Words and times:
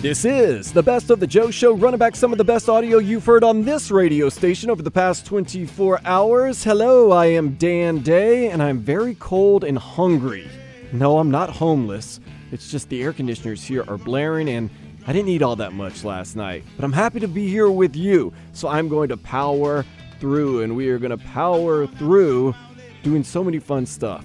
This 0.00 0.24
is 0.24 0.72
the 0.72 0.82
best 0.82 1.10
of 1.10 1.20
the 1.20 1.26
Joe 1.26 1.50
Show, 1.50 1.74
running 1.74 1.98
back 1.98 2.16
some 2.16 2.32
of 2.32 2.38
the 2.38 2.44
best 2.44 2.70
audio 2.70 2.96
you've 2.96 3.26
heard 3.26 3.44
on 3.44 3.64
this 3.64 3.90
radio 3.90 4.30
station 4.30 4.70
over 4.70 4.80
the 4.80 4.90
past 4.90 5.26
24 5.26 6.00
hours. 6.06 6.64
Hello, 6.64 7.10
I 7.10 7.26
am 7.26 7.56
Dan 7.56 7.98
Day, 7.98 8.48
and 8.48 8.62
I'm 8.62 8.78
very 8.78 9.14
cold 9.16 9.62
and 9.62 9.76
hungry. 9.76 10.48
No, 10.90 11.18
I'm 11.18 11.30
not 11.30 11.50
homeless. 11.50 12.18
It's 12.50 12.70
just 12.70 12.88
the 12.88 13.02
air 13.02 13.12
conditioners 13.12 13.62
here 13.62 13.84
are 13.88 13.98
blaring, 13.98 14.48
and 14.48 14.70
I 15.06 15.12
didn't 15.12 15.28
eat 15.28 15.42
all 15.42 15.56
that 15.56 15.74
much 15.74 16.02
last 16.02 16.34
night. 16.34 16.64
But 16.76 16.86
I'm 16.86 16.94
happy 16.94 17.20
to 17.20 17.28
be 17.28 17.46
here 17.46 17.70
with 17.70 17.94
you, 17.94 18.32
so 18.54 18.68
I'm 18.68 18.88
going 18.88 19.10
to 19.10 19.18
power 19.18 19.84
through, 20.18 20.62
and 20.62 20.74
we 20.74 20.88
are 20.88 20.98
going 20.98 21.10
to 21.10 21.22
power 21.26 21.86
through 21.86 22.54
doing 23.02 23.22
so 23.22 23.44
many 23.44 23.58
fun 23.58 23.84
stuff. 23.84 24.24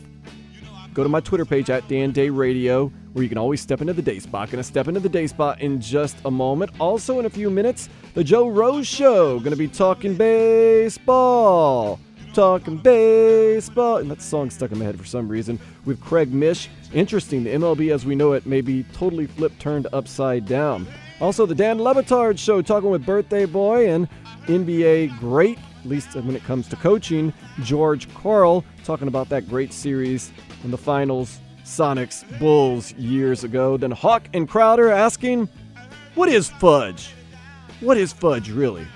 Go 0.94 1.04
to 1.04 1.10
my 1.10 1.20
Twitter 1.20 1.44
page 1.44 1.70
at 1.70 1.86
Dan 1.90 2.12
Day 2.12 2.30
Radio 2.30 2.94
where 3.16 3.24
you 3.24 3.30
can 3.30 3.38
always 3.38 3.62
step 3.62 3.80
into 3.80 3.94
the 3.94 4.02
day 4.02 4.20
spot. 4.20 4.52
Gonna 4.52 4.62
step 4.62 4.90
into 4.90 5.00
the 5.00 5.08
day 5.08 5.26
spot 5.26 5.62
in 5.62 5.80
just 5.80 6.18
a 6.26 6.32
moment. 6.32 6.70
Also, 6.82 7.18
in 7.18 7.26
a 7.26 7.30
few 7.30 7.50
minutes, 7.50 7.88
the 8.14 8.22
Joe 8.22 8.50
Rose 8.50 8.86
Show. 8.86 9.40
Gonna 9.40 9.56
be 9.56 9.70
talking 9.70 10.16
baseball. 10.16 11.98
Talking 12.34 12.76
baseball. 12.76 14.00
And 14.00 14.12
that 14.12 14.22
song 14.22 14.50
stuck 14.50 14.74
in 14.74 14.80
my 14.80 14.84
head 14.84 15.00
for 15.00 15.06
some 15.06 15.30
reason 15.30 15.58
with 15.86 16.02
Craig 16.02 16.34
Mish. 16.34 16.68
Interesting, 16.92 17.46
the 17.46 17.52
MLB 17.52 17.94
as 17.94 18.06
we 18.06 18.16
know 18.16 18.34
it 18.34 18.46
may 18.46 18.60
be 18.60 18.84
totally 18.92 19.28
flipped, 19.28 19.62
turned 19.62 19.88
upside 19.94 20.46
down. 20.46 20.86
Also, 21.22 21.46
the 21.46 21.56
Dan 21.56 21.82
Le 21.82 21.96
Batard 21.96 22.38
Show, 22.38 22.62
talking 22.62 22.90
with 22.90 23.06
Birthday 23.06 23.46
Boy 23.46 23.90
and 23.90 24.10
NBA 24.48 25.18
great, 25.20 25.58
at 25.58 25.90
least 25.90 26.16
when 26.16 26.36
it 26.36 26.44
comes 26.44 26.68
to 26.68 26.76
coaching, 26.76 27.32
George 27.64 28.14
Karl, 28.14 28.66
talking 28.84 29.08
about 29.08 29.30
that 29.30 29.48
great 29.48 29.72
series 29.72 30.34
in 30.66 30.72
the 30.72 30.78
finals 30.78 31.40
Sonics 31.66 32.24
Bulls 32.40 32.94
years 32.94 33.44
ago. 33.44 33.76
Then 33.76 33.92
Hawk 33.92 34.30
and 34.34 34.48
Crowder 34.48 34.92
asking, 34.92 35.50
What 36.14 36.30
is 36.30 36.50
fudge? 36.50 37.10
What 37.82 37.98
is 37.98 38.14
fudge 38.14 38.50
really? 38.52 38.88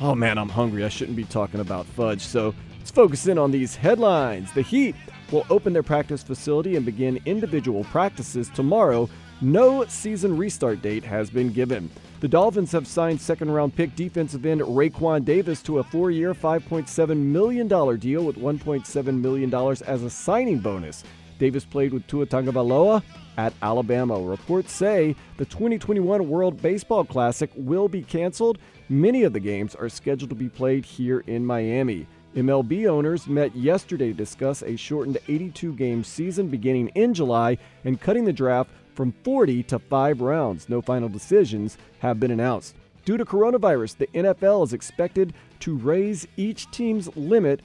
Oh 0.00 0.14
man, 0.14 0.36
I'm 0.36 0.48
hungry. 0.48 0.84
I 0.84 0.88
shouldn't 0.88 1.16
be 1.16 1.24
talking 1.24 1.60
about 1.60 1.86
fudge. 1.86 2.20
So 2.20 2.54
let's 2.78 2.90
focus 2.90 3.26
in 3.26 3.38
on 3.38 3.50
these 3.50 3.74
headlines. 3.74 4.52
The 4.52 4.62
Heat 4.62 4.94
will 5.30 5.46
open 5.48 5.72
their 5.72 5.82
practice 5.82 6.22
facility 6.22 6.76
and 6.76 6.84
begin 6.84 7.18
individual 7.24 7.84
practices 7.84 8.50
tomorrow. 8.50 9.08
No 9.40 9.84
season 9.86 10.36
restart 10.36 10.82
date 10.82 11.04
has 11.04 11.30
been 11.30 11.50
given. 11.50 11.90
The 12.20 12.28
Dolphins 12.28 12.70
have 12.72 12.86
signed 12.86 13.20
second 13.20 13.50
round 13.50 13.74
pick 13.74 13.96
defensive 13.96 14.44
end 14.44 14.60
Raekwon 14.60 15.24
Davis 15.24 15.62
to 15.62 15.78
a 15.78 15.82
four 15.82 16.10
year, 16.10 16.34
$5.7 16.34 17.16
million 17.16 17.66
deal 17.66 18.24
with 18.24 18.36
$1.7 18.36 19.20
million 19.20 19.52
as 19.86 20.02
a 20.02 20.10
signing 20.10 20.58
bonus. 20.58 21.02
Davis 21.42 21.64
played 21.64 21.92
with 21.92 22.06
Tua 22.06 22.24
Tagovailoa 22.24 23.02
at 23.36 23.52
Alabama. 23.62 24.16
Reports 24.16 24.70
say 24.70 25.16
the 25.38 25.44
2021 25.44 26.28
World 26.28 26.62
Baseball 26.62 27.04
Classic 27.04 27.50
will 27.56 27.88
be 27.88 28.04
canceled. 28.04 28.58
Many 28.88 29.24
of 29.24 29.32
the 29.32 29.40
games 29.40 29.74
are 29.74 29.88
scheduled 29.88 30.30
to 30.30 30.36
be 30.36 30.48
played 30.48 30.84
here 30.84 31.24
in 31.26 31.44
Miami. 31.44 32.06
MLB 32.36 32.86
owners 32.86 33.26
met 33.26 33.56
yesterday 33.56 34.10
to 34.10 34.14
discuss 34.14 34.62
a 34.62 34.76
shortened 34.76 35.18
82 35.26 35.72
game 35.72 36.04
season 36.04 36.46
beginning 36.46 36.90
in 36.90 37.12
July 37.12 37.58
and 37.84 38.00
cutting 38.00 38.24
the 38.24 38.32
draft 38.32 38.70
from 38.94 39.10
40 39.24 39.64
to 39.64 39.80
5 39.80 40.20
rounds. 40.20 40.68
No 40.68 40.80
final 40.80 41.08
decisions 41.08 41.76
have 41.98 42.20
been 42.20 42.30
announced. 42.30 42.76
Due 43.04 43.16
to 43.16 43.24
coronavirus, 43.24 43.96
the 43.96 44.06
NFL 44.14 44.62
is 44.62 44.72
expected 44.72 45.34
to 45.58 45.76
raise 45.76 46.24
each 46.36 46.70
team's 46.70 47.08
limit 47.16 47.62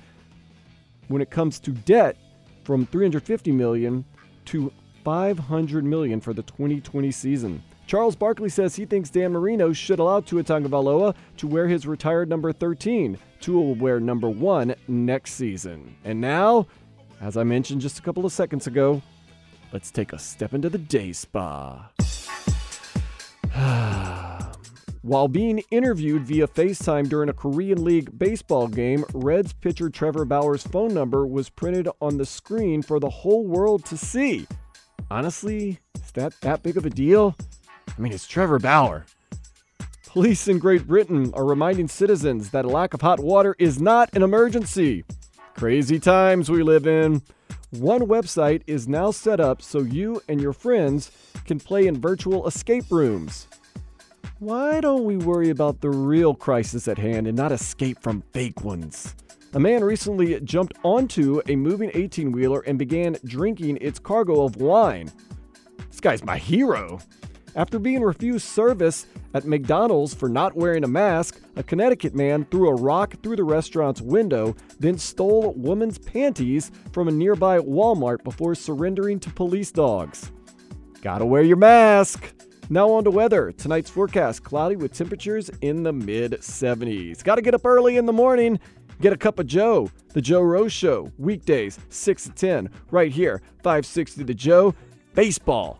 when 1.10 1.22
it 1.22 1.30
comes 1.30 1.60
to 1.60 1.72
debt 1.72 2.18
from 2.68 2.86
350 2.86 3.54
million 3.54 4.04
to 4.44 4.74
500 5.06 5.86
million 5.86 6.20
for 6.20 6.34
the 6.34 6.44
2020 6.44 7.12
season. 7.12 7.64
Charles 7.88 8.18
Barkley 8.18 8.50
says 8.50 8.76
he 8.76 8.86
thinks 8.86 9.10
Dan 9.10 9.32
Marino 9.32 9.72
should 9.72 10.00
allow 10.00 10.20
Tua 10.20 10.44
Tagovailoa 10.44 11.16
to 11.38 11.48
wear 11.48 11.70
his 11.70 11.88
retired 11.88 12.28
number 12.28 12.52
13. 12.52 13.18
Tua 13.40 13.62
will 13.62 13.76
wear 13.76 14.02
number 14.02 14.30
1 14.30 14.76
next 14.90 15.36
season. 15.36 15.96
And 16.04 16.20
now, 16.20 16.68
as 17.22 17.38
I 17.38 17.46
mentioned 17.46 17.80
just 17.80 18.00
a 18.00 18.02
couple 18.02 18.26
of 18.26 18.34
seconds 18.34 18.68
ago, 18.68 19.02
let's 19.72 19.90
take 19.90 20.12
a 20.12 20.20
step 20.20 20.54
into 20.54 20.70
the 20.70 20.78
day 20.78 21.14
spa. 21.14 21.90
While 25.08 25.30
being 25.30 25.64
interviewed 25.72 26.24
via 26.24 26.50
FaceTime 26.50 27.08
during 27.08 27.30
a 27.30 27.34
Korean 27.34 27.82
League 27.82 28.20
baseball 28.20 28.68
game, 28.68 29.06
Reds 29.14 29.54
pitcher 29.54 29.90
Trevor 29.90 30.26
Bauer's 30.26 30.64
phone 30.64 30.94
number 30.94 31.26
was 31.26 31.48
printed 31.48 31.88
on 32.02 32.18
the 32.18 32.26
screen 32.26 32.82
for 32.82 33.00
the 33.00 33.10
whole 33.10 33.48
world 33.48 33.86
to 33.86 33.96
see. 33.96 34.46
Honestly, 35.10 35.80
is 35.96 36.12
that 36.12 36.34
that 36.42 36.62
big 36.62 36.76
of 36.76 36.86
a 36.86 36.90
deal? 36.90 37.38
I 37.88 38.02
mean, 38.02 38.12
it's 38.12 38.28
Trevor 38.28 38.60
Bauer. 38.60 39.06
Police 40.08 40.50
in 40.50 40.60
Great 40.60 40.86
Britain 40.86 41.32
are 41.36 41.46
reminding 41.46 41.88
citizens 41.88 42.50
that 42.50 42.66
a 42.66 42.70
lack 42.70 42.94
of 42.94 43.00
hot 43.00 43.22
water 43.22 43.56
is 43.58 43.80
not 43.80 44.14
an 44.14 44.24
emergency. 44.24 45.06
Crazy 45.54 46.02
times 46.02 46.52
we 46.52 46.64
live 46.64 46.86
in. 46.86 47.22
One 47.70 48.02
website 48.02 48.62
is 48.68 48.90
now 48.90 49.12
set 49.12 49.40
up 49.40 49.62
so 49.62 49.80
you 49.80 50.22
and 50.28 50.42
your 50.42 50.52
friends 50.52 51.12
can 51.46 51.62
play 51.62 51.88
in 51.88 51.98
virtual 51.98 52.46
escape 52.46 52.92
rooms. 52.92 53.48
Why 54.40 54.82
don't 54.82 55.06
we 55.06 55.18
worry 55.18 55.50
about 55.50 55.82
the 55.82 55.90
real 55.90 56.36
crisis 56.36 56.88
at 56.88 57.00
hand 57.00 57.26
and 57.26 57.36
not 57.36 57.52
escape 57.52 58.00
from 58.04 58.22
fake 58.34 58.64
ones? 58.64 59.16
A 59.56 59.60
man 59.60 59.84
recently 59.84 60.40
jumped 60.42 60.78
onto 60.84 61.42
a 61.48 61.56
moving 61.56 61.90
18 61.96 62.32
wheeler 62.32 62.60
and 62.68 62.78
began 62.78 63.18
drinking 63.26 63.80
its 63.82 63.98
cargo 63.98 64.44
of 64.44 64.58
wine. 64.58 65.10
This 65.90 66.00
guy's 66.00 66.24
my 66.24 66.38
hero. 66.38 67.00
After 67.56 67.80
being 67.80 68.04
refused 68.04 68.46
service 68.46 69.08
at 69.34 69.48
McDonald's 69.48 70.14
for 70.14 70.30
not 70.30 70.56
wearing 70.56 70.84
a 70.84 70.88
mask, 70.88 71.42
a 71.56 71.64
Connecticut 71.64 72.14
man 72.14 72.46
threw 72.52 72.70
a 72.70 72.76
rock 72.76 73.16
through 73.24 73.38
the 73.38 73.44
restaurant's 73.44 74.02
window, 74.02 74.56
then 74.80 75.00
stole 75.00 75.46
a 75.46 75.50
woman's 75.50 75.98
panties 75.98 76.70
from 76.92 77.08
a 77.08 77.12
nearby 77.12 77.58
Walmart 77.58 78.24
before 78.24 78.54
surrendering 78.54 79.20
to 79.22 79.32
police 79.32 79.72
dogs. 79.72 80.32
Gotta 81.02 81.26
wear 81.26 81.42
your 81.42 81.58
mask! 81.58 82.32
Now 82.70 82.92
on 82.92 83.06
to 83.06 83.12
weather. 83.12 83.54
Tonight's 83.54 83.90
forecast 83.90 84.44
cloudy 84.44 84.76
with 84.76 84.92
temperatures 84.92 85.50
in 85.62 85.84
the 85.84 85.94
mid 85.94 86.34
70s. 86.34 87.24
Got 87.24 87.36
to 87.36 87.42
get 87.42 87.54
up 87.54 87.66
early 87.66 87.96
in 87.96 88.06
the 88.06 88.14
morning. 88.14 88.60
Get 89.00 89.14
a 89.14 89.18
cup 89.18 89.40
of 89.40 89.48
Joe, 89.48 89.90
the 90.14 90.22
Joe 90.22 90.42
Rose 90.42 90.74
Show, 90.74 91.12
weekdays 91.18 91.80
6 91.90 92.24
to 92.24 92.32
10, 92.32 92.70
right 92.90 93.12
here, 93.12 93.42
560 93.62 94.24
The 94.24 94.34
Joe. 94.34 94.74
Baseball. 95.14 95.80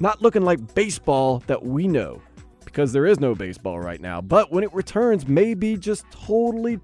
Not 0.00 0.20
looking 0.20 0.42
like 0.42 0.74
baseball 0.74 1.42
that 1.46 1.64
we 1.64 1.88
know, 1.88 2.20
because 2.64 2.92
there 2.92 3.06
is 3.06 3.18
no 3.18 3.34
baseball 3.34 3.78
right 3.78 4.00
now. 4.00 4.20
But 4.20 4.52
when 4.52 4.62
it 4.62 4.74
returns, 4.74 5.26
may 5.26 5.54
be 5.54 5.76
just 5.76 6.04
totally, 6.10 6.80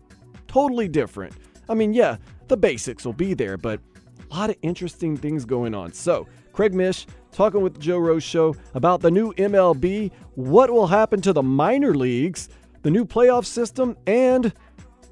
totally 0.47 0.89
different. 0.89 1.35
I 1.69 1.75
mean, 1.75 1.93
yeah, 1.93 2.17
the 2.49 2.57
basics 2.57 3.05
will 3.05 3.13
be 3.13 3.35
there, 3.35 3.59
but 3.59 3.81
a 4.31 4.35
lot 4.35 4.51
of 4.51 4.57
interesting 4.63 5.17
things 5.17 5.45
going 5.45 5.75
on. 5.75 5.93
So, 5.93 6.27
Craig 6.53 6.75
Mish 6.75 7.07
talking 7.33 7.63
with 7.63 7.81
Joe 7.81 7.99
Rose 7.99 8.23
Show 8.23 8.55
about 8.75 9.01
the 9.01 9.11
new 9.11 9.33
MLB, 9.35 10.13
what 10.35 10.71
will 10.71 10.87
happen 10.87 11.21
to 11.23 11.33
the 11.33 11.43
minor 11.43 11.95
leagues, 11.95 12.49
the 12.83 12.91
new 12.91 13.05
playoff 13.05 13.47
system, 13.47 13.97
and 14.07 14.53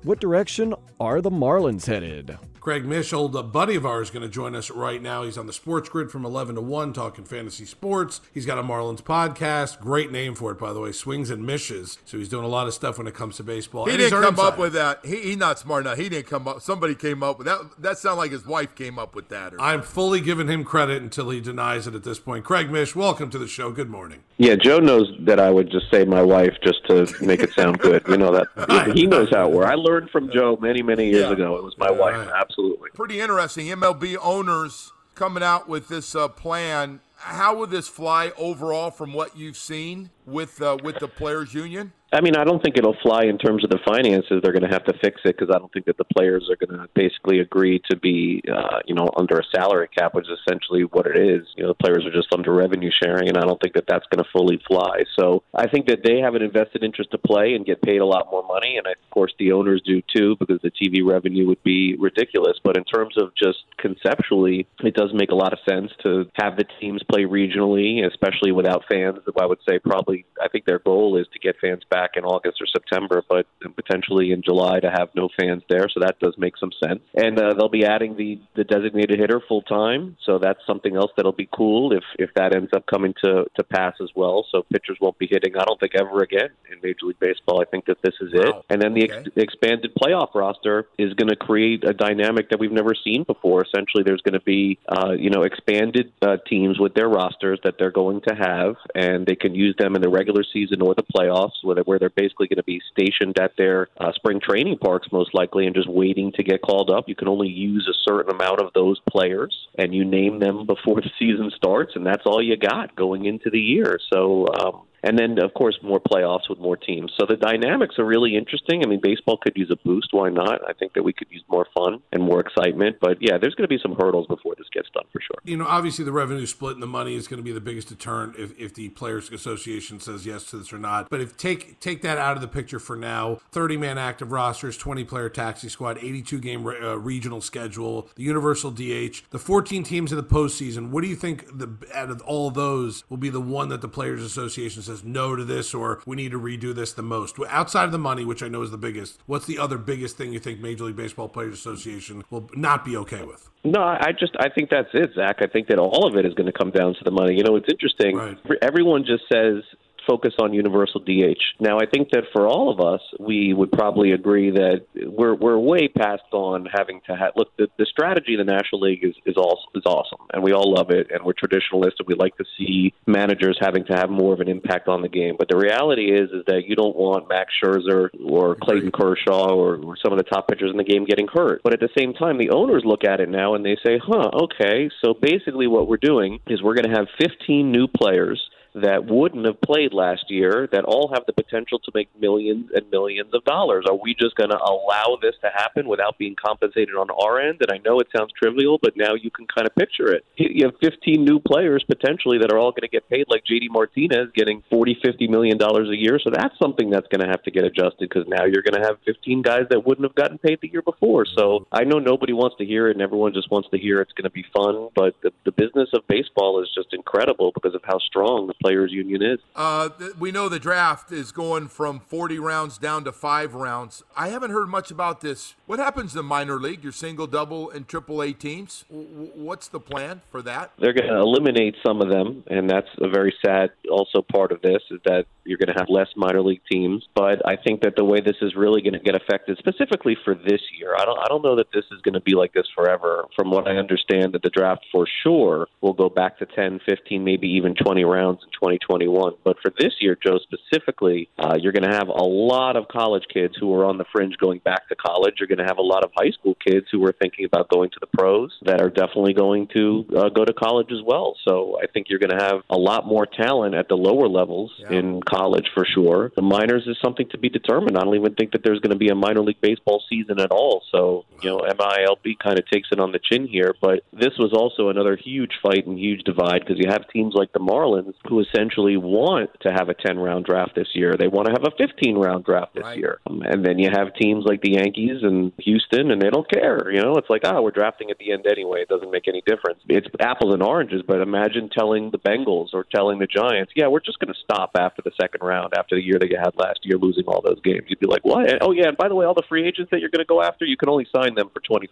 what 0.02 0.20
direction 0.20 0.75
are 0.99 1.20
the 1.20 1.31
Marlins 1.31 1.87
headed. 1.87 2.38
Craig 2.60 2.84
Mish, 2.84 3.12
old 3.14 3.34
uh, 3.34 3.42
buddy 3.42 3.74
of 3.74 3.86
ours, 3.86 4.10
going 4.10 4.22
to 4.22 4.28
join 4.28 4.54
us 4.54 4.70
right 4.70 5.00
now. 5.00 5.22
He's 5.22 5.38
on 5.38 5.46
the 5.46 5.52
Sports 5.52 5.88
Grid 5.88 6.10
from 6.10 6.26
11 6.26 6.56
to 6.56 6.60
1 6.60 6.92
talking 6.92 7.24
fantasy 7.24 7.64
sports. 7.64 8.20
He's 8.34 8.44
got 8.44 8.58
a 8.58 8.62
Marlins 8.62 9.00
podcast. 9.00 9.80
Great 9.80 10.12
name 10.12 10.34
for 10.34 10.52
it, 10.52 10.58
by 10.58 10.74
the 10.74 10.80
way, 10.80 10.92
Swings 10.92 11.30
and 11.30 11.46
Mishes. 11.46 11.96
So 12.04 12.18
he's 12.18 12.28
doing 12.28 12.44
a 12.44 12.48
lot 12.48 12.66
of 12.66 12.74
stuff 12.74 12.98
when 12.98 13.06
it 13.06 13.14
comes 13.14 13.36
to 13.38 13.42
baseball. 13.42 13.86
He 13.86 13.92
And 13.92 13.98
didn't 14.00 14.08
he's 14.08 14.12
our 14.12 14.22
come 14.30 14.38
up 14.44 14.58
with 14.58 14.74
that. 14.74 15.00
He, 15.06 15.16
he's 15.22 15.38
not 15.38 15.58
smart 15.58 15.86
enough. 15.86 15.96
He 15.96 16.10
didn't 16.10 16.26
come 16.26 16.46
up. 16.46 16.60
Somebody 16.60 16.94
came 16.94 17.22
up 17.22 17.38
with 17.38 17.46
that. 17.46 17.60
That 17.78 17.96
sounded 17.96 18.18
like 18.18 18.30
his 18.32 18.44
wife 18.44 18.74
came 18.74 18.98
up 18.98 19.14
with 19.14 19.30
that. 19.30 19.54
Or 19.54 19.60
I'm 19.60 19.80
fully 19.80 20.20
giving 20.20 20.46
him 20.48 20.62
credit 20.62 21.02
until 21.02 21.30
he 21.30 21.40
denies 21.40 21.86
it 21.86 21.94
at 21.94 22.04
this 22.04 22.18
point. 22.18 22.44
Craig 22.44 22.70
Mish, 22.70 22.94
welcome 22.94 23.30
to 23.30 23.38
the 23.38 23.48
show. 23.48 23.72
Good 23.72 23.88
morning. 23.88 24.22
Yeah, 24.36 24.56
Joe 24.56 24.80
knows 24.80 25.10
that 25.20 25.40
I 25.40 25.48
would 25.50 25.70
just 25.70 25.90
say 25.90 26.04
my 26.04 26.22
wife 26.22 26.56
just 26.62 26.84
to 26.88 27.06
make 27.24 27.40
it 27.40 27.52
sound 27.54 27.78
good. 27.78 28.02
You 28.06 28.18
know 28.18 28.32
that 28.32 28.92
he 28.94 29.06
knows 29.06 29.30
how 29.30 29.48
it 29.48 29.52
works. 29.54 29.70
I 29.70 29.76
learned 29.76 30.10
from 30.10 30.30
Joe 30.30 30.58
many, 30.60 30.82
many 30.82 31.06
years 31.08 31.22
Yeah. 31.26 31.32
ago. 31.32 31.56
It 31.56 31.64
was 31.64 31.76
my 31.78 31.90
wife, 31.90 32.28
absolutely. 32.50 32.91
pretty 32.94 33.20
interesting. 33.20 33.67
MLB 33.67 34.17
owners 34.20 34.93
coming 35.14 35.43
out 35.43 35.69
with 35.69 35.88
this 35.88 36.14
uh, 36.14 36.29
plan. 36.29 37.00
How 37.20 37.55
would 37.56 37.69
this 37.69 37.87
fly 37.87 38.32
overall 38.38 38.90
from 38.90 39.12
what 39.12 39.37
you've 39.37 39.58
seen 39.58 40.08
with 40.25 40.62
uh, 40.62 40.78
with 40.82 40.99
the 41.00 41.08
players' 41.08 41.52
union? 41.52 41.93
I 42.12 42.20
mean, 42.20 42.37
I 42.37 42.43
don't 42.43 42.61
think 42.61 42.76
it'll 42.76 42.96
fly 43.02 43.25
in 43.25 43.38
terms 43.38 43.62
of 43.62 43.70
the 43.70 43.78
finances. 43.87 44.40
They're 44.43 44.52
going 44.52 44.69
to 44.69 44.75
have 44.75 44.84
to 44.87 44.94
fix 45.00 45.20
it 45.25 45.37
because 45.38 45.55
I 45.55 45.58
don't 45.58 45.72
think 45.72 45.87
that 45.87 45.96
the 45.96 46.05
players 46.05 46.50
are 46.50 46.56
going 46.56 46.76
to 46.76 46.88
basically 46.93 47.38
agree 47.38 47.81
to 47.88 47.96
be, 47.96 48.43
uh, 48.52 48.81
you 48.84 48.96
know, 48.96 49.08
under 49.17 49.38
a 49.38 49.44
salary 49.55 49.88
cap, 49.96 50.14
which 50.14 50.26
is 50.26 50.37
essentially 50.44 50.82
what 50.82 51.06
it 51.06 51.17
is. 51.17 51.46
You 51.56 51.62
know, 51.62 51.69
the 51.69 51.75
players 51.75 52.05
are 52.05 52.11
just 52.11 52.34
under 52.34 52.52
revenue 52.52 52.90
sharing, 53.02 53.28
and 53.28 53.38
I 53.38 53.43
don't 53.43 53.61
think 53.62 53.75
that 53.75 53.84
that's 53.87 54.06
going 54.11 54.25
to 54.25 54.31
fully 54.32 54.61
fly. 54.67 55.05
So 55.19 55.44
I 55.55 55.69
think 55.69 55.87
that 55.87 56.00
they 56.02 56.19
have 56.19 56.34
an 56.34 56.43
invested 56.43 56.82
interest 56.82 57.12
to 57.12 57.19
play 57.19 57.55
and 57.55 57.64
get 57.64 57.81
paid 57.81 58.00
a 58.00 58.06
lot 58.06 58.26
more 58.32 58.43
money, 58.43 58.76
and 58.76 58.88
of 58.88 59.11
course 59.11 59.32
the 59.38 59.52
owners 59.52 59.81
do 59.87 60.02
too 60.14 60.34
because 60.40 60.61
the 60.62 60.72
TV 60.72 61.06
revenue 61.06 61.46
would 61.46 61.62
be 61.62 61.94
ridiculous. 61.96 62.58
But 62.64 62.76
in 62.76 62.82
terms 62.84 63.14
of 63.19 63.31
just 63.37 63.58
conceptually, 63.78 64.67
it 64.82 64.94
does 64.94 65.11
make 65.14 65.31
a 65.31 65.37
lot 65.37 65.52
of 65.52 65.61
sense 65.69 65.93
to 66.02 66.25
have 66.43 66.56
the 66.56 66.64
teams 66.81 67.05
play 67.10 67.24
regionally, 67.24 68.06
especially 68.06 68.52
without 68.52 68.84
fans. 68.90 69.18
I 69.40 69.46
would 69.46 69.58
say 69.68 69.78
probably, 69.78 70.24
I 70.40 70.48
think 70.48 70.64
their 70.64 70.78
goal 70.78 71.18
is 71.18 71.26
to 71.32 71.38
get 71.38 71.56
fans 71.60 71.82
back 71.90 72.10
in 72.16 72.24
August 72.24 72.60
or 72.60 72.66
September, 72.66 73.22
but 73.28 73.46
potentially 73.76 74.32
in 74.32 74.42
July 74.42 74.80
to 74.80 74.90
have 74.90 75.08
no 75.14 75.28
fans 75.38 75.62
there. 75.68 75.88
So 75.92 76.00
that 76.00 76.18
does 76.20 76.34
make 76.38 76.56
some 76.58 76.70
sense. 76.82 77.00
And 77.14 77.38
uh, 77.38 77.54
they'll 77.54 77.68
be 77.68 77.84
adding 77.84 78.16
the 78.16 78.40
the 78.54 78.64
designated 78.64 79.18
hitter 79.18 79.40
full 79.46 79.62
time, 79.62 80.16
so 80.24 80.38
that's 80.38 80.60
something 80.66 80.96
else 80.96 81.10
that'll 81.16 81.32
be 81.32 81.48
cool 81.54 81.92
if 81.92 82.04
if 82.18 82.30
that 82.34 82.54
ends 82.54 82.70
up 82.74 82.86
coming 82.86 83.14
to 83.24 83.46
to 83.56 83.64
pass 83.64 83.94
as 84.02 84.10
well. 84.14 84.46
So 84.50 84.62
pitchers 84.72 84.98
won't 85.00 85.18
be 85.18 85.28
hitting. 85.30 85.56
I 85.56 85.64
don't 85.64 85.78
think 85.80 85.92
ever 85.94 86.22
again 86.22 86.50
in 86.70 86.78
Major 86.82 87.06
League 87.06 87.20
Baseball. 87.20 87.60
I 87.60 87.64
think 87.64 87.86
that 87.86 87.98
this 88.02 88.14
is 88.20 88.30
it. 88.32 88.54
And 88.68 88.80
then 88.80 88.94
the 88.94 89.10
ex- 89.10 89.28
expanded 89.36 89.92
playoff 89.94 90.34
roster 90.34 90.86
is 90.98 91.14
going 91.14 91.28
to 91.28 91.36
create 91.36 91.84
a 91.84 91.92
dynamic 91.92 92.50
that 92.50 92.60
we've 92.60 92.72
never 92.72 92.94
seen 92.94 93.24
before. 93.24 93.64
Essentially, 93.64 94.04
there's 94.04 94.22
going 94.22 94.38
to 94.38 94.44
be 94.44 94.78
uh, 94.88 95.12
you 95.12 95.30
know 95.30 95.42
expanded 95.42 96.12
uh, 96.22 96.36
teams 96.48 96.78
with 96.78 96.94
their 97.00 97.08
rosters 97.08 97.58
that 97.64 97.76
they're 97.79 97.91
going 97.91 98.20
to 98.29 98.35
have, 98.35 98.76
and 98.94 99.26
they 99.26 99.35
can 99.35 99.55
use 99.55 99.75
them 99.79 99.97
in 99.97 100.02
the 100.02 100.08
regular 100.11 100.44
season 100.52 100.82
or 100.82 100.94
the 100.94 101.02
playoffs, 101.02 101.56
where 101.62 101.99
they're, 101.99 102.11
basically 102.11 102.49
going 102.49 102.56
to 102.56 102.64
be 102.64 102.82
stationed 102.93 103.38
at 103.38 103.52
their 103.56 103.88
uh, 103.99 104.12
spring 104.12 104.41
training 104.43 104.76
parks 104.76 105.08
most 105.12 105.32
likely, 105.32 105.64
and 105.67 105.75
just 105.75 105.88
waiting 105.88 106.32
to 106.32 106.43
get 106.43 106.61
called 106.61 106.91
up. 106.91 107.08
You 107.08 107.14
can 107.14 107.29
only 107.29 107.49
use 107.49 107.88
a 107.88 108.11
certain 108.11 108.35
amount 108.35 108.61
of 108.61 108.73
those 108.75 109.00
players, 109.08 109.55
and 109.79 109.94
you 109.94 110.05
name 110.05 110.38
them 110.41 110.67
before 110.67 111.00
the 111.00 111.11
season 111.19 111.50
starts, 111.56 111.93
and 111.94 112.05
that's 112.05 112.26
all 112.26 112.43
you 112.43 112.56
got 112.56 112.94
going 112.97 113.25
into 113.25 113.49
the 113.49 113.61
year. 113.61 113.99
So. 114.12 114.46
Um, 114.61 114.82
and 115.02 115.19
then, 115.19 115.38
of 115.43 115.55
course, 115.55 115.79
more 115.82 116.00
playoffs 116.00 116.49
with 116.49 116.58
more 116.58 116.76
teams. 116.76 117.12
So 117.19 117.26
the 117.26 117.37
dynamics 117.37 117.97
are 117.99 118.05
really 118.05 118.37
interesting. 118.37 118.82
I 118.85 118.88
mean, 118.88 119.00
baseball 119.02 119.38
could 119.38 119.56
use 119.56 119.70
a 119.70 119.76
boost. 119.76 120.08
Why 120.12 120.31
not? 120.31 120.61
I 120.69 120.73
think 120.73 120.94
that 120.94 121.02
we 121.02 121.12
could 121.12 121.29
use 121.31 121.43
more 121.49 121.67
fun 121.75 122.00
and 122.12 122.23
more 122.23 122.41
excitement. 122.41 122.97
But 123.00 123.19
yeah, 123.20 123.38
there's 123.38 123.55
going 123.55 123.69
to 123.69 123.75
be 123.75 123.81
some 123.82 123.94
hurdles 123.94 124.26
before 124.26 124.55
this 124.56 124.69
gets 124.73 124.88
done 124.91 125.05
for 125.12 125.20
sure. 125.20 125.38
You 125.44 125.56
know, 125.56 125.67
obviously 125.67 126.05
the 126.05 126.12
revenue 126.12 126.47
split 126.47 126.75
and 126.75 126.82
the 126.82 126.87
money 126.87 127.14
is 127.14 127.29
going 127.29 127.38
to 127.38 127.44
be 127.44 127.52
the 127.52 127.61
biggest 127.61 127.88
deterrent 127.88 128.37
if, 128.37 128.58
if 128.58 128.75
the 128.75 128.88
Players 128.91 129.31
Association 129.31 130.00
says 130.00 130.26
yes 130.26 130.44
to 130.50 130.58
this 130.58 130.73
or 130.73 130.79
not. 130.79 131.08
But 131.08 131.20
if 131.20 131.37
take 131.37 131.81
take 131.81 132.03
that 132.03 132.19
out 132.19 132.37
of 132.37 132.43
the 132.43 132.49
picture 132.49 132.79
for 132.79 132.96
now, 132.96 133.41
30 133.53 133.76
man 133.76 133.99
active 133.99 134.32
rosters, 134.32 134.76
20 134.76 135.05
player 135.05 135.29
taxi 135.29 135.69
squad, 135.69 135.99
82 135.99 136.41
game 136.41 136.67
uh, 136.67 136.99
regional 136.99 137.41
schedule, 137.41 138.08
the 138.17 138.23
universal 138.23 138.70
DH, 138.70 139.23
the 139.31 139.38
14 139.38 139.82
teams 139.82 140.12
in 140.12 140.17
the 140.17 140.25
postseason. 140.25 140.91
What 140.91 141.03
do 141.03 141.08
you 141.08 141.17
think 141.17 141.46
the 141.58 141.70
out 141.94 142.11
of 142.11 142.20
all 142.23 142.50
those 142.50 143.05
will 143.08 143.17
be 143.17 143.31
the 143.31 143.41
one 143.41 143.69
that 143.69 143.81
the 143.81 143.88
Players 143.88 144.23
Association 144.23 144.82
says 144.90 145.04
no 145.04 145.37
to 145.37 145.44
this 145.44 145.72
or 145.75 146.02
we 146.06 146.16
need 146.16 146.32
to 146.32 146.40
redo 146.40 146.75
this 146.75 146.92
the 146.92 147.02
most? 147.02 147.37
Outside 147.48 147.84
of 147.84 147.92
the 147.92 147.98
money, 147.98 148.25
which 148.25 148.42
I 148.42 148.48
know 148.48 148.62
is 148.62 148.70
the 148.70 148.78
biggest, 148.78 149.20
what's 149.26 149.46
the 149.46 149.58
other 149.58 149.78
biggest 149.78 150.16
thing 150.16 150.32
you 150.32 150.38
think 150.38 150.60
Major 150.60 150.84
League 150.84 150.96
Baseball 150.96 151.28
Players 151.28 151.54
Association 151.54 152.25
will 152.31 152.50
not 152.54 152.84
be 152.84 152.96
okay 152.98 153.22
with? 153.22 153.48
No, 153.64 153.81
I 153.82 154.12
just 154.19 154.34
I 154.38 154.48
think 154.48 154.70
that's 154.70 154.88
it, 154.94 155.10
Zach. 155.14 155.37
I 155.40 155.46
think 155.46 155.69
that 155.69 155.78
all 155.78 156.06
of 156.06 156.16
it 156.16 156.25
is 156.25 156.34
going 156.34 156.46
to 156.46 156.52
come 156.52 156.70
down 156.70 156.94
to 156.94 157.04
the 157.04 157.10
money. 157.10 157.34
You 157.37 157.44
know, 157.44 157.56
it's 157.56 157.69
interesting. 157.69 158.38
Everyone 158.62 159.04
just 159.04 159.25
says 159.31 159.62
focus 160.10 160.34
on 160.40 160.52
universal 160.52 161.00
DH. 161.00 161.40
Now, 161.60 161.78
I 161.78 161.86
think 161.86 162.10
that 162.10 162.24
for 162.32 162.48
all 162.48 162.70
of 162.72 162.80
us, 162.80 163.00
we 163.20 163.54
would 163.54 163.70
probably 163.70 164.10
agree 164.10 164.50
that 164.50 164.86
we're 165.06 165.34
we're 165.34 165.58
way 165.58 165.86
past 165.86 166.22
on 166.32 166.66
having 166.66 167.00
to 167.06 167.14
have 167.14 167.32
look. 167.36 167.56
The, 167.56 167.68
the 167.78 167.86
strategy 167.86 168.34
of 168.34 168.44
the 168.44 168.52
National 168.52 168.80
League 168.80 169.04
is 169.04 169.14
is 169.24 169.36
all 169.36 169.60
is 169.74 169.84
awesome, 169.86 170.26
and 170.32 170.42
we 170.42 170.52
all 170.52 170.74
love 170.74 170.90
it, 170.90 171.10
and 171.12 171.24
we're 171.24 171.32
traditionalists, 171.32 172.00
and 172.00 172.08
we 172.08 172.14
like 172.14 172.36
to 172.38 172.44
see 172.58 172.92
managers 173.06 173.56
having 173.60 173.84
to 173.86 173.92
have 173.94 174.10
more 174.10 174.34
of 174.34 174.40
an 174.40 174.48
impact 174.48 174.88
on 174.88 175.02
the 175.02 175.08
game. 175.08 175.36
But 175.38 175.48
the 175.48 175.56
reality 175.56 176.10
is 176.12 176.30
is 176.30 176.44
that 176.46 176.62
you 176.66 176.74
don't 176.74 176.96
want 176.96 177.28
Max 177.28 177.52
Scherzer 177.62 178.08
or 178.24 178.56
Clayton 178.56 178.90
Kershaw 178.90 179.54
or, 179.54 179.76
or 179.76 179.96
some 180.02 180.12
of 180.12 180.18
the 180.18 180.24
top 180.24 180.48
pitchers 180.48 180.70
in 180.72 180.76
the 180.76 180.84
game 180.84 181.04
getting 181.04 181.28
hurt. 181.32 181.60
But 181.62 181.72
at 181.72 181.80
the 181.80 181.88
same 181.96 182.14
time, 182.14 182.38
the 182.38 182.50
owners 182.50 182.82
look 182.84 183.04
at 183.04 183.20
it 183.20 183.28
now 183.28 183.54
and 183.54 183.64
they 183.64 183.76
say, 183.84 184.00
"Huh, 184.02 184.30
okay, 184.44 184.90
so 185.04 185.14
basically 185.14 185.68
what 185.68 185.86
we're 185.86 185.98
doing 185.98 186.40
is 186.48 186.62
we're 186.62 186.74
going 186.74 186.90
to 186.90 186.98
have 186.98 187.06
15 187.20 187.70
new 187.70 187.86
players." 187.86 188.40
That 188.75 189.06
wouldn't 189.06 189.46
have 189.46 189.61
played 189.61 189.93
last 189.93 190.31
year 190.31 190.69
that 190.72 190.84
all 190.84 191.11
have 191.12 191.25
the 191.26 191.32
potential 191.32 191.78
to 191.81 191.90
make 191.94 192.08
millions 192.20 192.70
and 192.75 192.88
millions 192.90 193.31
of 193.34 193.44
dollars. 193.44 193.84
Are 193.88 193.96
we 193.96 194.14
just 194.14 194.37
going 194.37 194.50
to 194.50 194.58
allow 194.58 195.19
this 195.20 195.34
to 195.43 195.50
happen 195.52 195.88
without 195.88 196.19
being 196.19 196.37
compensated 196.37 196.94
on 196.94 197.08
our 197.11 197.40
end? 197.40 197.58
And 197.61 197.70
I 197.72 197.78
know 197.84 198.00
it 198.00 198.08
sounds 198.14 198.32
trivial, 198.32 198.78
but 198.82 198.96
now 198.96 199.14
you 199.14 199.31
can 199.31 199.46
kind 199.46 199.67
of 199.67 199.75
picture 199.75 200.12
it. 200.12 200.25
You 200.37 200.67
have 200.67 200.75
15 200.82 201.25
new 201.25 201.40
players 201.40 201.84
potentially 201.84 202.38
that 202.38 202.52
are 202.52 202.58
all 202.58 202.70
going 202.70 202.82
to 202.82 202.88
get 202.88 203.08
paid 203.08 203.26
like 203.28 203.44
JD 203.44 203.70
Martinez 203.70 204.28
getting 204.34 204.62
40, 204.70 204.99
50 205.02 205.28
million 205.28 205.58
dollars 205.58 205.88
a 205.90 205.96
year. 205.96 206.19
So 206.22 206.31
that's 206.31 206.55
something 206.62 206.90
that's 206.90 207.08
going 207.08 207.20
to 207.20 207.28
have 207.28 207.43
to 207.44 207.50
get 207.50 207.64
adjusted 207.64 208.08
because 208.08 208.26
now 208.28 208.44
you're 208.44 208.62
going 208.62 208.81
to 208.81 208.87
have 208.87 208.99
15 209.06 209.43
guys 209.43 209.64
that 209.70 209.87
wouldn't 209.87 210.05
have 210.05 210.14
gotten 210.14 210.38
paid 210.38 210.58
the 210.62 210.70
year 210.70 210.82
before. 210.82 211.26
So 211.37 211.67
I 211.72 211.84
know 211.84 211.99
nobody 211.99 212.32
wants 212.32 212.56
to 212.58 212.64
hear 212.64 212.88
it 212.88 212.93
and 212.93 213.02
everyone 213.02 213.32
just 213.32 213.50
wants 213.50 213.69
to 213.70 213.78
hear 213.78 214.00
it's 214.00 214.12
going 214.12 214.25
to 214.25 214.31
be 214.31 214.44
fun, 214.55 214.88
but 214.94 215.14
the, 215.22 215.32
the 215.44 215.52
business 215.52 215.88
of 215.93 216.06
baseball 216.06 216.62
is 216.62 216.69
just 216.75 216.94
incredible 216.94 217.53
because 217.55 217.74
of 217.74 217.82
how 217.84 217.98
strong 217.98 218.46
players 218.60 218.93
union 218.93 219.22
is. 219.22 219.38
Uh, 219.55 219.88
th- 219.88 220.17
we 220.17 220.31
know 220.31 220.48
the 220.48 220.58
draft 220.58 221.12
is 221.12 221.32
going 221.32 221.69
from 221.69 222.00
40 222.00 222.38
rounds 222.38 222.79
down 222.79 223.05
to 223.05 223.12
five 223.12 223.55
rounds. 223.55 224.02
I 224.17 224.29
haven't 224.29 224.50
heard 224.50 224.69
much 224.69 224.90
about 224.90 225.20
this. 225.20 225.55
What 225.67 225.79
happens 225.79 226.14
in 226.14 226.24
minor 226.24 226.58
league? 226.58 226.82
Your 226.82 226.93
single, 226.93 227.26
double, 227.26 227.70
and 227.70 227.86
triple 227.88 228.22
A 228.22 228.32
teams. 228.32 228.84
W- 228.90 229.31
what's 229.34 229.69
the 229.69 229.81
plan 229.81 230.22
for 230.31 230.43
that? 230.43 230.72
They're 230.79 230.93
going 230.93 231.08
to 231.08 231.19
eliminate 231.19 231.76
some 231.84 232.00
of 232.00 232.10
them, 232.10 232.44
and 232.48 232.69
that's 232.69 232.88
a 232.98 233.08
very 233.08 233.34
sad 233.44 233.70
also 233.90 234.22
part 234.22 234.52
of 234.52 234.62
this 234.62 234.82
is 234.90 235.00
that 235.05 235.26
you're 235.44 235.58
going 235.58 235.74
to 235.74 235.79
have 235.79 235.88
less 235.88 236.08
minor 236.17 236.43
league 236.43 236.60
teams. 236.70 237.06
But 237.14 237.46
I 237.46 237.56
think 237.56 237.82
that 237.82 237.96
the 237.96 238.05
way 238.05 238.20
this 238.20 238.36
is 238.40 238.55
really 238.55 238.82
going 238.82 238.94
to 238.94 239.00
get 239.00 239.14
affected, 239.14 239.58
specifically 239.58 240.17
for 240.24 240.34
this 240.34 240.60
year, 240.79 240.94
I 240.96 241.05
don't, 241.05 241.19
I 241.19 241.24
don't 241.29 241.43
know 241.43 241.56
that 241.56 241.72
this 241.72 241.84
is 241.90 242.00
going 242.02 242.14
to 242.14 242.20
be 242.20 242.34
like 242.34 242.52
this 242.52 242.67
forever. 242.74 243.26
From 243.36 243.50
what 243.50 243.67
I 243.67 243.76
understand, 243.76 244.34
that 244.34 244.43
the 244.43 244.50
draft 244.50 244.84
for 244.93 245.06
sure 245.22 245.67
will 245.81 245.93
go 245.93 246.08
back 246.08 246.38
to 246.38 246.46
10, 246.46 246.81
15, 246.88 247.24
maybe 247.24 247.48
even 247.48 247.74
20 247.74 248.05
rounds 248.05 248.40
2021. 248.52 249.34
But 249.44 249.56
for 249.62 249.72
this 249.78 249.94
year, 250.00 250.16
Joe, 250.24 250.38
specifically, 250.38 251.28
uh, 251.38 251.56
you're 251.60 251.72
going 251.72 251.88
to 251.88 251.96
have 251.96 252.08
a 252.08 252.22
lot 252.22 252.76
of 252.76 252.88
college 252.88 253.24
kids 253.32 253.54
who 253.58 253.72
are 253.74 253.84
on 253.84 253.98
the 253.98 254.04
fringe 254.12 254.36
going 254.38 254.60
back 254.60 254.88
to 254.88 254.96
college. 254.96 255.34
You're 255.38 255.48
going 255.48 255.58
to 255.58 255.64
have 255.64 255.78
a 255.78 255.82
lot 255.82 256.04
of 256.04 256.10
high 256.16 256.30
school 256.30 256.56
kids 256.66 256.86
who 256.90 257.04
are 257.06 257.14
thinking 257.20 257.44
about 257.44 257.69
going 257.69 257.90
to 257.90 257.98
the 258.00 258.06
pros 258.06 258.56
that 258.62 258.80
are 258.80 258.90
definitely 258.90 259.34
going 259.34 259.69
to 259.74 260.04
uh, 260.16 260.28
go 260.28 260.44
to 260.44 260.52
college 260.52 260.90
as 260.92 261.02
well. 261.04 261.36
So 261.46 261.78
I 261.82 261.86
think 261.86 262.06
you're 262.08 262.19
going 262.19 262.36
to 262.36 262.44
have 262.44 262.62
a 262.70 262.78
lot 262.78 263.06
more 263.06 263.26
talent 263.26 263.74
at 263.74 263.88
the 263.88 263.96
lower 263.96 264.28
levels 264.28 264.72
in 264.90 265.20
college 265.22 265.66
for 265.74 265.84
sure. 265.84 266.32
The 266.36 266.42
minors 266.42 266.84
is 266.86 266.96
something 267.02 267.28
to 267.30 267.38
be 267.38 267.48
determined. 267.48 267.96
I 267.96 268.02
don't 268.04 268.14
even 268.14 268.34
think 268.34 268.52
that 268.52 268.62
there's 268.64 268.80
going 268.80 268.92
to 268.92 268.98
be 268.98 269.08
a 269.08 269.14
minor 269.14 269.40
league 269.40 269.60
baseball 269.60 270.02
season 270.08 270.40
at 270.40 270.50
all. 270.50 270.82
So, 270.90 271.24
you 271.42 271.50
know, 271.50 271.58
MILB 271.60 272.38
kind 272.42 272.58
of 272.58 272.69
takes 272.69 272.88
it 272.92 273.00
on 273.00 273.12
the 273.12 273.19
chin 273.19 273.46
here. 273.46 273.74
But 273.80 274.00
this 274.12 274.36
was 274.38 274.52
also 274.52 274.88
another 274.88 275.16
huge 275.16 275.52
fight 275.62 275.86
and 275.86 275.98
huge 275.98 276.22
divide 276.24 276.60
because 276.60 276.78
you 276.78 276.90
have 276.90 277.08
teams 277.08 277.34
like 277.34 277.52
the 277.52 277.60
Marlins 277.60 278.14
who 278.28 278.40
who 278.41 278.47
essentially 278.49 278.97
want 278.97 279.51
to 279.61 279.73
have 279.73 279.89
a 279.89 279.94
10 279.94 280.19
round 280.19 280.44
draft 280.44 280.75
this 280.75 280.89
year. 280.94 281.17
They 281.19 281.29
want 281.29 281.47
to 281.47 281.53
have 281.53 281.65
a 281.65 281.70
15 281.77 282.17
round 282.17 282.44
draft 282.44 282.75
this 282.75 282.85
Right. 282.85 282.99
year. 282.99 283.19
Um, 283.27 283.43
and 283.43 283.65
then 283.65 283.79
you 283.79 283.91
have 283.91 284.15
teams 284.15 284.44
like 284.44 284.61
the 284.63 284.73
Yankees 284.73 285.23
and 285.23 285.53
Houston, 285.59 286.11
and 286.11 286.20
they 286.20 286.31
don't 286.31 286.49
care. 286.51 286.91
You 286.91 287.03
know, 287.03 287.17
it's 287.17 287.31
like, 287.31 287.43
oh, 287.44 287.63
we're 287.63 287.70
drafting 287.70 288.11
at 288.11 288.19
the 288.19 288.32
end 288.32 288.47
anyway. 288.47 288.82
It 288.82 288.89
doesn't 288.89 289.11
make 289.11 289.29
any 289.29 289.43
difference. 289.47 289.81
It's 289.89 290.06
apples 290.20 290.55
and 290.55 290.63
oranges, 290.63 291.03
but 291.06 291.20
imagine 291.20 291.69
telling 291.69 292.11
the 292.11 292.19
Bengals 292.19 292.73
or 292.73 292.85
telling 292.85 293.19
the 293.19 293.27
Giants, 293.27 293.73
yeah, 293.77 293.87
we're 293.89 294.01
just 294.01 294.19
going 294.19 294.32
to 294.32 294.41
stop 294.41 294.70
after 294.79 295.03
the 295.03 295.13
second 295.20 295.43
round, 295.47 295.75
after 295.77 295.97
the 295.97 296.03
year 296.03 296.19
that 296.19 296.31
you 296.31 296.39
had 296.39 296.53
last 296.56 296.81
year, 296.85 296.97
losing 296.99 297.25
all 297.27 297.43
those 297.43 297.61
games. 297.61 297.85
You'd 297.89 298.01
be 298.01 298.06
like, 298.06 298.25
what? 298.25 298.51
And, 298.51 298.59
oh, 298.63 298.73
yeah, 298.73 298.89
and 298.89 298.97
by 298.97 299.09
the 299.09 299.15
way, 299.15 299.27
all 299.27 299.35
the 299.35 299.43
free 299.49 299.67
agents 299.67 299.91
that 299.91 300.01
you're 300.01 300.11
going 300.11 300.25
to 300.25 300.29
go 300.29 300.43
after, 300.43 300.65
you 300.65 300.77
can 300.77 300.89
only 300.89 301.06
sign 301.15 301.35
them 301.35 301.51
for 301.53 301.61
$20,000 301.61 301.87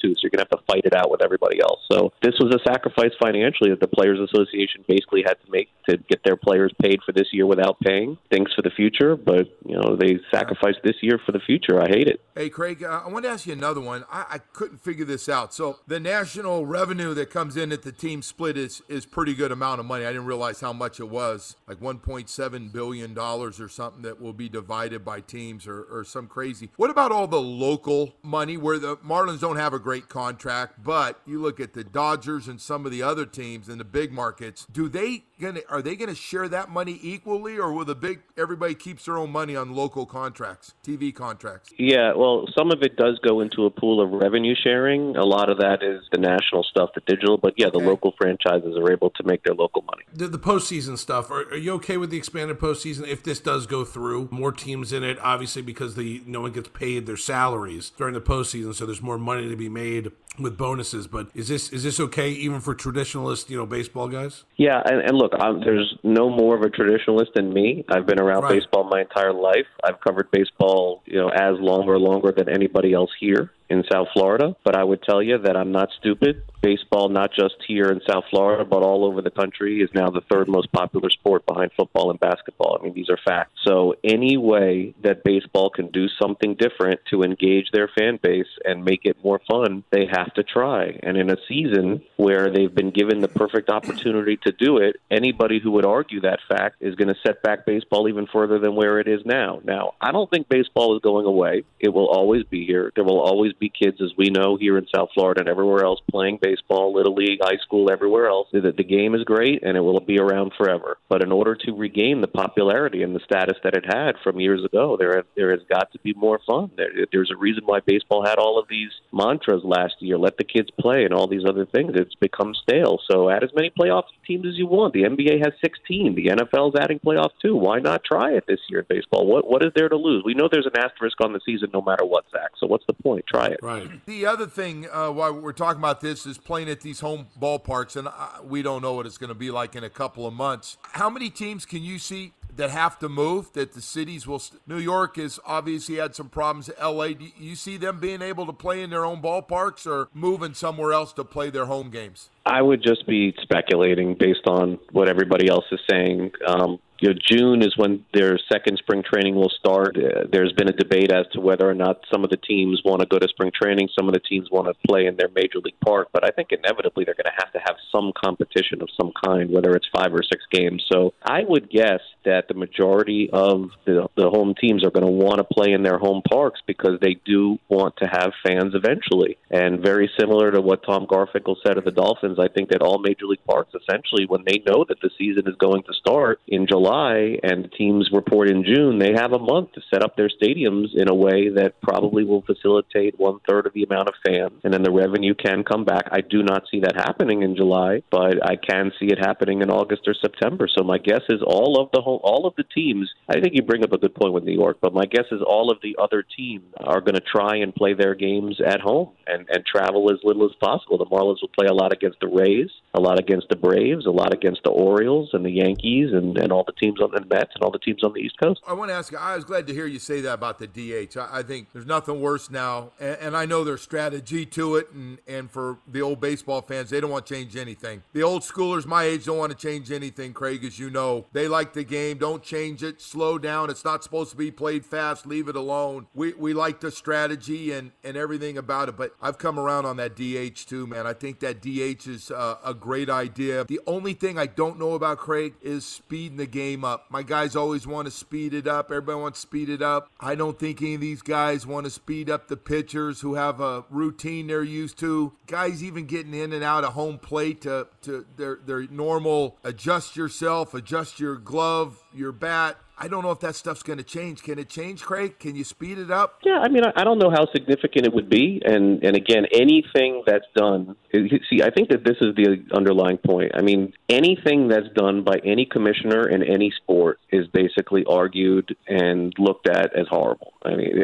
too, 0.00 0.14
so 0.14 0.20
you're 0.22 0.30
going 0.30 0.44
to 0.44 0.48
have 0.50 0.58
to 0.60 0.64
fight 0.66 0.82
it 0.84 0.94
out 0.94 1.10
with 1.10 1.22
everybody 1.22 1.60
else. 1.60 1.80
So 1.90 2.12
this 2.22 2.34
was 2.40 2.54
a 2.54 2.58
sacrifice 2.68 3.12
financially 3.20 3.70
that 3.70 3.80
the 3.80 3.88
Players 3.88 4.18
Association 4.20 4.84
basically 4.88 5.22
had 5.22 5.36
to 5.44 5.50
make 5.50 5.68
to 5.88 5.96
get 5.96 6.22
their 6.24 6.36
players 6.36 6.72
paid 6.82 7.00
for 7.04 7.12
this 7.12 7.28
year 7.32 7.46
without 7.46 7.78
paying. 7.80 8.18
Thinks 8.30 8.52
for 8.54 8.62
the 8.62 8.70
future, 8.70 9.16
but, 9.16 9.46
you 9.64 9.76
know, 9.76 9.96
they 9.96 10.18
sacrificed 10.30 10.78
this 10.82 10.96
year 11.02 11.20
for 11.24 11.32
the 11.32 11.40
future. 11.40 11.80
I 11.80 11.88
hate 11.88 12.08
it. 12.08 12.20
Hey, 12.34 12.50
Craig, 12.50 12.82
uh, 12.82 13.02
I 13.04 13.08
want 13.08 13.24
to 13.24 13.30
ask 13.30 13.46
you 13.46 13.52
another 13.52 13.80
one. 13.80 14.04
I, 14.10 14.26
I 14.30 14.38
couldn't 14.38 14.78
figure 14.78 15.04
this 15.04 15.28
out. 15.28 15.54
So 15.54 15.78
the 15.86 16.00
national 16.00 16.66
revenue 16.66 17.14
that 17.14 17.30
comes 17.30 17.56
in 17.56 17.72
at 17.72 17.82
the 17.82 17.92
team 17.92 18.22
split 18.22 18.56
is 18.56 18.82
is 18.88 19.06
pretty 19.06 19.34
good 19.34 19.52
amount 19.52 19.80
of 19.80 19.86
money. 19.86 20.04
I 20.04 20.08
didn't 20.08 20.26
realize 20.26 20.60
how 20.60 20.72
much 20.72 21.00
it 21.00 21.08
was, 21.08 21.56
like 21.66 21.80
1.7 21.80 22.72
billion 22.72 23.14
dollars 23.14 23.60
or 23.60 23.68
something 23.68 24.02
that 24.02 24.20
will 24.20 24.32
be 24.32 24.48
divided 24.48 25.04
by 25.04 25.20
teams 25.20 25.66
or, 25.66 25.82
or 25.82 26.04
some 26.04 26.26
crazy. 26.26 26.70
What 26.76 26.90
about 26.90 27.12
all 27.12 27.26
the 27.26 27.40
local 27.40 28.14
money 28.22 28.56
where 28.56 28.78
the 28.78 28.96
Marlins 28.98 29.40
don't 29.40 29.56
have 29.56 29.72
a 29.72 29.78
great 29.78 30.08
contract, 30.08 30.82
but 30.82 31.20
you 31.26 31.40
look 31.40 31.60
at 31.60 31.72
the 31.72 31.84
Dodgers 31.84 32.48
and 32.48 32.60
some 32.60 32.84
of 32.84 32.92
the 32.92 33.02
other 33.02 33.26
teams 33.26 33.68
in 33.68 33.78
the 33.78 33.84
big 33.84 34.12
markets. 34.12 34.66
Do 34.70 34.88
they 34.88 35.24
gonna 35.40 35.60
are 35.68 35.82
they 35.82 35.96
gonna 35.96 36.14
share 36.14 36.48
that 36.48 36.70
money 36.70 36.98
equally, 37.02 37.58
or 37.58 37.72
will 37.72 37.84
the 37.84 37.94
big 37.94 38.20
everybody 38.36 38.74
keeps 38.74 39.04
their 39.06 39.18
own 39.18 39.30
money 39.30 39.56
on 39.56 39.74
local 39.74 40.06
contracts, 40.06 40.74
TV 40.84 41.14
contracts? 41.14 41.70
Yeah, 41.78 42.12
well, 42.14 42.46
some 42.56 42.70
of 42.70 42.82
it 42.82 42.96
does 42.96 43.18
go 43.26 43.40
into 43.40 43.64
a 43.66 43.70
pool 43.70 44.00
of 44.00 44.10
revenue 44.10 44.54
sharing. 44.62 45.16
A 45.16 45.24
lot 45.24 45.48
of 45.48 45.58
that 45.58 45.82
is 45.82 46.02
the 46.12 46.18
national 46.18 46.64
stuff, 46.64 46.90
the 46.94 47.02
digital. 47.06 47.36
But 47.36 47.54
yeah, 47.56 47.70
the 47.70 47.78
local 47.78 48.14
franchises 48.18 48.76
are 48.76 48.92
able 48.92 49.10
to 49.10 49.24
make 49.24 49.42
their 49.44 49.54
local 49.54 49.82
money. 49.82 50.04
The, 50.12 50.28
the 50.28 50.38
postseason 50.38 50.98
stuff. 50.98 51.30
Are, 51.30 51.42
are 51.50 51.56
you 51.56 51.72
okay 51.74 51.96
with 51.96 52.10
the 52.10 52.16
expanded 52.16 52.58
postseason 52.58 53.06
if 53.06 53.22
this 53.22 53.40
does 53.40 53.66
go 53.66 53.84
through? 53.84 54.28
More 54.30 54.52
teams 54.52 54.92
in 54.92 55.04
it, 55.04 55.18
obviously, 55.20 55.62
because 55.62 55.94
the 55.94 56.22
no 56.26 56.42
one 56.42 56.52
gets 56.52 56.68
paid 56.68 57.06
their 57.06 57.16
salaries 57.16 57.90
during 57.96 58.14
the 58.14 58.20
postseason, 58.20 58.74
so 58.74 58.86
there's 58.86 59.02
more 59.02 59.18
money 59.18 59.48
to 59.48 59.56
be 59.56 59.68
made 59.68 60.12
with 60.38 60.56
bonuses. 60.56 61.06
But 61.06 61.28
is 61.34 61.48
this 61.48 61.72
is 61.72 61.82
this 61.82 62.00
okay 62.00 62.30
even 62.30 62.60
for 62.60 62.74
traditionalist, 62.74 63.50
you 63.50 63.56
know, 63.56 63.66
baseball 63.66 64.08
guys? 64.08 64.44
Yeah, 64.56 64.82
and, 64.84 65.00
and 65.00 65.16
look, 65.16 65.32
i 65.38 65.52
there's 65.64 65.94
no 66.02 66.28
more 66.30 66.56
of 66.56 66.62
a 66.62 66.68
traditionalist 66.68 67.34
than 67.34 67.52
me. 67.52 67.84
I've 67.88 68.06
been 68.06 68.20
around 68.20 68.42
Right. 68.42 68.60
baseball 68.60 68.84
my 68.84 69.00
entire 69.00 69.32
life. 69.32 69.66
I've 69.84 70.00
covered 70.00 70.30
baseball, 70.30 71.02
you 71.06 71.18
know, 71.18 71.28
as 71.28 71.58
long 71.58 71.88
or 71.88 71.98
longer 71.98 72.32
than 72.32 72.48
anybody 72.48 72.92
else 72.92 73.10
here 73.18 73.52
in 73.68 73.84
South 73.90 74.08
Florida. 74.12 74.56
But 74.64 74.76
I 74.76 74.84
would 74.84 75.02
tell 75.02 75.22
you 75.22 75.38
that 75.38 75.56
I'm 75.56 75.72
not 75.72 75.90
stupid. 75.98 76.42
Baseball, 76.62 77.08
not 77.08 77.32
just 77.32 77.54
here 77.66 77.90
in 77.90 78.00
South 78.08 78.24
Florida, 78.30 78.64
but 78.64 78.82
all 78.82 79.04
over 79.04 79.22
the 79.22 79.30
country, 79.30 79.80
is 79.80 79.90
now 79.94 80.10
the 80.10 80.22
third 80.30 80.48
most 80.48 80.72
popular 80.72 81.10
sport 81.10 81.46
behind 81.46 81.70
football 81.76 82.10
and 82.10 82.18
basketball. 82.18 82.78
I 82.78 82.84
mean, 82.84 82.94
these 82.94 83.10
are 83.10 83.18
facts. 83.24 83.52
So 83.64 83.94
any 84.02 84.36
way 84.36 84.94
that 85.02 85.22
baseball 85.22 85.70
can 85.70 85.88
do 85.88 86.08
something 86.20 86.56
different 86.56 87.00
to 87.10 87.22
engage 87.22 87.70
their 87.72 87.88
fan 87.96 88.18
base 88.20 88.46
and 88.64 88.84
make 88.84 89.00
it 89.04 89.16
more 89.22 89.40
fun, 89.48 89.84
they 89.92 90.06
have 90.10 90.32
to 90.34 90.42
try. 90.42 90.98
And 91.02 91.16
in 91.16 91.30
a 91.30 91.36
season 91.48 92.02
where 92.16 92.50
they've 92.50 92.74
been 92.74 92.90
given 92.90 93.20
the 93.20 93.28
perfect 93.28 93.70
opportunity 93.70 94.36
to 94.44 94.52
do 94.52 94.78
it, 94.78 94.96
anybody 95.10 95.60
who 95.60 95.72
would 95.72 95.86
argue 95.86 96.20
that 96.22 96.40
fact 96.48 96.76
is 96.80 96.94
going 96.96 97.08
to 97.08 97.20
set 97.24 97.42
back 97.42 97.64
baseball 97.66 98.08
even 98.08 98.26
further 98.32 98.58
than 98.58 98.74
where 98.74 98.98
it 98.98 99.08
is 99.08 99.20
now. 99.24 99.60
Now, 99.62 99.94
I 100.00 100.10
don't 100.10 100.30
think 100.30 100.48
baseball 100.48 100.96
is 100.96 101.02
going 101.02 101.26
away. 101.26 101.64
It 101.78 101.90
will 101.90 102.08
always 102.08 102.44
be 102.44 102.66
here. 102.66 102.92
There 102.94 103.04
will 103.04 103.20
always 103.20 103.52
be 103.58 103.68
kids, 103.70 103.98
as 104.00 104.12
we 104.16 104.30
know, 104.30 104.56
here 104.56 104.78
in 104.78 104.86
South 104.94 105.10
Florida 105.14 105.40
and 105.40 105.48
everywhere 105.48 105.84
else, 105.84 106.00
playing 106.10 106.38
baseball, 106.40 106.94
little 106.94 107.14
league, 107.14 107.40
high 107.42 107.58
school, 107.62 107.90
everywhere 107.90 108.28
else. 108.28 108.48
The, 108.52 108.72
the 108.76 108.84
game 108.84 109.14
is 109.14 109.24
great 109.24 109.62
and 109.62 109.76
it 109.76 109.80
will 109.80 110.00
be 110.00 110.18
around 110.18 110.52
forever. 110.56 110.98
But 111.08 111.22
in 111.22 111.32
order 111.32 111.54
to 111.54 111.72
regain 111.72 112.20
the 112.20 112.28
popularity 112.28 113.02
and 113.02 113.14
the 113.14 113.20
status 113.20 113.56
that 113.64 113.74
it 113.74 113.84
had 113.86 114.16
from 114.22 114.40
years 114.40 114.64
ago, 114.64 114.96
there 114.98 115.24
there 115.36 115.50
has 115.50 115.60
got 115.68 115.92
to 115.92 115.98
be 116.00 116.14
more 116.14 116.40
fun. 116.46 116.70
There, 116.76 116.90
there's 117.12 117.30
a 117.30 117.36
reason 117.36 117.64
why 117.64 117.80
baseball 117.80 118.24
had 118.24 118.38
all 118.38 118.58
of 118.58 118.68
these 118.68 118.90
mantras 119.12 119.62
last 119.64 119.94
year: 120.00 120.18
"Let 120.18 120.36
the 120.36 120.44
kids 120.44 120.70
play" 120.78 121.04
and 121.04 121.14
all 121.14 121.26
these 121.26 121.44
other 121.48 121.66
things. 121.66 121.92
It's 121.94 122.14
become 122.14 122.54
stale. 122.54 122.98
So 123.10 123.30
add 123.30 123.44
as 123.44 123.50
many 123.54 123.70
playoff 123.70 124.04
teams 124.26 124.46
as 124.46 124.58
you 124.58 124.66
want. 124.66 124.92
The 124.92 125.04
NBA 125.04 125.44
has 125.44 125.52
16. 125.60 126.14
The 126.14 126.26
NFL 126.26 126.74
is 126.74 126.80
adding 126.80 126.98
playoffs 126.98 127.38
too. 127.40 127.56
Why 127.56 127.78
not 127.78 128.04
try 128.04 128.32
it 128.32 128.44
this 128.46 128.60
year 128.68 128.80
in 128.80 128.86
baseball? 128.88 129.26
What 129.26 129.48
what 129.48 129.64
is 129.64 129.72
there 129.74 129.88
to 129.88 129.96
lose? 129.96 130.22
We 130.24 130.34
know 130.34 130.48
there's 130.50 130.66
an 130.66 130.78
asterisk 130.78 131.20
on 131.20 131.32
the 131.32 131.40
season 131.44 131.70
no 131.72 131.82
matter 131.82 132.04
what, 132.04 132.24
Zach. 132.30 132.50
So 132.58 132.66
what's 132.66 132.86
the 132.86 132.94
point? 132.94 133.24
Try 133.26 133.45
it. 133.52 133.60
Right. 133.62 134.04
The 134.06 134.26
other 134.26 134.46
thing 134.46 134.86
uh, 134.92 135.10
why 135.10 135.30
we're 135.30 135.52
talking 135.52 135.80
about 135.80 136.00
this 136.00 136.26
is 136.26 136.38
playing 136.38 136.68
at 136.68 136.80
these 136.80 137.00
home 137.00 137.26
ballparks, 137.40 137.96
and 137.96 138.08
uh, 138.08 138.12
we 138.44 138.62
don't 138.62 138.82
know 138.82 138.94
what 138.94 139.06
it's 139.06 139.18
going 139.18 139.28
to 139.28 139.34
be 139.34 139.50
like 139.50 139.76
in 139.76 139.84
a 139.84 139.90
couple 139.90 140.26
of 140.26 140.34
months. 140.34 140.76
How 140.82 141.10
many 141.10 141.30
teams 141.30 141.64
can 141.64 141.82
you 141.82 141.98
see 141.98 142.32
that 142.56 142.70
have 142.70 142.98
to 143.00 143.08
move? 143.08 143.52
That 143.52 143.72
the 143.72 143.82
cities 143.82 144.26
will. 144.26 144.38
St- 144.38 144.60
New 144.66 144.78
York 144.78 145.16
has 145.16 145.38
obviously 145.44 145.96
had 145.96 146.14
some 146.14 146.28
problems. 146.28 146.70
L.A. 146.78 147.14
Do 147.14 147.26
you 147.38 147.54
see 147.54 147.76
them 147.76 148.00
being 148.00 148.22
able 148.22 148.46
to 148.46 148.52
play 148.52 148.82
in 148.82 148.90
their 148.90 149.04
own 149.04 149.22
ballparks 149.22 149.86
or 149.86 150.08
moving 150.14 150.54
somewhere 150.54 150.92
else 150.92 151.12
to 151.14 151.24
play 151.24 151.50
their 151.50 151.66
home 151.66 151.90
games? 151.90 152.30
I 152.44 152.62
would 152.62 152.82
just 152.82 153.06
be 153.06 153.34
speculating 153.42 154.14
based 154.14 154.46
on 154.46 154.78
what 154.92 155.08
everybody 155.08 155.48
else 155.48 155.64
is 155.72 155.80
saying. 155.90 156.32
Um, 156.46 156.78
you 157.00 157.08
know, 157.08 157.14
June 157.30 157.62
is 157.62 157.76
when 157.76 158.04
their 158.14 158.38
second 158.50 158.78
spring 158.78 159.02
training 159.02 159.34
will 159.34 159.50
start. 159.50 159.96
Uh, 159.96 160.24
there's 160.30 160.52
been 160.52 160.68
a 160.68 160.72
debate 160.72 161.12
as 161.12 161.26
to 161.32 161.40
whether 161.40 161.68
or 161.68 161.74
not 161.74 162.00
some 162.10 162.24
of 162.24 162.30
the 162.30 162.36
teams 162.36 162.80
want 162.84 163.00
to 163.00 163.06
go 163.06 163.18
to 163.18 163.28
spring 163.28 163.50
training, 163.54 163.88
some 163.98 164.08
of 164.08 164.14
the 164.14 164.20
teams 164.20 164.48
want 164.50 164.66
to 164.66 164.74
play 164.88 165.06
in 165.06 165.16
their 165.16 165.28
major 165.34 165.58
league 165.62 165.78
park. 165.84 166.08
But 166.12 166.24
I 166.24 166.30
think 166.30 166.52
inevitably 166.52 167.04
they're 167.04 167.14
going 167.14 167.26
to 167.26 167.44
have 167.44 167.52
to 167.52 167.58
have 167.58 167.76
some 167.92 168.12
competition 168.16 168.80
of 168.80 168.88
some 168.98 169.12
kind, 169.24 169.50
whether 169.50 169.72
it's 169.72 169.88
five 169.94 170.14
or 170.14 170.22
six 170.22 170.44
games. 170.50 170.84
So 170.90 171.12
I 171.22 171.42
would 171.46 171.70
guess 171.70 172.00
that 172.24 172.48
the 172.48 172.54
majority 172.54 173.28
of 173.32 173.70
the, 173.84 174.08
the 174.16 174.30
home 174.30 174.54
teams 174.58 174.84
are 174.84 174.90
going 174.90 175.06
to 175.06 175.12
want 175.12 175.38
to 175.38 175.44
play 175.44 175.72
in 175.72 175.82
their 175.82 175.98
home 175.98 176.22
parks 176.28 176.60
because 176.66 176.98
they 177.00 177.16
do 177.24 177.58
want 177.68 177.96
to 177.98 178.06
have 178.06 178.32
fans 178.46 178.74
eventually. 178.74 179.36
And 179.50 179.80
very 179.80 180.10
similar 180.18 180.50
to 180.50 180.60
what 180.60 180.82
Tom 180.82 181.06
Garfinkel 181.06 181.56
said 181.64 181.76
of 181.76 181.84
the 181.84 181.90
Dolphins, 181.90 182.38
I 182.38 182.48
think 182.48 182.70
that 182.70 182.82
all 182.82 182.98
major 182.98 183.26
league 183.26 183.44
parks 183.46 183.74
essentially, 183.74 184.26
when 184.26 184.44
they 184.46 184.62
know 184.66 184.84
that 184.88 185.00
the 185.00 185.10
season 185.18 185.44
is 185.46 185.54
going 185.56 185.82
to 185.84 185.94
start 185.94 186.40
in 186.48 186.66
July 186.66 186.85
and 186.86 187.64
the 187.64 187.68
teams 187.68 188.10
report 188.12 188.50
in 188.50 188.64
June, 188.64 188.98
they 188.98 189.12
have 189.12 189.32
a 189.32 189.38
month 189.38 189.72
to 189.72 189.80
set 189.92 190.02
up 190.02 190.16
their 190.16 190.28
stadiums 190.28 190.88
in 190.94 191.08
a 191.08 191.14
way 191.14 191.48
that 191.50 191.80
probably 191.82 192.24
will 192.24 192.42
facilitate 192.42 193.18
one 193.18 193.38
third 193.48 193.66
of 193.66 193.72
the 193.72 193.82
amount 193.82 194.08
of 194.08 194.14
fans, 194.24 194.60
and 194.64 194.72
then 194.72 194.82
the 194.82 194.90
revenue 194.90 195.34
can 195.34 195.64
come 195.64 195.84
back. 195.84 196.04
I 196.10 196.20
do 196.20 196.42
not 196.42 196.64
see 196.70 196.80
that 196.80 196.94
happening 196.96 197.42
in 197.42 197.56
July, 197.56 198.02
but 198.10 198.44
I 198.46 198.56
can 198.56 198.92
see 198.98 199.06
it 199.06 199.18
happening 199.18 199.62
in 199.62 199.70
August 199.70 200.02
or 200.06 200.14
September. 200.14 200.68
So 200.72 200.84
my 200.84 200.98
guess 200.98 201.22
is 201.28 201.42
all 201.44 201.80
of 201.80 201.90
the 201.92 202.00
home, 202.00 202.20
all 202.22 202.46
of 202.46 202.54
the 202.56 202.64
teams. 202.64 203.10
I 203.28 203.40
think 203.40 203.54
you 203.54 203.62
bring 203.62 203.84
up 203.84 203.92
a 203.92 203.98
good 203.98 204.14
point 204.14 204.32
with 204.32 204.44
New 204.44 204.54
York, 204.54 204.78
but 204.80 204.94
my 204.94 205.04
guess 205.04 205.26
is 205.30 205.40
all 205.46 205.70
of 205.70 205.78
the 205.82 205.96
other 206.00 206.24
teams 206.36 206.64
are 206.78 207.00
going 207.00 207.14
to 207.14 207.20
try 207.20 207.56
and 207.56 207.74
play 207.74 207.94
their 207.94 208.14
games 208.14 208.60
at 208.64 208.80
home 208.80 209.10
and 209.26 209.46
and 209.48 209.64
travel 209.64 210.10
as 210.12 210.18
little 210.24 210.44
as 210.44 210.54
possible. 210.60 210.98
The 210.98 211.06
Marlins 211.06 211.38
will 211.40 211.50
play 211.58 211.66
a 211.68 211.74
lot 211.74 211.92
against 211.92 212.20
the 212.20 212.28
Rays, 212.28 212.70
a 212.94 213.00
lot 213.00 213.18
against 213.18 213.48
the 213.48 213.56
Braves, 213.56 214.06
a 214.06 214.10
lot 214.10 214.32
against 214.32 214.62
the 214.64 214.70
Orioles 214.70 215.30
and 215.32 215.44
the 215.44 215.50
Yankees, 215.50 216.12
and 216.12 216.36
and 216.38 216.52
all 216.52 216.64
the 216.64 216.75
teams 216.76 217.00
on 217.00 217.10
the 217.10 217.24
Mets 217.24 217.52
and 217.54 217.62
all 217.62 217.70
the 217.70 217.78
teams 217.78 218.02
on 218.04 218.12
the 218.12 218.20
East 218.20 218.38
Coast. 218.38 218.60
I 218.66 218.72
want 218.72 218.90
to 218.90 218.94
ask 218.94 219.12
you. 219.12 219.18
I 219.18 219.34
was 219.36 219.44
glad 219.44 219.66
to 219.66 219.74
hear 219.74 219.86
you 219.86 219.98
say 219.98 220.20
that 220.20 220.34
about 220.34 220.58
the 220.58 220.66
DH. 220.66 221.16
I, 221.16 221.38
I 221.38 221.42
think 221.42 221.72
there's 221.72 221.86
nothing 221.86 222.20
worse 222.20 222.50
now, 222.50 222.92
and, 223.00 223.16
and 223.20 223.36
I 223.36 223.46
know 223.46 223.64
there's 223.64 223.82
strategy 223.82 224.46
to 224.46 224.76
it. 224.76 224.90
And, 224.92 225.18
and 225.26 225.50
for 225.50 225.78
the 225.86 226.02
old 226.02 226.20
baseball 226.20 226.62
fans, 226.62 226.90
they 226.90 227.00
don't 227.00 227.10
want 227.10 227.26
to 227.26 227.34
change 227.34 227.56
anything. 227.56 228.02
The 228.12 228.22
old 228.22 228.42
schoolers 228.42 228.86
my 228.86 229.04
age 229.04 229.24
don't 229.24 229.38
want 229.38 229.52
to 229.52 229.58
change 229.58 229.90
anything. 229.90 230.32
Craig, 230.32 230.64
as 230.64 230.78
you 230.78 230.90
know, 230.90 231.26
they 231.32 231.48
like 231.48 231.72
the 231.72 231.84
game. 231.84 232.18
Don't 232.18 232.42
change 232.42 232.82
it. 232.82 233.00
Slow 233.00 233.38
down. 233.38 233.70
It's 233.70 233.84
not 233.84 234.02
supposed 234.02 234.30
to 234.30 234.36
be 234.36 234.50
played 234.50 234.84
fast. 234.84 235.26
Leave 235.26 235.48
it 235.48 235.56
alone. 235.56 236.06
We 236.14 236.32
we 236.34 236.54
like 236.54 236.80
the 236.80 236.90
strategy 236.90 237.72
and 237.72 237.92
and 238.04 238.16
everything 238.16 238.58
about 238.58 238.88
it. 238.88 238.96
But 238.96 239.14
I've 239.20 239.38
come 239.38 239.58
around 239.58 239.86
on 239.86 239.96
that 239.96 240.14
DH 240.14 240.68
too, 240.68 240.86
man. 240.86 241.06
I 241.06 241.12
think 241.12 241.40
that 241.40 241.60
DH 241.60 242.06
is 242.06 242.30
uh, 242.30 242.56
a 242.64 242.74
great 242.74 243.08
idea. 243.10 243.64
The 243.64 243.80
only 243.86 244.14
thing 244.14 244.38
I 244.38 244.46
don't 244.46 244.78
know 244.78 244.94
about 244.94 245.18
Craig 245.18 245.54
is 245.62 245.84
speeding 245.84 246.36
the 246.36 246.46
game 246.46 246.65
up. 246.74 247.06
My 247.10 247.22
guys 247.22 247.56
always 247.56 247.86
want 247.86 248.06
to 248.06 248.10
speed 248.10 248.54
it 248.54 248.66
up. 248.66 248.90
Everybody 248.90 249.18
wants 249.20 249.40
to 249.40 249.46
speed 249.46 249.68
it 249.68 249.82
up. 249.82 250.10
I 250.20 250.34
don't 250.34 250.58
think 250.58 250.82
any 250.82 250.94
of 250.94 251.00
these 251.00 251.22
guys 251.22 251.66
want 251.66 251.84
to 251.84 251.90
speed 251.90 252.28
up 252.28 252.48
the 252.48 252.56
pitchers 252.56 253.20
who 253.20 253.34
have 253.34 253.60
a 253.60 253.84
routine 253.90 254.46
they're 254.48 254.62
used 254.62 254.98
to. 254.98 255.32
Guys 255.46 255.82
even 255.82 256.06
getting 256.06 256.34
in 256.34 256.52
and 256.52 256.64
out 256.64 256.84
of 256.84 256.94
home 256.94 257.18
plate 257.18 257.62
to, 257.62 257.86
to 258.02 258.26
their, 258.36 258.58
their 258.64 258.86
normal 258.88 259.56
adjust 259.64 260.16
yourself, 260.16 260.74
adjust 260.74 261.20
your 261.20 261.36
glove, 261.36 262.02
your 262.12 262.32
bat. 262.32 262.76
I 262.98 263.08
don't 263.08 263.22
know 263.22 263.30
if 263.30 263.40
that 263.40 263.54
stuff's 263.54 263.82
going 263.82 263.98
to 263.98 264.04
change. 264.04 264.42
Can 264.42 264.58
it 264.58 264.70
change, 264.70 265.02
Craig? 265.02 265.38
Can 265.38 265.54
you 265.54 265.64
speed 265.64 265.98
it 265.98 266.10
up? 266.10 266.40
Yeah, 266.44 266.60
I 266.60 266.68
mean, 266.68 266.82
I, 266.84 266.92
I 266.96 267.04
don't 267.04 267.18
know 267.18 267.28
how 267.30 267.46
significant 267.52 268.06
it 268.06 268.14
would 268.14 268.30
be, 268.30 268.62
and 268.64 269.02
and 269.04 269.14
again, 269.14 269.44
anything 269.52 270.22
that's 270.26 270.46
done. 270.54 270.96
See, 271.12 271.62
I 271.62 271.70
think 271.70 271.90
that 271.90 272.04
this 272.04 272.16
is 272.20 272.34
the 272.36 272.64
underlying 272.74 273.18
point. 273.18 273.52
I 273.54 273.60
mean, 273.62 273.92
anything 274.08 274.68
that's 274.68 274.88
done 274.94 275.24
by 275.24 275.40
any 275.44 275.66
commissioner 275.66 276.28
in 276.28 276.42
any 276.42 276.72
sport 276.82 277.18
is 277.30 277.46
basically 277.48 278.04
argued 278.08 278.76
and 278.86 279.32
looked 279.38 279.68
at 279.68 279.94
as 279.94 280.06
horrible. 280.08 280.52
I 280.64 280.74
mean, 280.76 280.96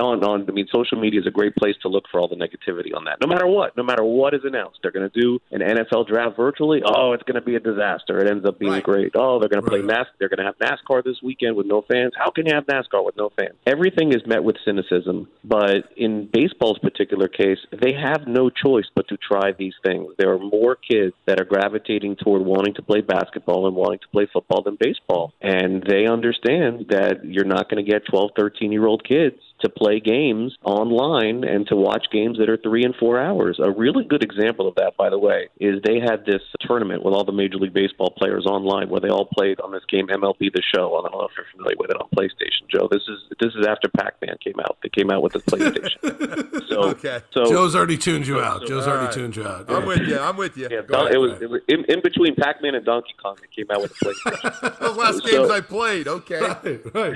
on 0.00 0.24
on. 0.24 0.46
I 0.48 0.52
mean, 0.52 0.66
social 0.74 0.98
media 1.00 1.20
is 1.20 1.26
a 1.26 1.30
great 1.30 1.54
place 1.56 1.76
to 1.82 1.88
look 1.88 2.04
for 2.10 2.20
all 2.20 2.28
the 2.28 2.36
negativity 2.36 2.94
on 2.96 3.04
that. 3.04 3.18
No 3.20 3.26
matter 3.28 3.46
what, 3.46 3.76
no 3.76 3.82
matter 3.82 4.02
what 4.04 4.32
is 4.34 4.40
announced, 4.44 4.78
they're 4.82 4.92
going 4.92 5.08
to 5.10 5.20
do 5.20 5.38
an 5.50 5.60
NFL 5.60 6.08
draft 6.08 6.36
virtually. 6.36 6.82
Oh, 6.84 7.12
it's 7.12 7.22
going 7.24 7.34
to 7.36 7.40
be 7.42 7.54
a 7.54 7.60
disaster. 7.60 8.18
It 8.18 8.30
ends 8.30 8.46
up 8.46 8.58
being 8.58 8.72
Right. 8.72 8.82
great. 8.82 9.12
Oh, 9.14 9.38
they're 9.40 9.48
going 9.50 9.62
to 9.62 9.68
play 9.68 9.80
Right. 9.80 9.86
NAS. 9.98 10.06
They're 10.18 10.28
going 10.30 10.38
to 10.38 10.44
have 10.44 10.56
NASCAR 10.58 11.04
this 11.04 11.16
weekend 11.34 11.56
with 11.56 11.66
no 11.66 11.82
fans. 11.82 12.12
How 12.16 12.30
can 12.30 12.46
you 12.46 12.54
have 12.54 12.66
NASCAR 12.66 13.04
with 13.04 13.16
no 13.16 13.30
fans? 13.36 13.54
Everything 13.66 14.12
is 14.12 14.22
met 14.26 14.44
with 14.44 14.56
cynicism. 14.64 15.28
But 15.42 15.90
in 15.96 16.28
baseball's 16.32 16.78
particular 16.78 17.28
case, 17.28 17.58
they 17.72 17.92
have 17.92 18.26
no 18.26 18.50
choice 18.50 18.86
but 18.94 19.08
to 19.08 19.16
try 19.16 19.52
these 19.52 19.74
things. 19.84 20.12
There 20.18 20.32
are 20.32 20.38
more 20.38 20.76
kids 20.76 21.14
that 21.26 21.40
are 21.40 21.44
gravitating 21.44 22.16
toward 22.16 22.42
wanting 22.42 22.74
to 22.74 22.82
play 22.82 23.00
basketball 23.00 23.66
and 23.66 23.76
wanting 23.76 24.00
to 24.00 24.08
play 24.12 24.28
football 24.32 24.62
than 24.62 24.76
baseball. 24.78 25.32
And 25.40 25.82
they 25.82 26.06
understand 26.06 26.86
that 26.90 27.24
you're 27.24 27.44
not 27.44 27.68
going 27.68 27.84
to 27.84 27.90
get 27.90 28.02
12, 28.06 28.30
13 28.36 28.72
year 28.72 28.86
old 28.86 29.04
kids 29.06 29.36
to 29.64 29.68
play 29.68 29.98
games 30.00 30.56
online 30.62 31.42
and 31.44 31.66
to 31.68 31.74
watch 31.76 32.06
games 32.12 32.38
that 32.38 32.48
are 32.48 32.56
three 32.58 32.84
and 32.84 32.94
four 32.96 33.18
hours. 33.20 33.58
A 33.62 33.70
really 33.70 34.04
good 34.04 34.22
example 34.22 34.68
of 34.68 34.74
that, 34.76 34.96
by 34.96 35.10
the 35.10 35.18
way, 35.18 35.48
is 35.58 35.80
they 35.84 35.98
had 36.00 36.24
this 36.26 36.42
tournament 36.60 37.02
with 37.04 37.14
all 37.14 37.24
the 37.24 37.32
Major 37.32 37.56
League 37.56 37.74
Baseball 37.74 38.10
players 38.16 38.46
online 38.46 38.88
where 38.88 39.00
they 39.00 39.08
all 39.08 39.26
played 39.26 39.60
on 39.60 39.72
this 39.72 39.82
game 39.90 40.06
MLB 40.08 40.52
The 40.52 40.62
Show. 40.74 40.96
I 40.96 41.02
don't 41.02 41.12
know 41.12 41.26
if 41.26 41.32
you're 41.36 41.46
familiar 41.52 41.76
with 41.78 41.90
it 41.90 41.96
on 41.96 42.08
PlayStation, 42.16 42.68
Joe. 42.70 42.88
This 42.90 43.02
is 43.08 43.18
this 43.40 43.52
is 43.54 43.66
after 43.66 43.88
Pac-Man 43.88 44.36
came 44.42 44.60
out. 44.60 44.78
They 44.82 44.88
came 44.90 45.10
out 45.10 45.22
with 45.22 45.32
the 45.32 45.40
PlayStation. 45.40 46.68
so, 46.68 46.74
Okay. 46.94 47.20
so 47.32 47.44
Joe's 47.46 47.74
already 47.74 47.96
tuned 47.98 48.26
you 48.26 48.40
out. 48.40 48.66
Joe's 48.66 48.86
already 48.86 49.06
right. 49.06 49.12
tuned 49.14 49.36
you 49.36 49.46
out. 49.46 49.70
I'm 49.70 49.86
with 49.86 50.00
you. 50.06 50.18
I'm 50.18 50.36
with 50.36 50.56
you. 50.56 50.68
yeah, 50.70 50.82
Go 50.82 51.00
ahead. 51.06 51.14
it 51.14 51.18
was, 51.18 51.42
it 51.42 51.50
was 51.50 51.60
in, 51.68 51.84
in 51.88 52.00
between 52.02 52.34
Pac-Man 52.36 52.74
and 52.74 52.84
Donkey 52.84 53.14
Kong. 53.22 53.36
They 53.40 53.48
came 53.62 53.70
out 53.70 53.80
with 53.82 53.92
the 53.98 54.06
PlayStation. 54.06 54.78
Those 54.80 54.96
last 54.96 55.22
So- 55.24 55.30
games 55.30 55.50
I 55.50 55.60
played. 55.60 56.08
Okay. 56.08 56.40
Right, 56.40 56.94
right. 56.94 57.14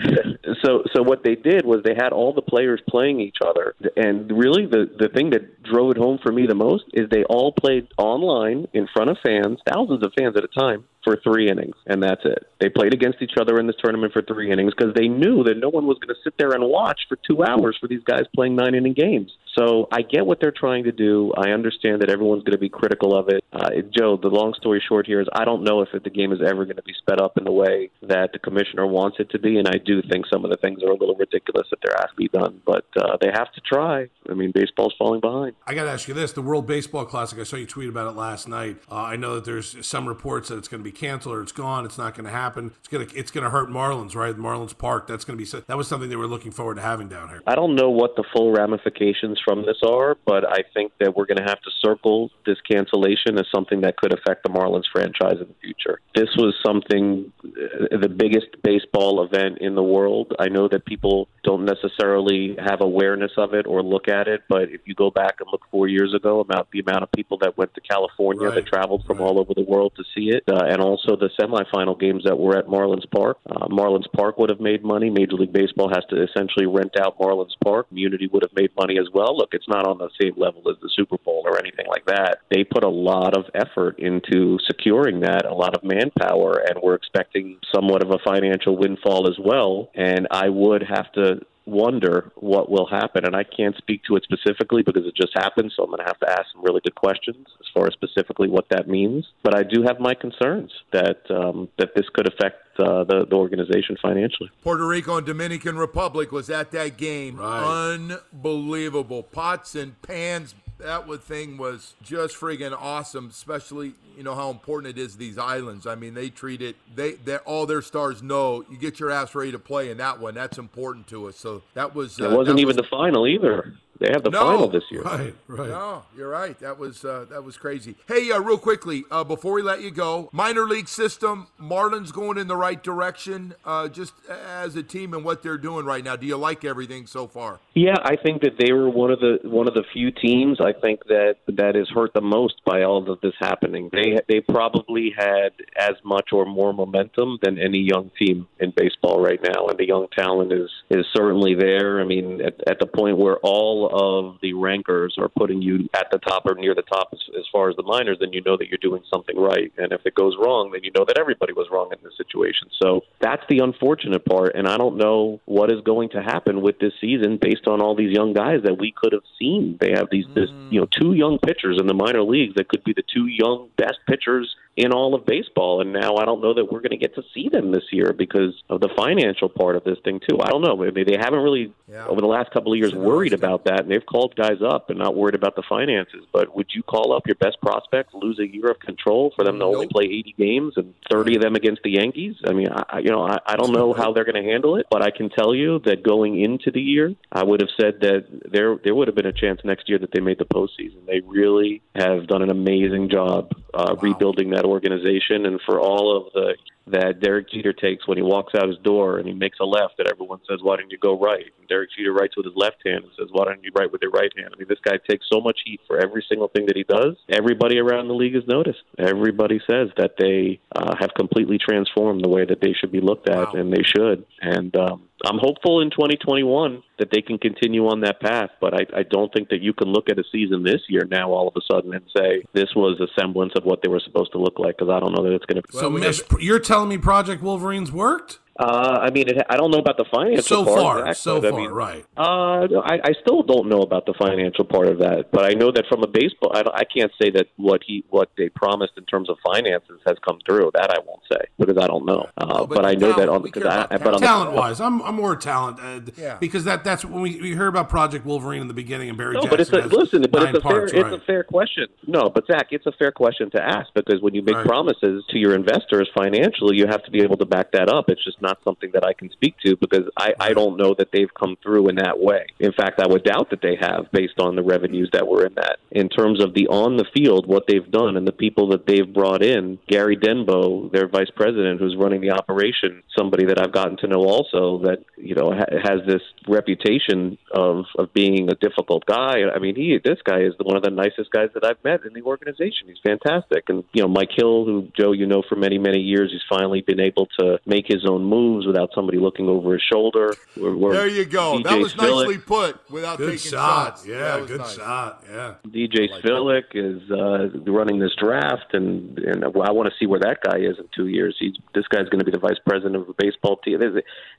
so 0.64 0.82
so 0.94 1.02
what 1.02 1.22
they 1.24 1.34
did 1.34 1.64
was 1.66 1.82
they 1.84 1.94
had 1.94 2.12
all 2.12 2.32
the 2.38 2.50
players 2.50 2.80
playing 2.88 3.20
each 3.20 3.38
other. 3.44 3.74
And 3.96 4.30
really 4.30 4.66
the 4.66 4.86
the 4.98 5.08
thing 5.08 5.30
that 5.30 5.62
drove 5.62 5.92
it 5.92 5.96
home 5.96 6.18
for 6.22 6.32
me 6.32 6.46
the 6.46 6.54
most 6.54 6.84
is 6.92 7.08
they 7.10 7.24
all 7.24 7.52
played 7.52 7.88
online 7.98 8.68
in 8.72 8.86
front 8.94 9.10
of 9.10 9.18
fans 9.24 9.58
thousands 9.66 10.04
of 10.04 10.12
fans 10.16 10.36
at 10.36 10.44
a 10.44 10.48
time 10.48 10.84
for 11.04 11.18
three 11.22 11.48
innings 11.50 11.74
and 11.86 12.02
that's 12.02 12.24
it. 12.24 12.46
They 12.60 12.68
played 12.68 12.94
against 12.94 13.22
each 13.22 13.36
other 13.40 13.58
in 13.58 13.66
this 13.66 13.76
tournament 13.82 14.12
for 14.12 14.22
three 14.22 14.52
innings 14.52 14.72
because 14.76 14.94
they 14.94 15.08
knew 15.08 15.42
that 15.44 15.58
no 15.58 15.68
one 15.68 15.86
was 15.86 15.98
going 15.98 16.14
to 16.14 16.20
sit 16.22 16.34
there 16.38 16.52
and 16.52 16.64
watch 16.64 17.00
for 17.08 17.18
two 17.28 17.42
hours 17.44 17.76
for 17.80 17.88
these 17.88 18.02
guys 18.04 18.22
playing 18.34 18.56
nine 18.56 18.74
inning 18.74 18.94
games 18.94 19.32
so 19.58 19.88
I 19.90 20.02
get 20.02 20.24
what 20.24 20.40
they're 20.40 20.52
trying 20.52 20.84
to 20.84 20.92
do. 20.92 21.32
I 21.36 21.50
understand 21.50 22.00
that 22.02 22.10
everyone's 22.10 22.44
going 22.44 22.52
to 22.52 22.60
be 22.60 22.68
critical 22.68 23.16
of 23.16 23.28
it. 23.28 23.44
Uh, 23.52 23.70
Joe, 23.96 24.16
the 24.16 24.28
long 24.28 24.54
story 24.54 24.82
short 24.86 25.06
here 25.06 25.20
is 25.20 25.26
I 25.32 25.44
don't 25.44 25.64
know 25.64 25.82
if 25.82 25.88
the 25.90 26.10
game 26.10 26.32
is 26.32 26.40
ever 26.40 26.64
going 26.64 26.76
to 26.76 26.82
be 26.82 26.94
sped 26.94 27.20
up 27.20 27.36
in 27.36 27.44
the 27.44 27.52
way 27.52 27.90
that 28.02 28.32
the 28.32 28.38
commissioner 28.38 28.86
wants 28.86 29.16
it 29.18 29.30
to 29.30 29.38
be, 29.38 29.58
and 29.58 29.66
I 29.66 29.78
do 29.84 30.00
think 30.02 30.26
some 30.32 30.44
of 30.44 30.50
the 30.50 30.56
things 30.58 30.82
are 30.82 30.90
a 30.90 30.96
little 30.96 31.16
ridiculous 31.16 31.66
that 31.70 31.78
they're 31.82 31.96
asked 31.96 32.10
to 32.10 32.16
be 32.16 32.28
done. 32.28 32.60
But 32.64 32.86
uh, 32.96 33.16
they 33.20 33.30
have 33.32 33.52
to 33.52 33.60
try. 33.60 34.08
I 34.30 34.34
mean, 34.34 34.52
baseball's 34.52 34.94
falling 34.98 35.20
behind. 35.20 35.56
I 35.66 35.74
got 35.74 35.84
to 35.84 35.90
ask 35.90 36.06
you 36.06 36.14
this: 36.14 36.32
the 36.32 36.42
World 36.42 36.66
Baseball 36.66 37.04
Classic. 37.04 37.38
I 37.38 37.42
saw 37.42 37.56
you 37.56 37.66
tweet 37.66 37.88
about 37.88 38.06
it 38.06 38.16
last 38.16 38.48
night. 38.48 38.76
Uh, 38.90 38.96
I 38.96 39.16
know 39.16 39.34
that 39.34 39.44
there's 39.44 39.84
some 39.86 40.06
reports 40.06 40.48
that 40.48 40.58
it's 40.58 40.68
going 40.68 40.82
to 40.82 40.84
be 40.84 40.92
canceled 40.92 41.34
or 41.34 41.42
it's 41.42 41.52
gone. 41.52 41.84
It's 41.84 41.98
not 41.98 42.14
going 42.14 42.26
to 42.26 42.32
happen. 42.32 42.72
It's 42.78 42.88
going 42.88 43.06
to 43.06 43.16
it's 43.16 43.30
going 43.30 43.44
to 43.44 43.50
hurt 43.50 43.68
Marlins, 43.68 44.14
right? 44.14 44.36
Marlins 44.36 44.76
Park. 44.76 45.06
That's 45.06 45.24
going 45.24 45.38
to 45.38 45.44
be 45.44 45.64
that 45.66 45.76
was 45.76 45.88
something 45.88 46.08
they 46.08 46.16
were 46.16 46.26
looking 46.26 46.52
forward 46.52 46.76
to 46.76 46.82
having 46.82 47.08
down 47.08 47.28
here. 47.28 47.42
I 47.46 47.54
don't 47.54 47.74
know 47.74 47.90
what 47.90 48.14
the 48.16 48.24
full 48.32 48.52
ramifications 48.52 49.40
from 49.48 49.64
this 49.64 49.78
are, 49.82 50.14
but 50.26 50.46
I 50.46 50.62
think 50.74 50.92
that 51.00 51.16
we're 51.16 51.24
going 51.24 51.38
to 51.38 51.48
have 51.48 51.60
to 51.62 51.70
circle 51.80 52.30
this 52.44 52.58
cancellation 52.70 53.38
as 53.38 53.46
something 53.54 53.80
that 53.80 53.96
could 53.96 54.12
affect 54.12 54.42
the 54.42 54.50
Marlins 54.50 54.84
franchise 54.92 55.40
in 55.40 55.48
the 55.48 55.54
future. 55.62 56.00
This 56.14 56.28
was 56.36 56.54
something, 56.64 57.32
the 57.54 58.08
biggest 58.08 58.48
baseball 58.62 59.24
event 59.24 59.58
in 59.60 59.74
the 59.74 59.82
world. 59.82 60.34
I 60.38 60.48
know 60.48 60.68
that 60.68 60.84
people 60.84 61.28
don't 61.44 61.64
necessarily 61.64 62.56
have 62.58 62.80
awareness 62.80 63.32
of 63.36 63.54
it 63.54 63.66
or 63.66 63.82
look 63.82 64.08
at 64.08 64.28
it, 64.28 64.42
but 64.48 64.70
if 64.70 64.82
you 64.84 64.94
go 64.94 65.10
back 65.10 65.36
and 65.40 65.48
look 65.50 65.62
four 65.70 65.88
years 65.88 66.14
ago 66.14 66.40
about 66.40 66.68
the 66.72 66.80
amount 66.80 67.02
of 67.02 67.12
people 67.12 67.38
that 67.38 67.56
went 67.56 67.74
to 67.74 67.80
California 67.80 68.48
Right, 68.48 68.54
that 68.56 68.66
traveled 68.66 69.04
from 69.06 69.18
right. 69.18 69.26
all 69.26 69.40
over 69.40 69.54
the 69.54 69.62
world 69.62 69.92
to 69.96 70.04
see 70.14 70.30
it, 70.30 70.44
uh, 70.48 70.64
and 70.68 70.80
also 70.80 71.16
the 71.16 71.30
semifinal 71.40 71.98
games 71.98 72.24
that 72.24 72.38
were 72.38 72.56
at 72.56 72.66
Marlins 72.66 73.08
Park. 73.10 73.38
Uh, 73.48 73.68
Marlins 73.68 74.10
Park 74.14 74.38
would 74.38 74.50
have 74.50 74.60
made 74.60 74.84
money. 74.84 75.10
Major 75.10 75.36
League 75.36 75.52
Baseball 75.52 75.88
has 75.88 76.04
to 76.10 76.22
essentially 76.22 76.66
rent 76.66 76.98
out 77.00 77.18
Marlins 77.18 77.56
Park. 77.64 77.88
Community 77.88 78.28
would 78.32 78.42
have 78.42 78.54
made 78.54 78.70
money 78.76 78.98
as 78.98 79.08
well. 79.12 79.36
Look, 79.36 79.50
it's 79.52 79.68
not 79.68 79.86
on 79.86 79.98
the 79.98 80.10
same 80.20 80.34
level 80.36 80.62
as 80.70 80.76
the 80.82 80.90
Super 80.94 81.16
Bowl 81.18 81.42
or 81.46 81.58
anything 81.58 81.86
like 81.88 82.04
that. 82.06 82.38
They 82.50 82.64
put 82.64 82.84
a 82.84 82.88
lot 82.88 83.36
of 83.36 83.44
effort 83.54 83.98
into 83.98 84.58
securing 84.66 85.20
that, 85.20 85.44
a 85.44 85.54
lot 85.54 85.74
of 85.74 85.84
manpower, 85.84 86.62
and 86.68 86.78
we're 86.82 86.94
expecting 86.94 87.37
somewhat 87.74 88.02
of 88.02 88.10
a 88.10 88.18
financial 88.24 88.76
windfall 88.76 89.28
as 89.28 89.38
well. 89.38 89.90
And 89.94 90.26
I 90.30 90.48
would 90.48 90.82
have 90.82 91.10
to 91.12 91.40
wonder 91.68 92.32
what 92.36 92.70
will 92.70 92.86
happen. 92.86 93.24
And 93.26 93.36
I 93.36 93.44
can't 93.44 93.76
speak 93.76 94.02
to 94.04 94.16
it 94.16 94.24
specifically 94.24 94.82
because 94.82 95.04
it 95.06 95.14
just 95.14 95.32
happened, 95.34 95.72
so 95.76 95.84
I'm 95.84 95.90
going 95.90 95.98
to 95.98 96.06
have 96.06 96.18
to 96.20 96.30
ask 96.30 96.46
some 96.52 96.64
really 96.64 96.80
good 96.82 96.94
questions 96.94 97.46
as 97.60 97.66
far 97.74 97.86
as 97.86 97.92
specifically 97.92 98.48
what 98.48 98.66
that 98.70 98.88
means. 98.88 99.26
But 99.42 99.56
I 99.56 99.62
do 99.62 99.82
have 99.82 100.00
my 100.00 100.14
concerns 100.14 100.72
that 100.92 101.18
um, 101.30 101.68
that 101.78 101.90
this 101.94 102.06
could 102.14 102.26
affect 102.26 102.56
uh, 102.78 103.04
the, 103.04 103.26
the 103.28 103.36
organization 103.36 103.96
financially. 104.00 104.50
Puerto 104.62 104.86
Rico 104.86 105.18
and 105.18 105.26
Dominican 105.26 105.76
Republic 105.76 106.32
was 106.32 106.48
at 106.48 106.70
that 106.72 106.96
game. 106.96 107.36
Right. 107.36 107.94
Unbelievable. 107.94 109.22
Pots 109.22 109.74
and 109.74 110.00
pans. 110.02 110.54
That 110.78 111.06
was, 111.06 111.20
thing 111.20 111.58
was 111.58 111.94
just 112.02 112.36
friggin' 112.36 112.76
awesome, 112.78 113.28
especially, 113.30 113.94
you 114.16 114.22
know, 114.22 114.34
how 114.34 114.50
important 114.50 114.96
it 114.96 115.00
is 115.00 115.16
these 115.16 115.36
islands. 115.36 115.86
I 115.86 115.96
mean, 115.96 116.14
they 116.14 116.30
treat 116.30 116.62
it, 116.62 116.76
they, 116.94 117.12
they 117.12 117.36
all 117.38 117.66
their 117.66 117.82
stars 117.82 118.22
know 118.22 118.64
you 118.70 118.76
get 118.78 119.00
your 119.00 119.10
ass 119.10 119.34
ready 119.34 119.52
to 119.52 119.58
play 119.58 119.90
in 119.90 119.98
that 119.98 120.20
one. 120.20 120.34
That's 120.34 120.56
important 120.58 121.08
to 121.08 121.26
us. 121.26 121.36
So 121.36 121.62
that 121.74 121.94
was. 121.94 122.20
Uh, 122.20 122.30
it 122.30 122.36
wasn't 122.36 122.56
that 122.56 122.62
even 122.62 122.66
was- 122.68 122.76
the 122.76 122.82
final 122.84 123.26
either. 123.26 123.74
They 124.00 124.10
have 124.12 124.22
the 124.22 124.30
No. 124.30 124.40
final 124.40 124.68
this 124.68 124.84
year. 124.90 125.02
Right, 125.02 125.34
right. 125.48 125.68
No, 125.68 126.02
you're 126.16 126.28
right. 126.28 126.58
That 126.60 126.78
was 126.78 127.04
uh, 127.04 127.26
that 127.30 127.42
was 127.44 127.56
crazy. 127.56 127.96
Hey, 128.06 128.30
uh, 128.30 128.40
real 128.40 128.58
quickly 128.58 129.04
uh, 129.10 129.24
before 129.24 129.52
we 129.54 129.62
let 129.62 129.80
you 129.82 129.90
go, 129.90 130.28
minor 130.32 130.66
league 130.66 130.88
system, 130.88 131.48
Marlins 131.60 132.12
going 132.12 132.38
in 132.38 132.46
the 132.48 132.56
right 132.56 132.82
direction, 132.82 133.54
uh, 133.64 133.88
just 133.88 134.12
as 134.30 134.76
a 134.76 134.82
team 134.82 135.14
and 135.14 135.24
what 135.24 135.42
they're 135.42 135.58
doing 135.58 135.84
right 135.84 136.04
now. 136.04 136.14
Do 136.16 136.26
you 136.26 136.36
like 136.36 136.64
everything 136.64 137.06
so 137.06 137.26
far? 137.26 137.58
Yeah, 137.74 137.94
I 138.02 138.16
think 138.16 138.42
that 138.42 138.52
they 138.58 138.72
were 138.72 138.88
one 138.90 139.10
of 139.10 139.20
the 139.20 139.38
one 139.44 139.66
of 139.68 139.74
the 139.74 139.84
few 139.92 140.10
teams 140.10 140.60
I 140.60 140.72
think 140.72 141.04
that 141.08 141.36
that 141.48 141.74
is 141.76 141.88
hurt 141.92 142.12
the 142.14 142.20
most 142.20 142.54
by 142.64 142.82
all 142.82 143.10
of 143.10 143.20
this 143.20 143.34
happening. 143.40 143.90
They 143.92 144.16
they 144.28 144.40
probably 144.40 145.12
had 145.16 145.50
as 145.76 145.94
much 146.04 146.28
or 146.32 146.44
more 146.46 146.72
momentum 146.72 147.38
than 147.42 147.58
any 147.58 147.78
young 147.78 148.10
team 148.18 148.46
in 148.60 148.72
baseball 148.76 149.20
right 149.20 149.40
now, 149.42 149.66
and 149.66 149.78
the 149.78 149.86
young 149.86 150.06
talent 150.16 150.52
is 150.52 150.70
is 150.90 151.04
certainly 151.16 151.54
there. 151.54 152.00
I 152.00 152.04
mean, 152.04 152.40
at, 152.40 152.54
at 152.68 152.78
the 152.78 152.86
point 152.86 153.18
where 153.18 153.36
all 153.38 153.87
of 153.90 154.36
the 154.42 154.52
rankers 154.54 155.16
are 155.18 155.28
putting 155.28 155.62
you 155.62 155.88
at 155.94 156.08
the 156.10 156.18
top 156.18 156.46
or 156.46 156.54
near 156.54 156.74
the 156.74 156.82
top 156.82 157.08
as, 157.12 157.20
as 157.38 157.44
far 157.52 157.70
as 157.70 157.76
the 157.76 157.82
minors, 157.82 158.18
then 158.20 158.32
you 158.32 158.42
know 158.42 158.56
that 158.56 158.68
you're 158.68 158.78
doing 158.80 159.02
something 159.12 159.36
right. 159.36 159.72
And 159.78 159.92
if 159.92 160.02
it 160.04 160.14
goes 160.14 160.36
wrong, 160.40 160.70
then 160.72 160.84
you 160.84 160.90
know 160.96 161.04
that 161.06 161.18
everybody 161.18 161.52
was 161.52 161.66
wrong 161.70 161.90
in 161.92 161.98
this 162.02 162.16
situation. 162.16 162.68
So 162.82 163.02
that's 163.20 163.42
the 163.48 163.58
unfortunate 163.58 164.24
part. 164.24 164.54
And 164.54 164.68
I 164.68 164.76
don't 164.76 164.96
know 164.96 165.40
what 165.46 165.70
is 165.72 165.80
going 165.82 166.10
to 166.10 166.22
happen 166.22 166.60
with 166.62 166.78
this 166.78 166.92
season 167.00 167.38
based 167.40 167.66
on 167.66 167.80
all 167.80 167.94
these 167.94 168.12
young 168.14 168.32
guys 168.32 168.62
that 168.64 168.78
we 168.78 168.92
could 168.96 169.12
have 169.12 169.22
seen. 169.38 169.78
They 169.80 169.92
have 169.92 170.08
these, 170.10 170.26
this, 170.34 170.50
you 170.70 170.80
know, 170.80 170.86
two 170.90 171.14
young 171.14 171.38
pitchers 171.38 171.78
in 171.80 171.86
the 171.86 171.94
minor 171.94 172.22
leagues 172.22 172.54
that 172.56 172.68
could 172.68 172.84
be 172.84 172.92
the 172.92 173.04
two 173.14 173.26
young 173.26 173.68
best 173.76 173.98
pitchers 174.08 174.54
in 174.76 174.92
all 174.92 175.14
of 175.14 175.26
baseball. 175.26 175.80
And 175.80 175.92
now 175.92 176.16
I 176.16 176.24
don't 176.24 176.40
know 176.40 176.54
that 176.54 176.70
we're 176.70 176.80
going 176.80 176.90
to 176.90 176.96
get 176.96 177.14
to 177.16 177.22
see 177.34 177.48
them 177.48 177.72
this 177.72 177.84
year 177.90 178.12
because 178.16 178.54
of 178.70 178.80
the 178.80 178.88
financial 178.96 179.48
part 179.48 179.74
of 179.74 179.82
this 179.84 179.98
thing 180.04 180.20
too. 180.28 180.38
I 180.40 180.50
don't 180.50 180.62
know. 180.62 180.76
Maybe 180.76 181.02
they 181.04 181.16
haven't 181.18 181.40
really 181.40 181.72
Yeah. 181.90 182.06
over 182.06 182.20
the 182.20 182.26
last 182.28 182.50
couple 182.52 182.72
of 182.72 182.78
years 182.78 182.94
worried 182.94 183.32
about 183.32 183.64
that, 183.64 183.77
and 183.84 183.90
they've 183.90 184.04
called 184.04 184.34
guys 184.36 184.58
up 184.64 184.90
and 184.90 184.98
not 184.98 185.14
worried 185.14 185.34
about 185.34 185.56
the 185.56 185.62
finances. 185.68 186.24
But 186.32 186.54
would 186.54 186.68
you 186.72 186.82
call 186.82 187.12
up 187.12 187.26
your 187.26 187.36
best 187.36 187.60
prospect, 187.60 188.14
lose 188.14 188.38
a 188.38 188.46
year 188.46 188.70
of 188.70 188.78
control 188.80 189.32
for 189.36 189.44
them 189.44 189.58
to 189.58 189.64
only 189.64 189.86
play 189.86 190.04
80 190.04 190.34
games 190.38 190.74
and 190.76 190.94
30 191.10 191.36
of 191.36 191.42
them 191.42 191.54
against 191.54 191.82
the 191.82 191.90
Yankees? 191.90 192.36
I 192.46 192.52
mean, 192.52 192.68
I, 192.70 192.98
you 192.98 193.10
know, 193.10 193.22
I, 193.26 193.38
I 193.46 193.56
don't 193.56 193.72
know 193.72 193.92
how 193.92 194.12
they're 194.12 194.24
going 194.24 194.42
to 194.42 194.48
handle 194.48 194.76
it, 194.76 194.86
but 194.90 195.02
I 195.02 195.10
can 195.10 195.30
tell 195.30 195.54
you 195.54 195.80
that 195.80 196.02
going 196.02 196.40
into 196.40 196.70
the 196.70 196.80
year, 196.80 197.14
I 197.32 197.44
would 197.44 197.60
have 197.60 197.70
said 197.80 198.00
that 198.00 198.26
there 198.50 198.76
there 198.82 198.94
would 198.94 199.08
have 199.08 199.14
been 199.14 199.26
a 199.26 199.32
chance 199.32 199.60
next 199.64 199.88
year 199.88 199.98
that 199.98 200.10
they 200.12 200.20
made 200.20 200.38
the 200.38 200.44
postseason. 200.44 201.06
They 201.06 201.20
really 201.20 201.82
have 201.94 202.26
done 202.26 202.42
an 202.42 202.50
amazing 202.50 203.10
job 203.10 203.52
uh, 203.74 203.96
rebuilding 204.00 204.50
that 204.50 204.64
organization, 204.64 205.46
and 205.46 205.60
for 205.64 205.80
all 205.80 206.16
of 206.16 206.32
the 206.32 206.56
that 206.92 207.20
Derek 207.20 207.50
Jeter 207.50 207.72
takes 207.72 208.06
when 208.06 208.18
he 208.18 208.22
walks 208.22 208.54
out 208.54 208.68
his 208.68 208.78
door 208.78 209.18
and 209.18 209.26
he 209.26 209.34
makes 209.34 209.58
a 209.60 209.64
left 209.64 209.96
that 209.98 210.10
everyone 210.10 210.40
says, 210.48 210.60
why 210.62 210.76
don't 210.76 210.90
you 210.90 210.98
go 210.98 211.18
right? 211.18 211.46
And 211.58 211.68
Derek 211.68 211.90
Jeter 211.96 212.12
writes 212.12 212.36
with 212.36 212.46
his 212.46 212.54
left 212.56 212.76
hand 212.84 213.04
and 213.04 213.12
says, 213.18 213.28
why 213.30 213.44
don't 213.44 213.62
you 213.62 213.70
write 213.78 213.92
with 213.92 214.02
your 214.02 214.10
right 214.10 214.32
hand? 214.36 214.50
I 214.54 214.58
mean, 214.58 214.68
this 214.68 214.78
guy 214.82 214.98
takes 215.08 215.26
so 215.30 215.40
much 215.40 215.60
heat 215.64 215.80
for 215.86 215.98
every 215.98 216.24
single 216.28 216.48
thing 216.48 216.66
that 216.66 216.76
he 216.76 216.84
does. 216.84 217.16
Everybody 217.28 217.78
around 217.78 218.08
the 218.08 218.14
league 218.14 218.34
has 218.34 218.46
noticed. 218.46 218.82
Everybody 218.98 219.60
says 219.70 219.88
that 219.96 220.12
they 220.18 220.60
uh, 220.74 220.94
have 220.98 221.10
completely 221.14 221.58
transformed 221.58 222.24
the 222.24 222.28
way 222.28 222.44
that 222.44 222.60
they 222.60 222.72
should 222.72 222.92
be 222.92 223.00
looked 223.00 223.28
at, 223.28 223.54
wow. 223.54 223.60
and 223.60 223.72
they 223.72 223.82
should. 223.82 224.24
And 224.40 224.74
um, 224.76 225.07
I'm 225.24 225.38
hopeful 225.38 225.80
in 225.80 225.90
2021 225.90 226.82
that 226.98 227.10
they 227.10 227.20
can 227.20 227.38
continue 227.38 227.88
on 227.88 228.00
that 228.00 228.20
path, 228.20 228.50
but 228.60 228.74
I, 228.74 229.00
I 229.00 229.02
don't 229.02 229.32
think 229.32 229.48
that 229.48 229.60
you 229.60 229.72
can 229.72 229.88
look 229.88 230.08
at 230.08 230.18
a 230.18 230.24
season 230.30 230.62
this 230.62 230.82
year 230.88 231.06
now 231.10 231.30
all 231.30 231.48
of 231.48 231.54
a 231.56 231.60
sudden 231.72 231.92
and 231.92 232.04
say 232.16 232.44
this 232.52 232.74
was 232.76 233.00
a 233.00 233.08
semblance 233.20 233.52
of 233.56 233.64
what 233.64 233.82
they 233.82 233.88
were 233.88 234.00
supposed 234.00 234.32
to 234.32 234.38
look 234.38 234.58
like 234.58 234.78
because 234.78 234.92
I 234.92 235.00
don't 235.00 235.12
know 235.12 235.24
that 235.24 235.32
it's 235.32 235.44
going 235.46 235.60
to. 235.60 235.68
Be. 235.68 235.78
So, 235.78 235.90
Mish, 235.90 236.20
you're 236.40 236.60
telling 236.60 236.88
me 236.88 236.98
Project 236.98 237.42
Wolverines 237.42 237.90
worked? 237.90 238.38
Uh, 238.58 238.98
I 239.02 239.10
mean, 239.10 239.28
it, 239.28 239.46
I 239.48 239.56
don't 239.56 239.70
know 239.70 239.78
about 239.78 239.96
the 239.96 240.04
financial 240.10 240.42
so 240.42 240.64
part. 240.64 240.82
Far, 240.82 241.04
that, 241.04 241.16
so 241.16 241.38
I 241.38 241.50
far, 241.50 241.60
mean, 241.60 241.70
right? 241.70 242.04
Uh, 242.16 242.80
I, 242.80 243.00
I 243.04 243.12
still 243.22 243.42
don't 243.42 243.68
know 243.68 243.82
about 243.82 244.04
the 244.06 244.14
financial 244.18 244.64
part 244.64 244.88
of 244.88 244.98
that, 244.98 245.30
but 245.32 245.44
I 245.44 245.50
know 245.54 245.70
that 245.70 245.84
from 245.88 246.02
a 246.02 246.06
baseball, 246.06 246.52
I, 246.54 246.64
I 246.74 246.84
can't 246.84 247.12
say 247.20 247.30
that 247.30 247.46
what 247.56 247.82
he 247.86 248.04
what 248.10 248.30
they 248.36 248.48
promised 248.48 248.94
in 248.96 249.04
terms 249.04 249.30
of 249.30 249.36
finances 249.44 250.00
has 250.06 250.16
come 250.26 250.38
through. 250.44 250.70
That 250.74 250.90
I 250.90 250.98
won't 251.06 251.22
say 251.30 251.40
because 251.58 251.78
I 251.78 251.86
don't 251.86 252.04
know. 252.04 252.26
Uh, 252.36 252.46
no, 252.46 252.66
but, 252.66 252.76
but 252.76 252.84
I 252.84 252.94
know 252.94 253.12
talent, 253.12 253.18
that 253.18 253.28
on 253.28 253.42
because 253.42 253.64
I, 253.64 253.86
but 253.96 254.14
on 254.14 254.20
talent 254.20 254.50
the, 254.50 254.56
wise, 254.56 254.80
I'm, 254.80 255.02
I'm 255.02 255.14
more 255.14 255.36
talent 255.36 255.78
uh, 255.80 256.00
yeah. 256.16 256.36
because 256.40 256.64
that 256.64 256.84
that's 256.84 257.04
when 257.04 257.22
we, 257.22 257.40
we 257.40 257.52
heard 257.52 257.68
about 257.68 257.88
Project 257.88 258.24
Wolverine 258.24 258.60
in 258.60 258.68
the 258.68 258.74
beginning 258.74 259.08
and 259.08 259.16
Barry 259.16 259.34
no, 259.34 259.42
Jackson. 259.42 259.50
but 259.50 259.60
it's 259.60 259.72
a, 259.72 259.96
listen, 259.96 260.26
but 260.30 260.42
it's 260.42 260.58
a 260.58 260.60
parts, 260.60 260.92
fair 260.92 261.02
right. 261.04 261.12
it's 261.12 261.22
a 261.22 261.26
fair 261.26 261.44
question. 261.44 261.86
No, 262.06 262.28
but 262.28 262.46
Zach, 262.46 262.68
it's 262.70 262.86
a 262.86 262.92
fair 262.92 263.12
question 263.12 263.50
to 263.52 263.62
ask 263.62 263.88
because 263.94 264.20
when 264.20 264.34
you 264.34 264.42
make 264.42 264.56
Right. 264.58 264.66
promises 264.66 265.24
to 265.30 265.38
your 265.38 265.54
investors 265.54 266.08
financially, 266.16 266.76
you 266.76 266.86
have 266.86 267.04
to 267.04 267.10
be 267.10 267.20
able 267.22 267.36
to 267.36 267.44
back 267.44 267.70
that 267.72 267.88
up. 267.88 268.08
It's 268.08 268.24
just 268.24 268.40
not 268.42 268.47
something 268.64 268.90
that 268.94 269.04
I 269.04 269.12
can 269.12 269.30
speak 269.30 269.54
to 269.64 269.76
because 269.76 270.04
I, 270.16 270.32
I 270.40 270.52
don't 270.52 270.76
know 270.76 270.94
that 270.98 271.08
they've 271.12 271.32
come 271.38 271.56
through 271.62 271.88
in 271.88 271.96
that 271.96 272.18
way. 272.18 272.46
In 272.58 272.72
fact, 272.72 273.00
I 273.00 273.06
would 273.06 273.24
doubt 273.24 273.50
that 273.50 273.62
they 273.62 273.76
have 273.80 274.06
based 274.12 274.38
on 274.40 274.56
the 274.56 274.62
revenues 274.62 275.10
that 275.12 275.26
were 275.26 275.46
in 275.46 275.54
that. 275.54 275.78
In 275.90 276.08
terms 276.08 276.42
of 276.42 276.54
the 276.54 276.68
on 276.68 276.96
the 276.96 277.06
field, 277.14 277.46
what 277.46 277.64
they've 277.66 277.90
done 277.90 278.16
and 278.16 278.26
the 278.26 278.32
people 278.32 278.68
that 278.70 278.86
they've 278.86 279.12
brought 279.12 279.42
in, 279.42 279.78
Gary 279.88 280.16
Denbo, 280.16 280.90
their 280.92 281.08
vice 281.08 281.30
president 281.34 281.80
who's 281.80 281.96
running 281.96 282.20
the 282.20 282.30
operation, 282.30 283.02
somebody 283.16 283.46
that 283.46 283.60
I've 283.60 283.72
gotten 283.72 283.96
to 283.98 284.06
know 284.06 284.24
also 284.24 284.82
that, 284.84 285.04
you 285.16 285.34
know, 285.34 285.52
ha- 285.52 285.78
has 285.82 286.00
this 286.06 286.22
reputation 286.46 287.38
of, 287.52 287.84
of 287.98 288.12
being 288.12 288.50
a 288.50 288.54
difficult 288.54 289.04
guy. 289.06 289.42
I 289.54 289.58
mean, 289.58 289.76
he 289.76 289.98
this 290.02 290.18
guy 290.24 290.40
is 290.40 290.54
one 290.60 290.76
of 290.76 290.82
the 290.82 290.90
nicest 290.90 291.30
guys 291.30 291.48
that 291.54 291.64
I've 291.64 291.82
met 291.84 292.04
in 292.04 292.12
the 292.14 292.22
organization. 292.22 292.88
He's 292.88 292.98
fantastic. 293.02 293.64
And, 293.68 293.84
you 293.92 294.02
know, 294.02 294.08
Mike 294.08 294.30
Hill, 294.34 294.64
who, 294.64 294.88
Joe, 294.96 295.12
you 295.12 295.26
know, 295.26 295.42
for 295.48 295.56
many, 295.56 295.78
many 295.78 296.00
years, 296.00 296.30
he's 296.32 296.42
finally 296.48 296.82
been 296.82 297.00
able 297.00 297.26
to 297.38 297.58
make 297.66 297.86
his 297.86 298.04
own 298.08 298.24
moves 298.38 298.66
without 298.66 298.90
somebody 298.94 299.18
looking 299.18 299.48
over 299.48 299.72
his 299.74 299.82
shoulder. 299.92 300.34
We're, 300.56 300.76
we're 300.76 300.92
There 300.92 301.08
you 301.08 301.24
go. 301.24 301.58
DJ 301.58 301.64
that 301.64 301.78
was 301.78 301.94
Svihlik- 301.94 302.18
nicely 302.26 302.38
put 302.38 302.90
without 302.90 303.18
Good 303.18 303.32
taking 303.38 303.50
shot, 303.52 303.86
shots. 303.98 304.06
yeah, 304.06 304.44
good 304.46 304.60
nice. 304.60 304.76
shot, 304.76 305.24
yeah. 305.30 305.54
DJ 305.66 306.08
Svihlik 306.20 306.64
is 306.74 307.02
uh, 307.10 307.48
running 307.70 307.98
this 307.98 308.14
draft, 308.20 308.74
and 308.74 309.18
and 309.18 309.44
I 309.44 309.48
want 309.72 309.88
to 309.90 309.94
see 309.98 310.06
where 310.06 310.20
that 310.20 310.38
guy 310.42 310.58
is 310.58 310.78
in 310.78 310.86
two 310.94 311.08
years. 311.08 311.36
He's 311.38 311.54
this 311.74 311.86
guy's 311.88 312.08
going 312.08 312.20
to 312.20 312.24
be 312.24 312.30
the 312.32 312.38
vice 312.38 312.58
president 312.66 312.96
of 312.96 313.08
a 313.08 313.14
baseball 313.18 313.56
team. 313.58 313.80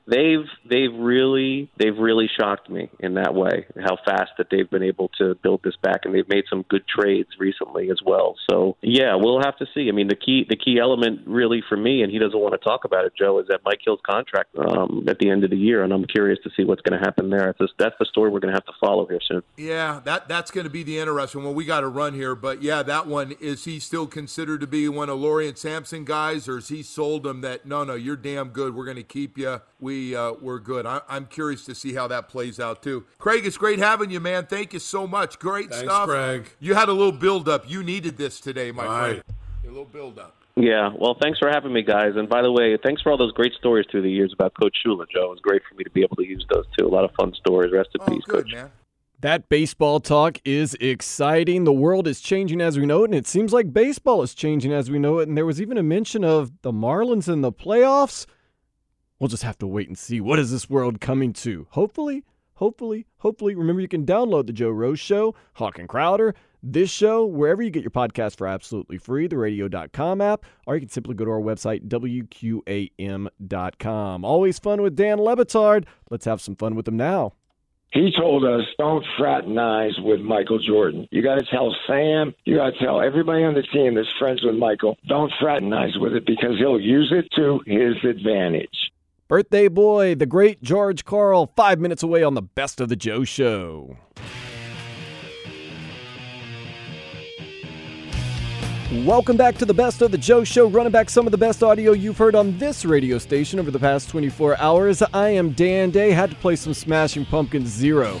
They've 0.06 0.46
they've 0.68 0.94
really 0.98 1.70
they've 1.78 1.96
really 1.96 2.28
shocked 2.38 2.68
me 2.70 2.90
in 3.00 3.14
that 3.14 3.34
way. 3.34 3.66
How 3.82 3.96
fast 4.04 4.30
that 4.38 4.48
they've 4.50 4.68
been 4.68 4.82
able 4.82 5.08
to 5.18 5.34
build 5.42 5.60
this 5.62 5.76
back, 5.82 6.00
and 6.04 6.14
they've 6.14 6.28
made 6.28 6.44
some 6.48 6.64
good 6.68 6.84
trades 6.88 7.28
recently 7.38 7.90
as 7.90 8.00
well. 8.04 8.36
So 8.50 8.76
yeah, 8.82 9.14
we'll 9.16 9.42
have 9.42 9.56
to 9.58 9.66
see. 9.74 9.88
I 9.88 9.92
mean, 9.92 10.08
the 10.08 10.16
key 10.16 10.46
the 10.48 10.56
key 10.56 10.78
element 10.80 11.20
really 11.26 11.62
for 11.68 11.76
me, 11.76 12.02
and 12.02 12.10
he 12.10 12.18
doesn't 12.18 12.38
want 12.38 12.52
to 12.52 12.58
talk 12.58 12.84
about 12.84 13.04
it, 13.04 13.12
Joe, 13.18 13.38
is 13.40 13.46
that 13.48 13.60
Mike 13.64 13.79
Hill's 13.84 14.00
contract 14.08 14.50
um, 14.58 15.04
at 15.08 15.18
the 15.18 15.30
end 15.30 15.44
of 15.44 15.50
the 15.50 15.56
year, 15.56 15.82
and 15.84 15.92
I'm 15.92 16.04
curious 16.04 16.38
to 16.44 16.50
see 16.56 16.64
what's 16.64 16.82
going 16.82 16.98
to 16.98 17.04
happen 17.04 17.30
there. 17.30 17.54
That's 17.58 17.58
just- 17.58 17.78
that's 17.78 17.96
the 17.98 18.04
story 18.06 18.30
we're 18.30 18.40
going 18.40 18.52
to 18.52 18.56
have 18.56 18.66
to 18.66 18.72
follow 18.80 19.06
here 19.06 19.20
soon. 19.26 19.42
Yeah, 19.56 20.00
that 20.04 20.28
that's 20.28 20.50
going 20.50 20.64
to 20.64 20.70
be 20.70 20.82
the 20.82 20.98
interesting 20.98 21.44
one. 21.44 21.54
We 21.54 21.64
got 21.64 21.80
to 21.80 21.88
run 21.88 22.14
here, 22.14 22.34
but 22.34 22.62
yeah, 22.62 22.82
that 22.82 23.06
one 23.06 23.32
is 23.40 23.64
he 23.64 23.78
still 23.80 24.06
considered 24.06 24.60
to 24.60 24.66
be 24.66 24.88
one 24.88 25.08
of 25.08 25.18
Lorian 25.18 25.56
Samson 25.56 26.04
guys, 26.04 26.48
or 26.48 26.58
is 26.58 26.68
he 26.68 26.82
sold 26.82 27.26
him 27.26 27.40
that 27.42 27.66
no, 27.66 27.84
no, 27.84 27.94
you're 27.94 28.16
damn 28.16 28.48
good. 28.50 28.74
We're 28.74 28.84
going 28.84 28.96
to 28.96 29.02
keep 29.02 29.38
you. 29.38 29.60
We 29.80 30.14
uh, 30.14 30.32
we're 30.40 30.58
good. 30.58 30.84
I, 30.86 31.00
I'm 31.08 31.26
curious 31.26 31.64
to 31.66 31.74
see 31.74 31.94
how 31.94 32.06
that 32.08 32.28
plays 32.28 32.60
out 32.60 32.82
too. 32.82 33.04
Craig, 33.18 33.46
it's 33.46 33.56
great 33.56 33.78
having 33.78 34.10
you, 34.10 34.20
man. 34.20 34.46
Thank 34.46 34.72
you 34.72 34.78
so 34.78 35.06
much. 35.06 35.38
Great 35.38 35.70
Thanks, 35.70 35.84
stuff. 35.86 36.08
Craig. 36.08 36.50
You 36.60 36.74
had 36.74 36.88
a 36.88 36.92
little 36.92 37.12
build 37.12 37.48
up. 37.48 37.68
You 37.70 37.82
needed 37.82 38.16
this 38.18 38.40
today, 38.40 38.72
my 38.72 38.84
Right. 38.86 39.08
friend. 39.10 39.22
A 39.64 39.68
little 39.68 39.84
build 39.84 40.18
up. 40.18 40.36
Yeah, 40.56 40.90
well, 40.98 41.16
thanks 41.20 41.38
for 41.38 41.48
having 41.48 41.72
me, 41.72 41.82
guys. 41.82 42.12
And 42.16 42.28
by 42.28 42.42
the 42.42 42.52
way, 42.52 42.76
thanks 42.82 43.00
for 43.02 43.10
all 43.12 43.16
those 43.18 43.32
great 43.32 43.52
stories 43.54 43.86
through 43.90 44.02
the 44.02 44.10
years 44.10 44.32
about 44.32 44.52
Coach 44.60 44.76
Shula, 44.84 45.06
Joe. 45.08 45.26
It 45.26 45.30
was 45.30 45.40
great 45.40 45.62
for 45.68 45.74
me 45.76 45.84
to 45.84 45.90
be 45.90 46.02
able 46.02 46.16
to 46.16 46.26
use 46.26 46.44
those 46.52 46.64
too. 46.78 46.86
A 46.86 46.88
lot 46.88 47.04
of 47.04 47.12
fun 47.18 47.32
stories. 47.34 47.72
Rest 47.72 47.90
in 47.94 48.00
Oh, 48.02 48.06
peace, 48.06 48.24
good, 48.26 48.44
Coach. 48.44 48.52
man. 48.54 48.70
That 49.20 49.48
baseball 49.50 50.00
talk 50.00 50.38
is 50.46 50.74
exciting. 50.80 51.64
The 51.64 51.72
world 51.72 52.08
is 52.08 52.20
changing 52.20 52.60
as 52.62 52.78
we 52.78 52.86
know 52.86 53.02
it, 53.04 53.10
and 53.10 53.14
it 53.14 53.26
seems 53.26 53.52
like 53.52 53.72
baseball 53.72 54.22
is 54.22 54.34
changing 54.34 54.72
as 54.72 54.90
we 54.90 54.98
know 54.98 55.18
it. 55.18 55.28
And 55.28 55.36
there 55.36 55.44
was 55.46 55.60
even 55.60 55.76
a 55.78 55.82
mention 55.82 56.24
of 56.24 56.52
the 56.62 56.72
Marlins 56.72 57.30
in 57.30 57.42
the 57.42 57.52
playoffs. 57.52 58.26
We'll 59.18 59.28
just 59.28 59.42
have 59.42 59.58
to 59.58 59.66
wait 59.66 59.88
and 59.88 59.98
see. 59.98 60.20
What 60.22 60.38
is 60.38 60.50
this 60.50 60.70
world 60.70 61.00
coming 61.02 61.34
to? 61.34 61.66
Hopefully, 61.70 62.24
hopefully, 62.54 63.06
hopefully. 63.18 63.54
Remember, 63.54 63.82
you 63.82 63.88
can 63.88 64.06
download 64.06 64.46
the 64.46 64.54
Joe 64.54 64.70
Rose 64.70 64.98
Show, 64.98 65.34
Hawk 65.54 65.78
and 65.78 65.86
Crowder, 65.88 66.34
this 66.62 66.90
show, 66.90 67.24
wherever 67.24 67.62
you 67.62 67.70
get 67.70 67.82
your 67.82 67.90
podcast 67.90 68.36
for 68.36 68.46
absolutely 68.46 68.98
free, 68.98 69.26
the 69.26 69.38
radio.com 69.38 70.20
app, 70.20 70.44
or 70.66 70.74
you 70.74 70.80
can 70.80 70.88
simply 70.88 71.14
go 71.14 71.24
to 71.24 71.30
our 71.30 71.40
website, 71.40 71.88
WQAM.com. 71.88 72.64
Always 74.24 74.58
fun 74.58 74.82
with 74.82 74.96
Dan 74.96 75.18
Le 75.18 75.36
Batard. 75.36 75.84
Let's 76.10 76.24
have 76.24 76.40
some 76.40 76.56
fun 76.56 76.74
with 76.74 76.88
him 76.88 76.96
now. 76.96 77.34
He 77.92 78.12
told 78.16 78.44
us 78.44 78.62
don't 78.78 79.04
fraternize 79.18 79.98
with 79.98 80.20
Michael 80.20 80.60
Jordan. 80.60 81.08
You 81.10 81.22
got 81.22 81.40
to 81.40 81.46
tell 81.50 81.74
Sam, 81.88 82.34
you 82.44 82.56
got 82.56 82.74
to 82.74 82.78
tell 82.78 83.00
everybody 83.00 83.42
on 83.42 83.54
the 83.54 83.62
team 83.62 83.94
that's 83.94 84.08
friends 84.16 84.44
with 84.44 84.54
Michael, 84.54 84.96
don't 85.08 85.32
fraternize 85.40 85.98
with 85.98 86.14
it 86.14 86.24
because 86.24 86.56
he'll 86.58 86.80
use 86.80 87.12
it 87.12 87.26
to 87.34 87.60
his 87.66 87.96
advantage. 88.08 88.92
Birthday 89.26 89.68
boy, 89.68 90.14
the 90.14 90.26
great 90.26 90.62
George 90.62 91.04
Karl, 91.04 91.52
five 91.56 91.80
minutes 91.80 92.02
away 92.02 92.22
on 92.22 92.34
the 92.34 92.42
Best 92.42 92.80
of 92.80 92.88
the 92.88 92.96
Joe 92.96 93.24
Show. 93.24 93.96
Welcome 98.92 99.36
back 99.36 99.56
to 99.58 99.64
the 99.64 99.72
Best 99.72 100.02
of 100.02 100.10
the 100.10 100.18
Joe 100.18 100.42
Show, 100.42 100.66
running 100.66 100.90
back 100.90 101.10
some 101.10 101.24
of 101.24 101.30
the 101.30 101.38
best 101.38 101.62
audio 101.62 101.92
you've 101.92 102.18
heard 102.18 102.34
on 102.34 102.58
this 102.58 102.84
radio 102.84 103.18
station 103.18 103.60
over 103.60 103.70
the 103.70 103.78
past 103.78 104.08
24 104.08 104.58
hours. 104.58 105.00
I 105.14 105.28
am 105.28 105.52
Dan 105.52 105.90
Day. 105.90 106.10
Had 106.10 106.30
to 106.30 106.36
play 106.36 106.56
some 106.56 106.74
Smashing 106.74 107.24
Pumpkins 107.24 107.68
Zero. 107.68 108.20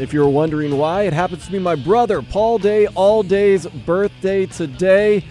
If 0.00 0.14
you're 0.14 0.26
wondering 0.26 0.78
why, 0.78 1.02
it 1.02 1.12
happens 1.12 1.44
to 1.44 1.52
be 1.52 1.58
my 1.58 1.74
brother, 1.74 2.22
Paul 2.22 2.56
Day, 2.56 2.86
All 2.86 3.22
Day's 3.22 3.66
birthday 3.66 4.46
today, 4.46 5.22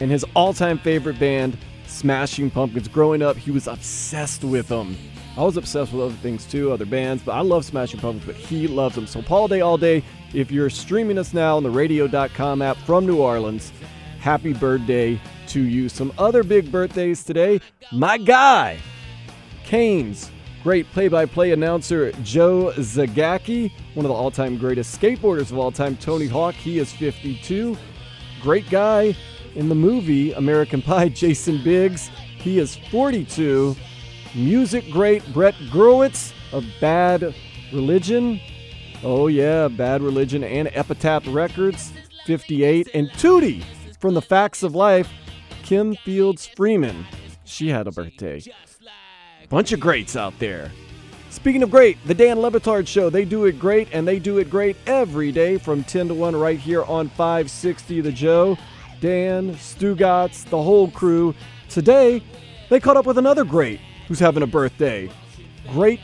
and 0.00 0.10
his 0.10 0.24
all 0.34 0.54
time 0.54 0.78
favorite 0.78 1.18
band, 1.18 1.58
Smashing 1.86 2.50
Pumpkins. 2.50 2.88
Growing 2.88 3.20
up, 3.20 3.36
he 3.36 3.50
was 3.50 3.66
obsessed 3.66 4.42
with 4.42 4.68
them. 4.68 4.96
I 5.36 5.42
was 5.42 5.56
obsessed 5.56 5.92
with 5.92 6.02
other 6.02 6.14
things 6.16 6.44
too, 6.44 6.72
other 6.72 6.84
bands, 6.84 7.22
but 7.22 7.32
I 7.32 7.40
love 7.40 7.64
Smashing 7.64 8.00
Pumpkins, 8.00 8.26
but 8.26 8.36
he 8.36 8.68
loves 8.68 8.94
them. 8.94 9.06
So, 9.06 9.22
Paul 9.22 9.48
Day, 9.48 9.62
All 9.62 9.78
Day, 9.78 10.04
if 10.34 10.50
you're 10.50 10.68
streaming 10.68 11.16
us 11.16 11.32
now 11.32 11.56
on 11.56 11.62
the 11.62 11.70
radio.com 11.70 12.60
app 12.60 12.76
from 12.78 13.06
New 13.06 13.18
Orleans, 13.18 13.72
happy 14.20 14.52
birthday 14.52 15.18
to 15.48 15.60
you. 15.60 15.88
Some 15.88 16.12
other 16.18 16.42
big 16.42 16.70
birthdays 16.70 17.24
today. 17.24 17.60
My 17.92 18.18
guy, 18.18 18.78
Canes, 19.64 20.30
great 20.62 20.90
play 20.92 21.08
by 21.08 21.24
play 21.24 21.52
announcer 21.52 22.12
Joe 22.22 22.72
Zagacki, 22.76 23.72
one 23.94 24.04
of 24.04 24.10
the 24.10 24.14
all 24.14 24.30
time 24.30 24.58
greatest 24.58 25.00
skateboarders 25.00 25.50
of 25.50 25.56
all 25.56 25.72
time, 25.72 25.96
Tony 25.96 26.26
Hawk. 26.26 26.54
He 26.54 26.78
is 26.78 26.92
52. 26.92 27.76
Great 28.42 28.68
guy 28.68 29.16
in 29.54 29.70
the 29.70 29.74
movie 29.74 30.32
American 30.32 30.82
Pie, 30.82 31.08
Jason 31.10 31.62
Biggs. 31.64 32.10
He 32.36 32.58
is 32.58 32.76
42. 32.90 33.76
Music 34.34 34.90
great 34.90 35.22
Brett 35.34 35.54
Gurewitz 35.70 36.32
of 36.52 36.64
Bad 36.80 37.34
Religion. 37.70 38.40
Oh, 39.04 39.26
yeah, 39.26 39.68
Bad 39.68 40.00
Religion 40.00 40.42
and 40.42 40.70
Epitaph 40.72 41.24
Records, 41.28 41.92
58. 42.24 42.88
And 42.94 43.10
Tootie 43.10 43.62
from 43.98 44.14
The 44.14 44.22
Facts 44.22 44.62
of 44.62 44.74
Life, 44.74 45.10
Kim 45.62 45.94
Fields 45.96 46.46
Freeman. 46.46 47.04
She 47.44 47.68
had 47.68 47.86
a 47.86 47.92
birthday. 47.92 48.40
Bunch 49.50 49.72
of 49.72 49.80
greats 49.80 50.16
out 50.16 50.38
there. 50.38 50.70
Speaking 51.28 51.62
of 51.62 51.70
great, 51.70 51.98
the 52.06 52.14
Dan 52.14 52.40
Le 52.40 52.50
Batard 52.50 52.86
Show, 52.86 53.10
they 53.10 53.26
do 53.26 53.44
it 53.44 53.58
great, 53.58 53.88
and 53.92 54.08
they 54.08 54.18
do 54.18 54.38
it 54.38 54.48
great 54.48 54.76
every 54.86 55.30
day 55.30 55.58
from 55.58 55.84
10 55.84 56.08
to 56.08 56.14
1 56.14 56.36
right 56.36 56.58
here 56.58 56.84
on 56.84 57.10
560 57.10 58.00
The 58.00 58.12
Joe. 58.12 58.56
Dan, 59.00 59.54
Stugotz, 59.56 60.44
the 60.44 60.62
whole 60.62 60.90
crew. 60.90 61.34
Today, 61.68 62.22
they 62.70 62.80
caught 62.80 62.96
up 62.96 63.04
with 63.04 63.18
another 63.18 63.44
great 63.44 63.80
who's 64.08 64.18
having 64.18 64.42
a 64.42 64.46
birthday. 64.46 65.10
Great 65.68 66.00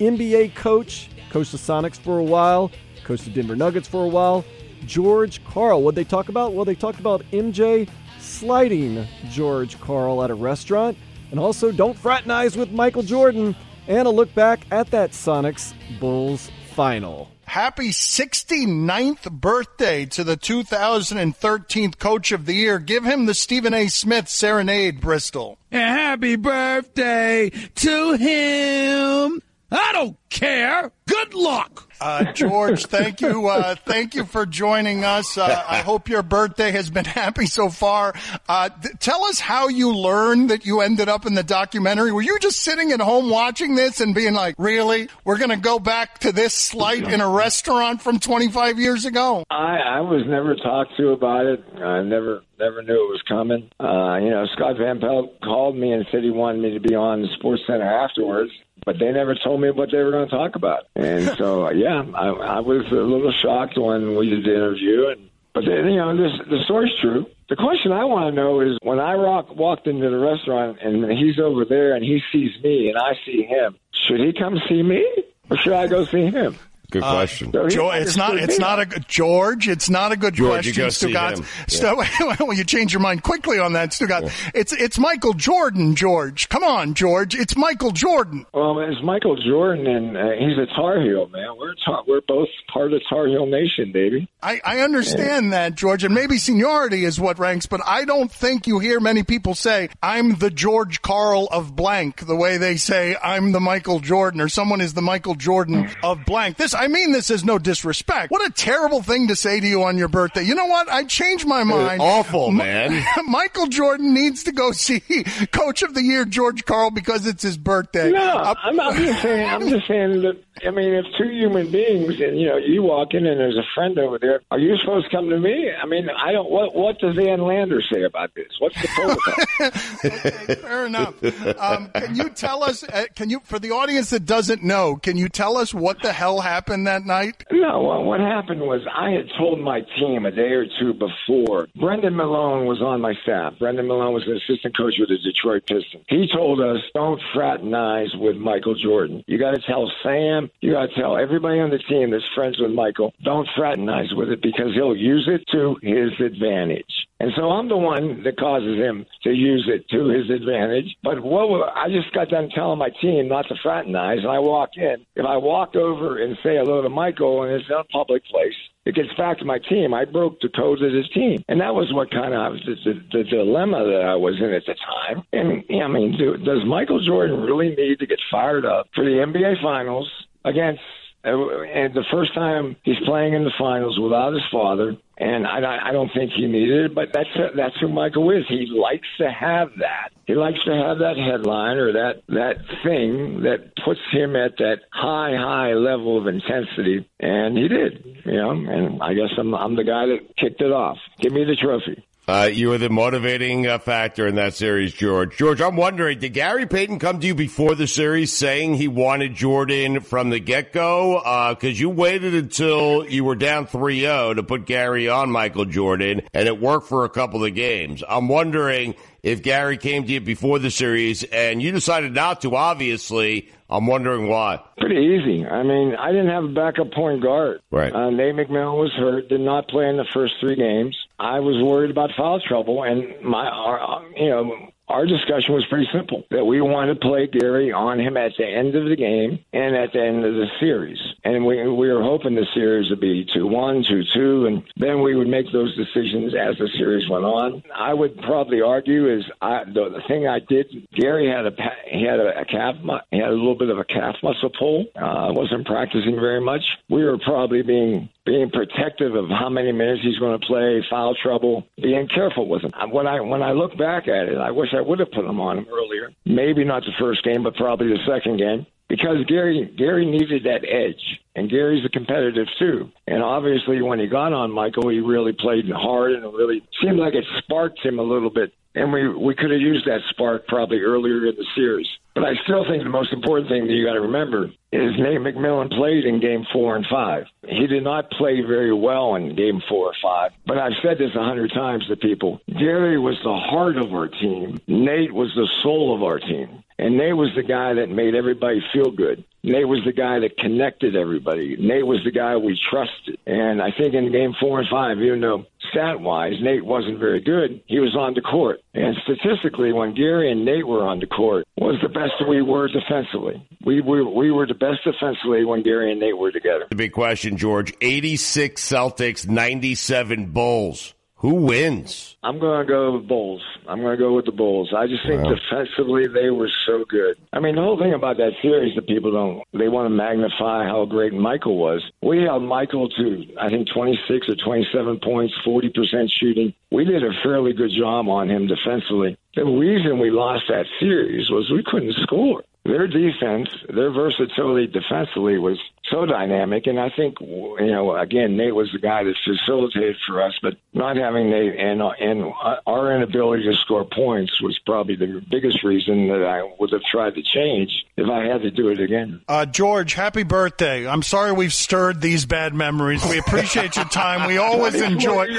NBA 0.00 0.54
coach, 0.54 1.08
coached 1.30 1.52
the 1.52 1.58
Sonics 1.58 1.98
for 1.98 2.18
a 2.18 2.24
while, 2.24 2.70
coached 3.04 3.24
the 3.24 3.30
Denver 3.30 3.56
Nuggets 3.56 3.88
for 3.88 4.04
a 4.04 4.08
while. 4.08 4.44
George 4.86 5.42
Karl. 5.44 5.82
What 5.82 5.94
they 5.94 6.04
talk 6.04 6.28
about? 6.28 6.52
Well, 6.52 6.64
they 6.64 6.74
talked 6.74 7.00
about 7.00 7.22
MJ 7.32 7.88
sliding 8.18 9.06
George 9.30 9.80
Karl 9.80 10.22
at 10.22 10.30
a 10.30 10.34
restaurant, 10.34 10.96
and 11.30 11.40
also 11.40 11.72
don't 11.72 11.96
fraternize 11.96 12.56
with 12.56 12.70
Michael 12.70 13.02
Jordan, 13.02 13.54
and 13.86 14.06
a 14.06 14.10
look 14.10 14.34
back 14.34 14.66
at 14.70 14.90
that 14.90 15.12
Sonics 15.12 15.74
Bulls 16.00 16.50
final. 16.74 17.33
Happy 17.46 17.90
69th 17.90 19.30
birthday 19.30 20.06
to 20.06 20.24
the 20.24 20.36
2013 20.36 21.92
Coach 21.92 22.32
of 22.32 22.46
the 22.46 22.54
Year. 22.54 22.78
Give 22.78 23.04
him 23.04 23.26
the 23.26 23.34
Stephen 23.34 23.74
A. 23.74 23.88
Smith 23.88 24.28
Serenade, 24.28 25.00
Bristol. 25.00 25.58
And 25.70 25.98
happy 25.98 26.36
birthday 26.36 27.50
to 27.50 28.12
him. 28.14 29.42
I 29.70 29.92
don't 29.92 30.16
care. 30.30 30.92
Good 31.06 31.34
luck. 31.34 31.83
Uh, 32.00 32.32
George, 32.32 32.86
thank 32.86 33.20
you. 33.20 33.46
Uh, 33.48 33.74
thank 33.74 34.14
you 34.14 34.24
for 34.24 34.46
joining 34.46 35.04
us. 35.04 35.38
Uh, 35.38 35.64
I 35.68 35.78
hope 35.78 36.08
your 36.08 36.22
birthday 36.22 36.70
has 36.72 36.90
been 36.90 37.04
happy 37.04 37.46
so 37.46 37.68
far. 37.68 38.14
Uh, 38.48 38.68
th- 38.68 38.94
tell 38.98 39.24
us 39.24 39.40
how 39.40 39.68
you 39.68 39.94
learned 39.96 40.50
that 40.50 40.66
you 40.66 40.80
ended 40.80 41.08
up 41.08 41.26
in 41.26 41.34
the 41.34 41.42
documentary. 41.42 42.12
Were 42.12 42.22
you 42.22 42.38
just 42.40 42.60
sitting 42.60 42.92
at 42.92 43.00
home 43.00 43.30
watching 43.30 43.74
this 43.74 44.00
and 44.00 44.14
being 44.14 44.34
like, 44.34 44.54
really? 44.58 45.08
We're 45.24 45.38
going 45.38 45.50
to 45.50 45.56
go 45.56 45.78
back 45.78 46.18
to 46.20 46.32
this 46.32 46.54
slight 46.54 47.04
in 47.04 47.20
a 47.20 47.28
restaurant 47.28 48.02
from 48.02 48.18
25 48.18 48.78
years 48.78 49.04
ago? 49.04 49.44
I, 49.50 49.76
I 49.76 50.00
was 50.00 50.24
never 50.26 50.56
talked 50.56 50.96
to 50.96 51.10
about 51.10 51.46
it. 51.46 51.64
I 51.76 52.02
never 52.02 52.42
never 52.58 52.82
knew 52.82 52.94
it 52.94 53.10
was 53.10 53.22
coming. 53.28 53.68
Uh, 53.80 54.16
you 54.16 54.30
know, 54.30 54.46
Scott 54.54 54.76
Van 54.78 55.00
Pelt 55.00 55.40
called 55.42 55.76
me 55.76 55.92
and 55.92 56.06
said 56.10 56.22
he 56.22 56.30
wanted 56.30 56.62
me 56.62 56.74
to 56.74 56.80
be 56.80 56.94
on 56.94 57.22
the 57.22 57.28
Sports 57.36 57.62
Center 57.66 57.82
afterwards 57.84 58.52
but 58.84 58.98
they 58.98 59.10
never 59.12 59.34
told 59.34 59.60
me 59.60 59.70
what 59.70 59.90
they 59.90 59.98
were 59.98 60.10
going 60.10 60.28
to 60.28 60.36
talk 60.36 60.56
about. 60.56 60.84
And 60.94 61.36
so, 61.36 61.70
yeah, 61.72 62.04
I, 62.14 62.28
I 62.28 62.60
was 62.60 62.86
a 62.90 62.94
little 62.94 63.32
shocked 63.32 63.78
when 63.78 64.16
we 64.16 64.30
did 64.30 64.44
the 64.44 64.54
interview. 64.54 65.08
And 65.08 65.30
but 65.54 65.64
then, 65.66 65.86
you 65.86 65.96
know, 65.96 66.16
this 66.16 66.32
the 66.48 66.64
story's 66.64 66.92
true. 67.00 67.26
The 67.48 67.56
question 67.56 67.92
I 67.92 68.04
want 68.04 68.34
to 68.34 68.40
know 68.40 68.60
is 68.60 68.78
when 68.82 68.98
I 68.98 69.14
rock, 69.14 69.54
walked 69.54 69.86
into 69.86 70.10
the 70.10 70.18
restaurant 70.18 70.78
and 70.80 71.10
he's 71.12 71.38
over 71.38 71.64
there 71.64 71.94
and 71.94 72.04
he 72.04 72.20
sees 72.32 72.50
me 72.62 72.88
and 72.88 72.98
I 72.98 73.12
see 73.24 73.42
him, 73.42 73.76
should 73.92 74.20
he 74.20 74.32
come 74.32 74.58
see 74.68 74.82
me 74.82 75.06
or 75.50 75.56
should 75.58 75.74
I 75.74 75.86
go 75.86 76.04
see 76.04 76.26
him? 76.26 76.56
Good 76.90 77.02
uh, 77.02 77.12
question. 77.12 77.48
Uh, 77.48 77.68
George, 77.68 77.96
it's 78.02 78.16
not. 78.16 78.36
It's 78.36 78.58
not 78.58 78.78
a 78.80 78.86
George. 79.08 79.68
It's 79.68 79.90
not 79.90 80.12
a 80.12 80.16
good 80.16 80.34
George, 80.34 80.74
question, 80.74 81.10
Stugat. 81.10 81.44
Yeah. 81.84 82.36
well, 82.40 82.52
you 82.52 82.64
change 82.64 82.92
your 82.92 83.00
mind 83.00 83.22
quickly 83.22 83.58
on 83.58 83.72
that, 83.72 83.90
Stugat. 83.90 84.22
Yeah. 84.22 84.50
It's 84.54 84.72
it's 84.72 84.98
Michael 84.98 85.34
Jordan, 85.34 85.94
George. 85.94 86.48
Come 86.48 86.64
on, 86.64 86.94
George. 86.94 87.34
It's 87.34 87.56
Michael 87.56 87.90
Jordan. 87.90 88.46
Well, 88.52 88.78
it's 88.80 89.02
Michael 89.02 89.36
Jordan, 89.36 89.86
and 89.86 90.16
uh, 90.16 90.30
he's 90.38 90.58
a 90.58 90.66
Tar 90.74 91.00
Heel, 91.00 91.28
man. 91.28 91.56
We're 91.58 91.74
tar- 91.84 92.04
we're 92.06 92.20
both 92.26 92.48
part 92.72 92.92
of 92.92 93.02
Tar 93.08 93.26
Heel 93.26 93.46
Nation, 93.46 93.92
baby. 93.92 94.28
I, 94.42 94.60
I 94.64 94.80
understand 94.80 95.46
yeah. 95.46 95.50
that, 95.52 95.74
George, 95.74 96.04
and 96.04 96.14
maybe 96.14 96.36
seniority 96.38 97.04
is 97.04 97.18
what 97.18 97.38
ranks, 97.38 97.66
but 97.66 97.80
I 97.86 98.04
don't 98.04 98.30
think 98.30 98.66
you 98.66 98.78
hear 98.78 99.00
many 99.00 99.22
people 99.22 99.54
say 99.54 99.88
I'm 100.02 100.36
the 100.36 100.50
George 100.50 101.02
Karl 101.02 101.48
of 101.50 101.74
blank 101.74 102.26
the 102.26 102.36
way 102.36 102.58
they 102.58 102.76
say 102.76 103.16
I'm 103.22 103.52
the 103.52 103.60
Michael 103.60 104.00
Jordan 104.00 104.40
or 104.40 104.48
someone 104.48 104.80
is 104.80 104.94
the 104.94 105.02
Michael 105.02 105.34
Jordan 105.34 105.88
of 106.02 106.24
blank. 106.24 106.56
This 106.56 106.73
I 106.74 106.88
mean 106.88 107.12
this 107.12 107.30
is 107.30 107.44
no 107.44 107.58
disrespect. 107.58 108.30
What 108.30 108.46
a 108.46 108.52
terrible 108.52 109.02
thing 109.02 109.28
to 109.28 109.36
say 109.36 109.60
to 109.60 109.66
you 109.66 109.82
on 109.84 109.98
your 109.98 110.08
birthday. 110.08 110.42
You 110.42 110.54
know 110.54 110.66
what? 110.66 110.88
I 110.88 111.04
changed 111.04 111.46
my 111.46 111.64
mind. 111.64 112.00
awful, 112.00 112.50
man. 112.50 113.04
Michael 113.26 113.66
Jordan 113.66 114.14
needs 114.14 114.44
to 114.44 114.52
go 114.52 114.72
see 114.72 115.00
Coach 115.52 115.82
of 115.82 115.94
the 115.94 116.02
Year 116.02 116.24
George 116.24 116.64
Karl 116.64 116.90
because 116.90 117.26
it's 117.26 117.42
his 117.42 117.56
birthday. 117.56 118.10
No, 118.10 118.20
uh, 118.38 118.54
I'm, 118.62 118.80
I'm 118.80 118.96
just 119.04 119.22
saying. 119.22 119.48
I'm 119.48 119.68
just 119.68 119.86
saying 119.88 120.22
that. 120.22 120.43
I 120.66 120.70
mean, 120.70 120.94
if 120.94 121.04
two 121.18 121.28
human 121.28 121.70
beings 121.70 122.20
and 122.20 122.38
you 122.38 122.46
know 122.46 122.56
you 122.56 122.82
walk 122.82 123.14
in 123.14 123.26
and 123.26 123.40
there's 123.40 123.56
a 123.56 123.66
friend 123.74 123.98
over 123.98 124.18
there, 124.18 124.40
are 124.50 124.58
you 124.58 124.76
supposed 124.78 125.10
to 125.10 125.16
come 125.16 125.28
to 125.30 125.38
me? 125.38 125.70
I 125.72 125.86
mean, 125.86 126.08
I 126.08 126.32
don't. 126.32 126.50
What 126.50 126.74
What 126.74 126.98
does 126.98 127.16
Van 127.16 127.42
Lander 127.42 127.82
say 127.92 128.04
about 128.04 128.34
this? 128.34 128.48
What's 128.58 128.80
the 128.80 128.88
protocol? 128.88 129.34
okay, 130.04 130.54
fair 130.60 130.86
enough. 130.86 131.14
Um, 131.58 131.90
can 131.94 132.14
you 132.14 132.28
tell 132.30 132.62
us? 132.62 132.84
Uh, 132.84 133.06
can 133.14 133.30
you, 133.30 133.40
for 133.44 133.58
the 133.58 133.70
audience 133.72 134.10
that 134.10 134.26
doesn't 134.26 134.62
know, 134.62 134.96
can 134.96 135.16
you 135.16 135.28
tell 135.28 135.56
us 135.56 135.74
what 135.74 136.02
the 136.02 136.12
hell 136.12 136.40
happened 136.40 136.86
that 136.86 137.04
night? 137.04 137.44
No, 137.50 137.82
well, 137.82 138.04
what 138.04 138.20
happened 138.20 138.60
was 138.60 138.80
I 138.92 139.10
had 139.10 139.28
told 139.38 139.60
my 139.60 139.80
team 139.98 140.26
a 140.26 140.30
day 140.30 140.52
or 140.52 140.66
two 140.80 140.94
before. 140.94 141.68
Brendan 141.76 142.16
Malone 142.16 142.66
was 142.66 142.80
on 142.80 143.00
my 143.00 143.14
staff. 143.22 143.54
Brendan 143.58 143.86
Malone 143.88 144.14
was 144.14 144.24
an 144.26 144.36
assistant 144.36 144.76
coach 144.76 144.94
with 144.98 145.08
the 145.08 145.18
Detroit 145.18 145.66
Pistons. 145.66 146.04
He 146.08 146.28
told 146.32 146.60
us, 146.60 146.78
don't 146.94 147.20
fraternize 147.32 148.14
with 148.14 148.36
Michael 148.36 148.74
Jordan. 148.74 149.24
You 149.26 149.38
got 149.38 149.52
to 149.52 149.62
tell 149.66 149.90
Sam, 150.02 150.43
you 150.60 150.72
got 150.72 150.86
to 150.86 151.00
tell 151.00 151.16
everybody 151.16 151.60
on 151.60 151.70
the 151.70 151.78
team 151.78 152.10
that's 152.10 152.24
friends 152.34 152.58
with 152.58 152.70
Michael, 152.70 153.12
don't 153.22 153.48
fraternize 153.56 154.12
with 154.14 154.30
it 154.30 154.42
because 154.42 154.74
he'll 154.74 154.96
use 154.96 155.28
it 155.28 155.46
to 155.52 155.76
his 155.82 156.12
advantage. 156.20 156.84
And 157.20 157.32
so 157.36 157.50
I'm 157.50 157.68
the 157.68 157.76
one 157.76 158.22
that 158.24 158.38
causes 158.38 158.76
him 158.76 159.06
to 159.22 159.30
use 159.30 159.68
it 159.72 159.88
to 159.90 160.08
his 160.08 160.30
advantage. 160.30 160.96
But 161.02 161.22
what 161.22 161.72
I 161.74 161.88
just 161.88 162.12
got 162.12 162.28
done 162.28 162.50
telling 162.54 162.78
my 162.78 162.90
team 163.00 163.28
not 163.28 163.48
to 163.48 163.54
fraternize, 163.62 164.18
and 164.18 164.30
I 164.30 164.40
walk 164.40 164.70
in. 164.76 165.06
If 165.14 165.24
I 165.24 165.36
walk 165.36 165.76
over 165.76 166.22
and 166.22 166.36
say 166.42 166.56
hello 166.56 166.82
to 166.82 166.88
Michael 166.88 167.44
and 167.44 167.52
it's 167.52 167.68
in 167.68 167.76
a 167.76 167.84
public 167.84 168.24
place, 168.26 168.54
it 168.84 168.94
gets 168.94 169.14
back 169.16 169.38
to 169.38 169.44
my 169.44 169.58
team. 169.58 169.94
I 169.94 170.04
broke 170.04 170.40
the 170.40 170.50
codes 170.50 170.82
of 170.82 170.92
his 170.92 171.08
team, 171.10 171.42
and 171.48 171.60
that 171.60 171.74
was 171.74 171.92
what 171.92 172.10
kind 172.10 172.34
of 172.34 172.54
the, 172.66 172.74
the, 172.84 173.18
the 173.18 173.24
dilemma 173.24 173.84
that 173.84 174.02
I 174.04 174.16
was 174.16 174.36
in 174.38 174.52
at 174.52 174.66
the 174.66 174.74
time. 174.74 175.24
And 175.32 175.64
I 175.82 175.88
mean, 175.88 176.18
do, 176.18 176.36
does 176.36 176.64
Michael 176.66 177.02
Jordan 177.02 177.40
really 177.40 177.74
need 177.74 178.00
to 178.00 178.06
get 178.06 178.18
fired 178.30 178.66
up 178.66 178.88
for 178.94 179.04
the 179.04 179.24
NBA 179.24 179.62
Finals 179.62 180.10
against 180.44 180.82
and 181.24 181.94
the 181.94 182.04
first 182.12 182.34
time 182.34 182.76
he's 182.82 182.98
playing 183.06 183.32
in 183.32 183.44
the 183.44 183.52
finals 183.58 183.98
without 183.98 184.34
his 184.34 184.42
father, 184.52 184.96
and 185.16 185.46
I, 185.46 185.88
I 185.88 185.92
don't 185.92 186.10
think 186.12 186.32
he 186.32 186.46
needed 186.46 186.86
it, 186.86 186.94
but 186.94 187.14
that's 187.14 187.30
that's 187.56 187.80
who 187.80 187.88
Michael 187.88 188.30
is. 188.30 188.44
He 188.46 188.66
likes 188.66 189.08
to 189.18 189.30
have 189.30 189.70
that. 189.78 190.10
He 190.26 190.34
likes 190.34 190.62
to 190.64 190.74
have 190.74 190.98
that 190.98 191.16
headline 191.16 191.78
or 191.78 191.92
that 191.92 192.22
that 192.28 192.56
thing 192.82 193.42
that 193.42 193.74
puts 193.84 194.00
him 194.12 194.36
at 194.36 194.58
that 194.58 194.80
high 194.92 195.34
high 195.34 195.72
level 195.72 196.18
of 196.18 196.26
intensity, 196.26 197.08
and 197.18 197.56
he 197.56 197.68
did. 197.68 198.04
You 198.26 198.36
know, 198.36 198.50
and 198.50 199.02
I 199.02 199.14
guess 199.14 199.30
I'm 199.38 199.54
I'm 199.54 199.76
the 199.76 199.84
guy 199.84 200.06
that 200.06 200.36
kicked 200.36 200.60
it 200.60 200.72
off. 200.72 200.98
Give 201.20 201.32
me 201.32 201.44
the 201.44 201.56
trophy. 201.56 202.04
Uh, 202.26 202.48
you 202.50 202.70
were 202.70 202.78
the 202.78 202.88
motivating 202.88 203.66
uh, 203.66 203.78
factor 203.78 204.26
in 204.26 204.36
that 204.36 204.54
series, 204.54 204.94
George. 204.94 205.36
George, 205.36 205.60
I'm 205.60 205.76
wondering, 205.76 206.18
did 206.18 206.32
Gary 206.32 206.66
Payton 206.66 206.98
come 206.98 207.20
to 207.20 207.26
you 207.26 207.34
before 207.34 207.74
the 207.74 207.86
series 207.86 208.32
saying 208.32 208.74
he 208.74 208.88
wanted 208.88 209.34
Jordan 209.34 210.00
from 210.00 210.30
the 210.30 210.40
get 210.40 210.72
go? 210.72 211.18
Because 211.18 211.76
uh, 211.76 211.80
you 211.80 211.90
waited 211.90 212.34
until 212.34 213.06
you 213.06 213.24
were 213.24 213.34
down 213.34 213.66
3 213.66 214.00
0 214.00 214.34
to 214.34 214.42
put 214.42 214.64
Gary 214.64 215.06
on 215.06 215.30
Michael 215.30 215.66
Jordan, 215.66 216.22
and 216.32 216.48
it 216.48 216.58
worked 216.58 216.88
for 216.88 217.04
a 217.04 217.10
couple 217.10 217.44
of 217.44 217.54
games. 217.54 218.02
I'm 218.08 218.28
wondering 218.28 218.94
if 219.22 219.42
Gary 219.42 219.76
came 219.76 220.06
to 220.06 220.12
you 220.12 220.20
before 220.22 220.58
the 220.58 220.70
series 220.70 221.24
and 221.24 221.60
you 221.60 221.72
decided 221.72 222.14
not 222.14 222.40
to, 222.40 222.56
obviously. 222.56 223.50
I'm 223.68 223.86
wondering 223.86 224.28
why. 224.28 224.60
Pretty 224.78 224.96
easy. 224.96 225.44
I 225.44 225.62
mean, 225.62 225.94
I 225.94 226.10
didn't 226.10 226.28
have 226.28 226.44
a 226.44 226.48
backup 226.48 226.92
point 226.92 227.22
guard. 227.22 227.60
Right. 227.70 227.92
Uh, 227.92 228.08
Nate 228.10 228.34
McMillan 228.34 228.78
was 228.78 228.92
hurt, 228.96 229.28
did 229.28 229.40
not 229.40 229.68
play 229.68 229.88
in 229.88 229.98
the 229.98 230.06
first 230.14 230.34
three 230.40 230.56
games. 230.56 230.96
I 231.18 231.40
was 231.40 231.62
worried 231.62 231.90
about 231.90 232.10
foul 232.16 232.40
trouble, 232.40 232.82
and 232.82 233.20
my, 233.22 233.46
our, 233.46 234.04
you 234.16 234.28
know, 234.28 234.72
our 234.88 235.06
discussion 235.06 235.54
was 235.54 235.64
pretty 235.66 235.88
simple 235.92 236.24
that 236.30 236.44
we 236.44 236.60
wanted 236.60 236.94
to 236.94 237.00
play 237.00 237.26
Gary 237.26 237.72
on 237.72 237.98
him 237.98 238.16
at 238.18 238.32
the 238.36 238.46
end 238.46 238.74
of 238.74 238.86
the 238.86 238.96
game 238.96 239.38
and 239.52 239.74
at 239.74 239.92
the 239.92 240.02
end 240.02 240.24
of 240.24 240.34
the 240.34 240.46
series. 240.60 240.98
And 241.24 241.46
we, 241.46 241.56
we 241.66 241.90
were 241.90 242.02
hoping 242.02 242.34
the 242.34 242.46
series 242.52 242.90
would 242.90 243.00
be 243.00 243.26
2 243.32 243.46
1, 243.46 243.84
2 243.84 244.04
2, 244.12 244.46
and 244.46 244.62
then 244.76 245.00
we 245.00 245.14
would 245.14 245.28
make 245.28 245.50
those 245.52 245.74
decisions 245.74 246.34
as 246.34 246.58
the 246.58 246.68
series 246.76 247.08
went 247.08 247.24
on. 247.24 247.62
I 247.74 247.94
would 247.94 248.20
probably 248.20 248.60
argue 248.60 249.08
is 249.08 249.24
I, 249.40 249.64
the, 249.64 249.88
the 249.88 250.02
thing 250.06 250.28
I 250.28 250.40
did, 250.40 250.86
Gary 250.92 251.28
had 251.28 251.46
a 251.46 251.52
he 251.86 252.04
had 252.04 252.20
a, 252.20 252.40
a 252.40 252.44
calf, 252.44 252.76
he 253.10 253.18
had 253.18 253.30
a 253.30 253.34
little 253.34 253.56
bit 253.56 253.70
of 253.70 253.78
a 253.78 253.84
calf 253.84 254.16
muscle 254.22 254.50
pull, 254.50 254.86
uh, 254.96 255.32
wasn't 255.32 255.66
practicing 255.66 256.16
very 256.16 256.40
much. 256.40 256.62
We 256.90 257.04
were 257.04 257.18
probably 257.18 257.62
being 257.62 258.10
being 258.24 258.50
protective 258.50 259.14
of 259.14 259.28
how 259.28 259.48
many 259.48 259.72
minutes 259.72 260.00
he's 260.02 260.18
going 260.18 260.38
to 260.38 260.46
play, 260.46 260.82
foul 260.88 261.14
trouble, 261.22 261.64
being 261.76 262.08
careful 262.08 262.48
with 262.48 262.62
him. 262.62 262.72
When 262.90 263.06
I 263.06 263.20
when 263.20 263.42
I 263.42 263.52
look 263.52 263.76
back 263.76 264.08
at 264.08 264.28
it, 264.28 264.38
I 264.38 264.50
wish 264.50 264.68
I 264.76 264.80
would 264.80 264.98
have 264.98 265.10
put 265.12 265.24
him 265.24 265.40
on 265.40 265.58
him 265.58 265.66
earlier. 265.70 266.10
Maybe 266.24 266.64
not 266.64 266.82
the 266.82 266.92
first 266.98 267.22
game, 267.24 267.42
but 267.42 267.54
probably 267.56 267.88
the 267.88 267.98
second 268.06 268.38
game 268.38 268.66
because 268.88 269.24
Gary 269.26 269.72
Gary 269.76 270.06
needed 270.06 270.44
that 270.44 270.64
edge, 270.64 271.20
and 271.34 271.50
Gary's 271.50 271.84
a 271.84 271.88
competitive 271.88 272.46
too. 272.58 272.90
And 273.06 273.22
obviously, 273.22 273.82
when 273.82 273.98
he 273.98 274.06
got 274.06 274.32
on 274.32 274.50
Michael, 274.50 274.88
he 274.88 275.00
really 275.00 275.32
played 275.32 275.64
hard, 275.70 276.12
and 276.12 276.24
it 276.24 276.32
really 276.32 276.62
seemed 276.82 276.98
like 276.98 277.14
it 277.14 277.24
sparked 277.38 277.80
him 277.84 277.98
a 277.98 278.02
little 278.02 278.30
bit. 278.30 278.52
And 278.74 278.92
we 278.92 279.08
we 279.08 279.34
could 279.34 279.50
have 279.50 279.60
used 279.60 279.86
that 279.86 280.00
spark 280.10 280.46
probably 280.46 280.80
earlier 280.80 281.26
in 281.26 281.36
the 281.36 281.46
series. 281.54 281.88
But 282.14 282.24
I 282.24 282.34
still 282.44 282.64
think 282.64 282.84
the 282.84 282.90
most 282.90 283.12
important 283.12 283.48
thing 283.48 283.66
that 283.66 283.72
you 283.72 283.84
got 283.84 283.94
to 283.94 284.00
remember 284.00 284.44
is 284.72 284.98
Nate 284.98 285.20
McMillan 285.20 285.70
played 285.70 286.04
in 286.04 286.20
game 286.20 286.46
four 286.52 286.76
and 286.76 286.86
five. 286.86 287.26
He 287.46 287.66
did 287.66 287.84
not 287.84 288.10
play 288.10 288.40
very 288.40 288.72
well 288.72 289.14
in 289.16 289.36
game 289.36 289.60
four 289.68 289.86
or 289.86 289.94
five. 290.02 290.32
But 290.46 290.58
I've 290.58 290.72
said 290.82 290.98
this 290.98 291.14
a 291.14 291.24
hundred 291.24 291.52
times 291.52 291.86
to 291.88 291.96
people. 291.96 292.40
Gary 292.48 292.98
was 292.98 293.16
the 293.22 293.34
heart 293.34 293.76
of 293.76 293.92
our 293.92 294.08
team. 294.08 294.60
Nate 294.66 295.12
was 295.12 295.32
the 295.34 295.48
soul 295.62 295.94
of 295.94 296.02
our 296.02 296.18
team. 296.18 296.63
And 296.78 296.96
Nate 296.96 297.16
was 297.16 297.30
the 297.36 297.42
guy 297.42 297.74
that 297.74 297.88
made 297.88 298.14
everybody 298.14 298.60
feel 298.72 298.90
good. 298.90 299.24
Nate 299.44 299.68
was 299.68 299.80
the 299.84 299.92
guy 299.92 300.18
that 300.20 300.38
connected 300.38 300.96
everybody. 300.96 301.56
Nate 301.58 301.86
was 301.86 302.00
the 302.04 302.10
guy 302.10 302.36
we 302.36 302.58
trusted. 302.70 303.18
And 303.26 303.60
I 303.60 303.70
think 303.76 303.94
in 303.94 304.10
game 304.10 304.34
four 304.40 304.58
and 304.58 304.68
five, 304.68 304.98
even 304.98 305.20
though 305.20 305.44
stat 305.70 306.00
wise, 306.00 306.32
Nate 306.40 306.64
wasn't 306.64 306.98
very 306.98 307.20
good, 307.20 307.62
he 307.66 307.78
was 307.78 307.94
on 307.94 308.14
the 308.14 308.22
court. 308.22 308.60
And 308.72 308.96
statistically, 309.04 309.72
when 309.72 309.94
Gary 309.94 310.32
and 310.32 310.44
Nate 310.44 310.66
were 310.66 310.82
on 310.82 310.98
the 310.98 311.06
court, 311.06 311.44
was 311.56 311.76
the 311.82 311.88
best 311.88 312.12
we 312.28 312.42
were 312.42 312.68
defensively. 312.68 313.46
We, 313.64 313.80
we, 313.80 314.02
we 314.02 314.30
were 314.30 314.46
the 314.46 314.54
best 314.54 314.80
defensively 314.82 315.44
when 315.44 315.62
Gary 315.62 315.92
and 315.92 316.00
Nate 316.00 316.16
were 316.16 316.32
together. 316.32 316.64
The 316.70 316.76
big 316.76 316.92
question, 316.92 317.36
George 317.36 317.72
86 317.80 318.60
Celtics, 318.62 319.28
97 319.28 320.26
Bulls. 320.26 320.94
Who 321.24 321.36
wins? 321.36 322.16
I'm 322.22 322.38
going 322.38 322.66
to 322.66 322.70
go 322.70 322.92
with 322.98 323.08
Bulls. 323.08 323.40
I'm 323.66 323.80
going 323.80 323.96
to 323.96 324.02
go 324.02 324.12
with 324.12 324.26
the 324.26 324.30
Bulls. 324.32 324.74
I 324.76 324.86
just 324.86 325.06
think 325.06 325.22
Wow. 325.22 325.34
defensively 325.34 326.06
they 326.06 326.28
were 326.28 326.50
so 326.66 326.84
good. 326.86 327.16
I 327.32 327.40
mean, 327.40 327.54
the 327.54 327.62
whole 327.62 327.78
thing 327.78 327.94
about 327.94 328.18
that 328.18 328.32
series 328.42 328.74
that 328.74 328.86
people 328.86 329.10
don't, 329.10 329.42
they 329.58 329.68
want 329.68 329.86
to 329.86 329.88
magnify 329.88 330.64
how 330.64 330.84
great 330.84 331.14
Michael 331.14 331.56
was. 331.56 331.82
We 332.02 332.18
held 332.24 332.42
Michael 332.42 332.90
to, 332.90 333.24
I 333.40 333.48
think, 333.48 333.68
26 333.72 334.28
or 334.28 334.34
27 334.34 335.00
points, 335.02 335.32
40% 335.46 336.10
shooting. 336.10 336.52
We 336.70 336.84
did 336.84 337.02
a 337.02 337.12
fairly 337.22 337.54
good 337.54 337.70
job 337.74 338.06
on 338.06 338.28
him 338.28 338.46
defensively. 338.46 339.16
The 339.34 339.46
reason 339.46 339.98
we 340.00 340.10
lost 340.10 340.44
that 340.50 340.66
series 340.78 341.30
was 341.30 341.50
we 341.50 341.62
couldn't 341.64 341.94
score. 342.02 342.42
Their 342.64 342.86
defense, 342.86 343.48
their 343.68 343.90
versatility 343.90 344.66
defensively 344.66 345.38
was 345.38 345.58
so 345.90 346.06
dynamic, 346.06 346.66
and 346.66 346.80
I 346.80 346.88
think 346.88 347.20
you 347.20 347.56
know 347.60 347.94
again 347.94 348.38
Nate 348.38 348.54
was 348.54 348.70
the 348.72 348.78
guy 348.78 349.04
that 349.04 349.14
facilitated 349.22 349.96
for 350.06 350.22
us, 350.22 350.32
but 350.40 350.54
not 350.72 350.96
having 350.96 351.28
Nate 351.28 351.56
and 351.58 351.82
and 351.82 352.32
our 352.66 352.96
inability 352.96 353.44
to 353.44 353.54
score 353.56 353.84
points 353.84 354.40
was 354.40 354.58
probably 354.64 354.96
the 354.96 355.22
biggest 355.30 355.62
reason 355.62 356.08
that 356.08 356.24
I 356.24 356.50
would 356.58 356.72
have 356.72 356.80
tried 356.90 357.16
to 357.16 357.22
change 357.22 357.70
if 357.98 358.08
I 358.08 358.24
had 358.24 358.40
to 358.42 358.50
do 358.50 358.68
it 358.68 358.80
again. 358.80 359.20
Uh, 359.28 359.44
George, 359.44 359.92
happy 359.92 360.22
birthday. 360.22 360.88
I'm 360.88 361.02
sorry 361.02 361.32
we've 361.32 361.52
stirred 361.52 362.00
these 362.00 362.24
bad 362.24 362.54
memories. 362.54 363.04
We 363.04 363.18
appreciate 363.18 363.76
your 363.76 363.84
time. 363.84 364.26
We 364.26 364.38
always 364.38 364.80
enjoy. 364.80 365.28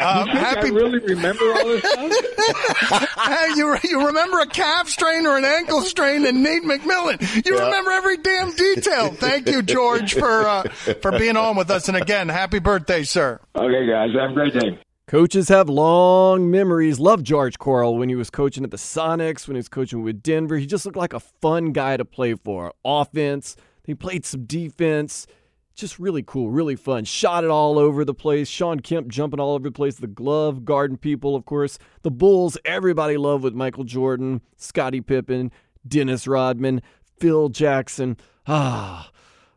Um, 0.00 0.26
happy. 0.28 0.68
I 0.68 0.70
really 0.70 0.98
remember 0.98 1.44
all 1.54 1.66
this 1.66 1.84
stuff. 1.84 2.39
Hey, 3.18 3.48
you, 3.56 3.76
you 3.84 4.06
remember 4.06 4.38
a 4.40 4.46
calf 4.46 4.88
strain 4.88 5.26
or 5.26 5.36
an 5.38 5.44
ankle 5.44 5.82
strain 5.82 6.26
and 6.26 6.42
Nate 6.42 6.62
McMillan. 6.62 7.44
You 7.46 7.56
Yeah. 7.56 7.64
remember 7.64 7.90
every 7.92 8.16
damn 8.18 8.54
detail. 8.54 9.10
Thank 9.12 9.48
you, 9.48 9.62
George, 9.62 10.14
for 10.14 10.46
uh, 10.48 10.62
for 11.02 11.12
being 11.12 11.36
on 11.36 11.56
with 11.56 11.70
us. 11.70 11.88
And 11.88 11.96
again, 11.96 12.28
happy 12.28 12.58
birthday, 12.58 13.02
sir. 13.04 13.40
Okay, 13.56 13.86
guys, 13.88 14.10
have 14.18 14.30
a 14.30 14.34
great 14.34 14.52
day. 14.54 14.78
Coaches 15.06 15.48
have 15.48 15.68
long 15.68 16.50
memories. 16.52 17.00
Love 17.00 17.22
George 17.24 17.58
Karl 17.58 17.96
when 17.96 18.08
he 18.08 18.14
was 18.14 18.30
coaching 18.30 18.62
at 18.62 18.70
the 18.70 18.76
Sonics, 18.76 19.48
when 19.48 19.56
he 19.56 19.58
was 19.58 19.68
coaching 19.68 20.02
with 20.04 20.22
Denver. 20.22 20.56
He 20.56 20.66
just 20.66 20.84
looked 20.86 20.96
like 20.96 21.12
a 21.12 21.18
fun 21.20 21.72
guy 21.72 21.96
to 21.96 22.04
play 22.04 22.34
for. 22.34 22.72
Offense, 22.84 23.56
he 23.84 23.94
played 23.94 24.24
some 24.24 24.44
defense. 24.44 25.26
Just 25.74 25.98
really 25.98 26.22
cool, 26.22 26.50
really 26.50 26.76
fun. 26.76 27.04
Shot 27.04 27.44
it 27.44 27.50
all 27.50 27.78
over 27.78 28.04
the 28.04 28.14
place. 28.14 28.48
Shawn 28.48 28.80
Kemp 28.80 29.08
jumping 29.08 29.40
all 29.40 29.54
over 29.54 29.64
the 29.64 29.72
place. 29.72 29.96
The 29.96 30.06
glove 30.06 30.64
garden 30.64 30.96
people, 30.96 31.34
of 31.34 31.44
course. 31.46 31.78
The 32.02 32.10
Bulls, 32.10 32.58
everybody 32.64 33.16
loved 33.16 33.44
with 33.44 33.54
Michael 33.54 33.84
Jordan, 33.84 34.42
Scottie 34.56 35.00
Pippen, 35.00 35.50
Dennis 35.86 36.26
Rodman, 36.26 36.82
Phil 37.18 37.48
Jackson. 37.48 38.16
Ah, 38.46 39.10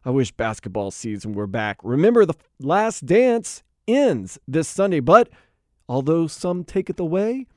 I 0.06 0.12
wish 0.12 0.32
basketball 0.32 0.92
season 0.92 1.34
were 1.34 1.48
back. 1.48 1.78
Remember, 1.84 2.26
the 2.26 2.36
last 2.60 3.06
dance 3.06 3.64
ends 3.88 4.40
this 4.48 4.68
Sunday, 4.68 5.00
but 5.00 5.30
although 5.90 6.28
some 6.28 6.64
take 6.64 6.90
it 6.90 7.00
away, 7.00 7.48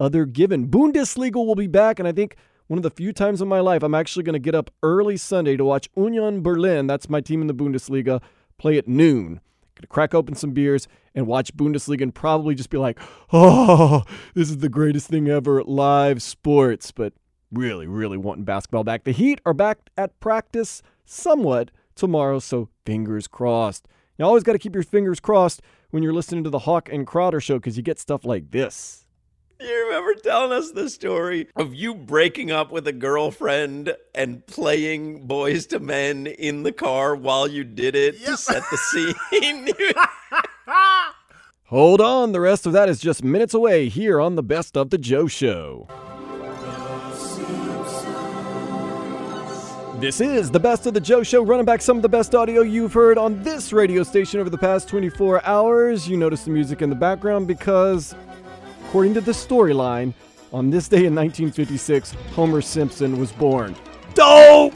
other 0.00 0.24
given. 0.24 0.68
Bundesliga 0.68 1.34
will 1.34 1.54
be 1.54 1.66
back, 1.66 1.98
and 1.98 2.06
I 2.06 2.12
think 2.12 2.36
one 2.68 2.78
of 2.78 2.82
the 2.82 2.90
few 2.90 3.12
times 3.12 3.42
in 3.42 3.48
my 3.48 3.60
life 3.60 3.82
I'm 3.82 3.94
actually 3.94 4.22
going 4.22 4.34
to 4.34 4.38
get 4.38 4.54
up 4.54 4.70
early 4.82 5.16
Sunday 5.16 5.56
to 5.56 5.64
watch 5.64 5.88
Union 5.96 6.42
Berlin, 6.42 6.86
that's 6.86 7.10
my 7.10 7.20
team 7.20 7.40
in 7.40 7.48
the 7.48 7.54
Bundesliga, 7.54 8.22
play 8.58 8.78
at 8.78 8.86
noon. 8.86 9.40
Gonna 9.74 9.86
crack 9.88 10.14
open 10.14 10.34
some 10.34 10.50
beers 10.50 10.88
and 11.14 11.26
watch 11.26 11.56
Bundesliga 11.56 12.02
and 12.02 12.14
probably 12.14 12.54
just 12.54 12.70
be 12.70 12.78
like, 12.78 12.98
oh, 13.32 14.02
this 14.34 14.50
is 14.50 14.58
the 14.58 14.68
greatest 14.68 15.08
thing 15.08 15.28
ever, 15.28 15.62
live 15.62 16.20
sports. 16.20 16.90
But 16.90 17.12
really, 17.52 17.86
really 17.86 18.16
wanting 18.16 18.44
basketball 18.44 18.84
back. 18.84 19.04
The 19.04 19.12
Heat 19.12 19.40
are 19.46 19.54
back 19.54 19.78
at 19.96 20.18
practice 20.20 20.82
somewhat 21.04 21.70
tomorrow, 21.94 22.38
so 22.38 22.68
fingers 22.84 23.28
crossed. 23.28 23.86
You 24.18 24.24
always 24.24 24.42
got 24.42 24.52
to 24.52 24.58
keep 24.58 24.74
your 24.74 24.82
fingers 24.82 25.20
crossed 25.20 25.62
when 25.90 26.02
you're 26.02 26.12
listening 26.12 26.42
to 26.44 26.50
the 26.50 26.60
Hawk 26.60 26.88
and 26.90 27.06
Crowder 27.06 27.40
show 27.40 27.58
because 27.58 27.76
you 27.76 27.82
get 27.82 28.00
stuff 28.00 28.24
like 28.24 28.50
this. 28.50 29.06
You 29.60 29.86
remember 29.86 30.14
telling 30.14 30.52
us 30.52 30.70
the 30.70 30.88
story 30.88 31.48
of 31.56 31.74
you 31.74 31.92
breaking 31.92 32.52
up 32.52 32.70
with 32.70 32.86
a 32.86 32.92
girlfriend 32.92 33.96
and 34.14 34.46
playing 34.46 35.26
Boyz 35.26 35.72
II 35.72 35.80
Men 35.80 36.28
in 36.28 36.62
the 36.62 36.70
car 36.70 37.16
while 37.16 37.48
you 37.48 37.64
did 37.64 37.96
it 37.96 38.24
to 38.24 38.36
set 38.36 38.62
the 38.70 38.76
scene? 38.76 39.68
Hold 41.64 42.00
on, 42.00 42.30
the 42.30 42.40
rest 42.40 42.66
of 42.66 42.72
that 42.72 42.88
is 42.88 43.00
just 43.00 43.24
minutes 43.24 43.52
away 43.52 43.88
here 43.88 44.20
on 44.20 44.36
the 44.36 44.44
Best 44.44 44.76
of 44.76 44.90
the 44.90 44.98
Joe 44.98 45.26
Show. 45.26 45.88
This 49.98 50.20
is 50.20 50.52
the 50.52 50.60
Best 50.60 50.86
of 50.86 50.94
the 50.94 51.00
Joe 51.00 51.24
Show, 51.24 51.42
running 51.42 51.66
back 51.66 51.82
some 51.82 51.96
of 51.96 52.02
the 52.02 52.08
best 52.08 52.32
audio 52.32 52.62
you've 52.62 52.92
heard 52.92 53.18
on 53.18 53.42
this 53.42 53.72
radio 53.72 54.04
station 54.04 54.38
over 54.38 54.50
the 54.50 54.56
past 54.56 54.88
24 54.88 55.44
hours. 55.44 56.08
You 56.08 56.16
notice 56.16 56.44
the 56.44 56.52
music 56.52 56.80
in 56.80 56.90
the 56.90 56.96
background 56.96 57.48
because, 57.48 58.14
according 58.88 59.12
to 59.12 59.20
the 59.20 59.32
storyline, 59.32 60.14
on 60.50 60.70
this 60.70 60.88
day 60.88 61.04
in 61.04 61.14
1956, 61.14 62.12
Homer 62.32 62.62
Simpson 62.62 63.20
was 63.20 63.30
born. 63.32 63.76
Dope! 64.14 64.72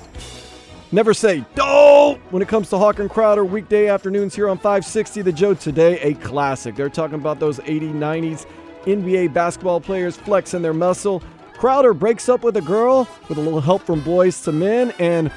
Never 0.93 1.15
say 1.15 1.47
dope 1.55 2.19
when 2.31 2.43
it 2.43 2.49
comes 2.49 2.69
to 2.69 2.79
Hawk 2.79 2.99
and 2.99 3.09
Crowder 3.09 3.43
weekday 3.43 3.89
afternoons 3.89 4.35
here 4.35 4.51
on 4.51 4.59
560 4.59 5.23
The 5.23 5.33
Joe. 5.33 5.55
Today, 5.55 5.99
a 6.01 6.13
classic. 6.13 6.75
They're 6.75 6.91
talking 6.91 7.15
about 7.15 7.41
those 7.41 7.59
80s, 7.61 7.95
90s 7.95 8.47
NBA 8.85 9.33
basketball 9.33 9.81
players 9.81 10.15
flexing 10.19 10.61
their 10.61 10.75
muscle. 10.75 11.23
Crowder 11.55 11.95
breaks 11.95 12.29
up 12.29 12.45
with 12.45 12.59
a 12.59 12.63
girl 12.63 13.09
with 13.31 13.39
a 13.39 13.41
little 13.41 13.63
help 13.63 13.81
from 13.81 14.03
boys 14.03 14.43
to 14.43 14.53
men, 14.53 14.93
and 14.99 15.33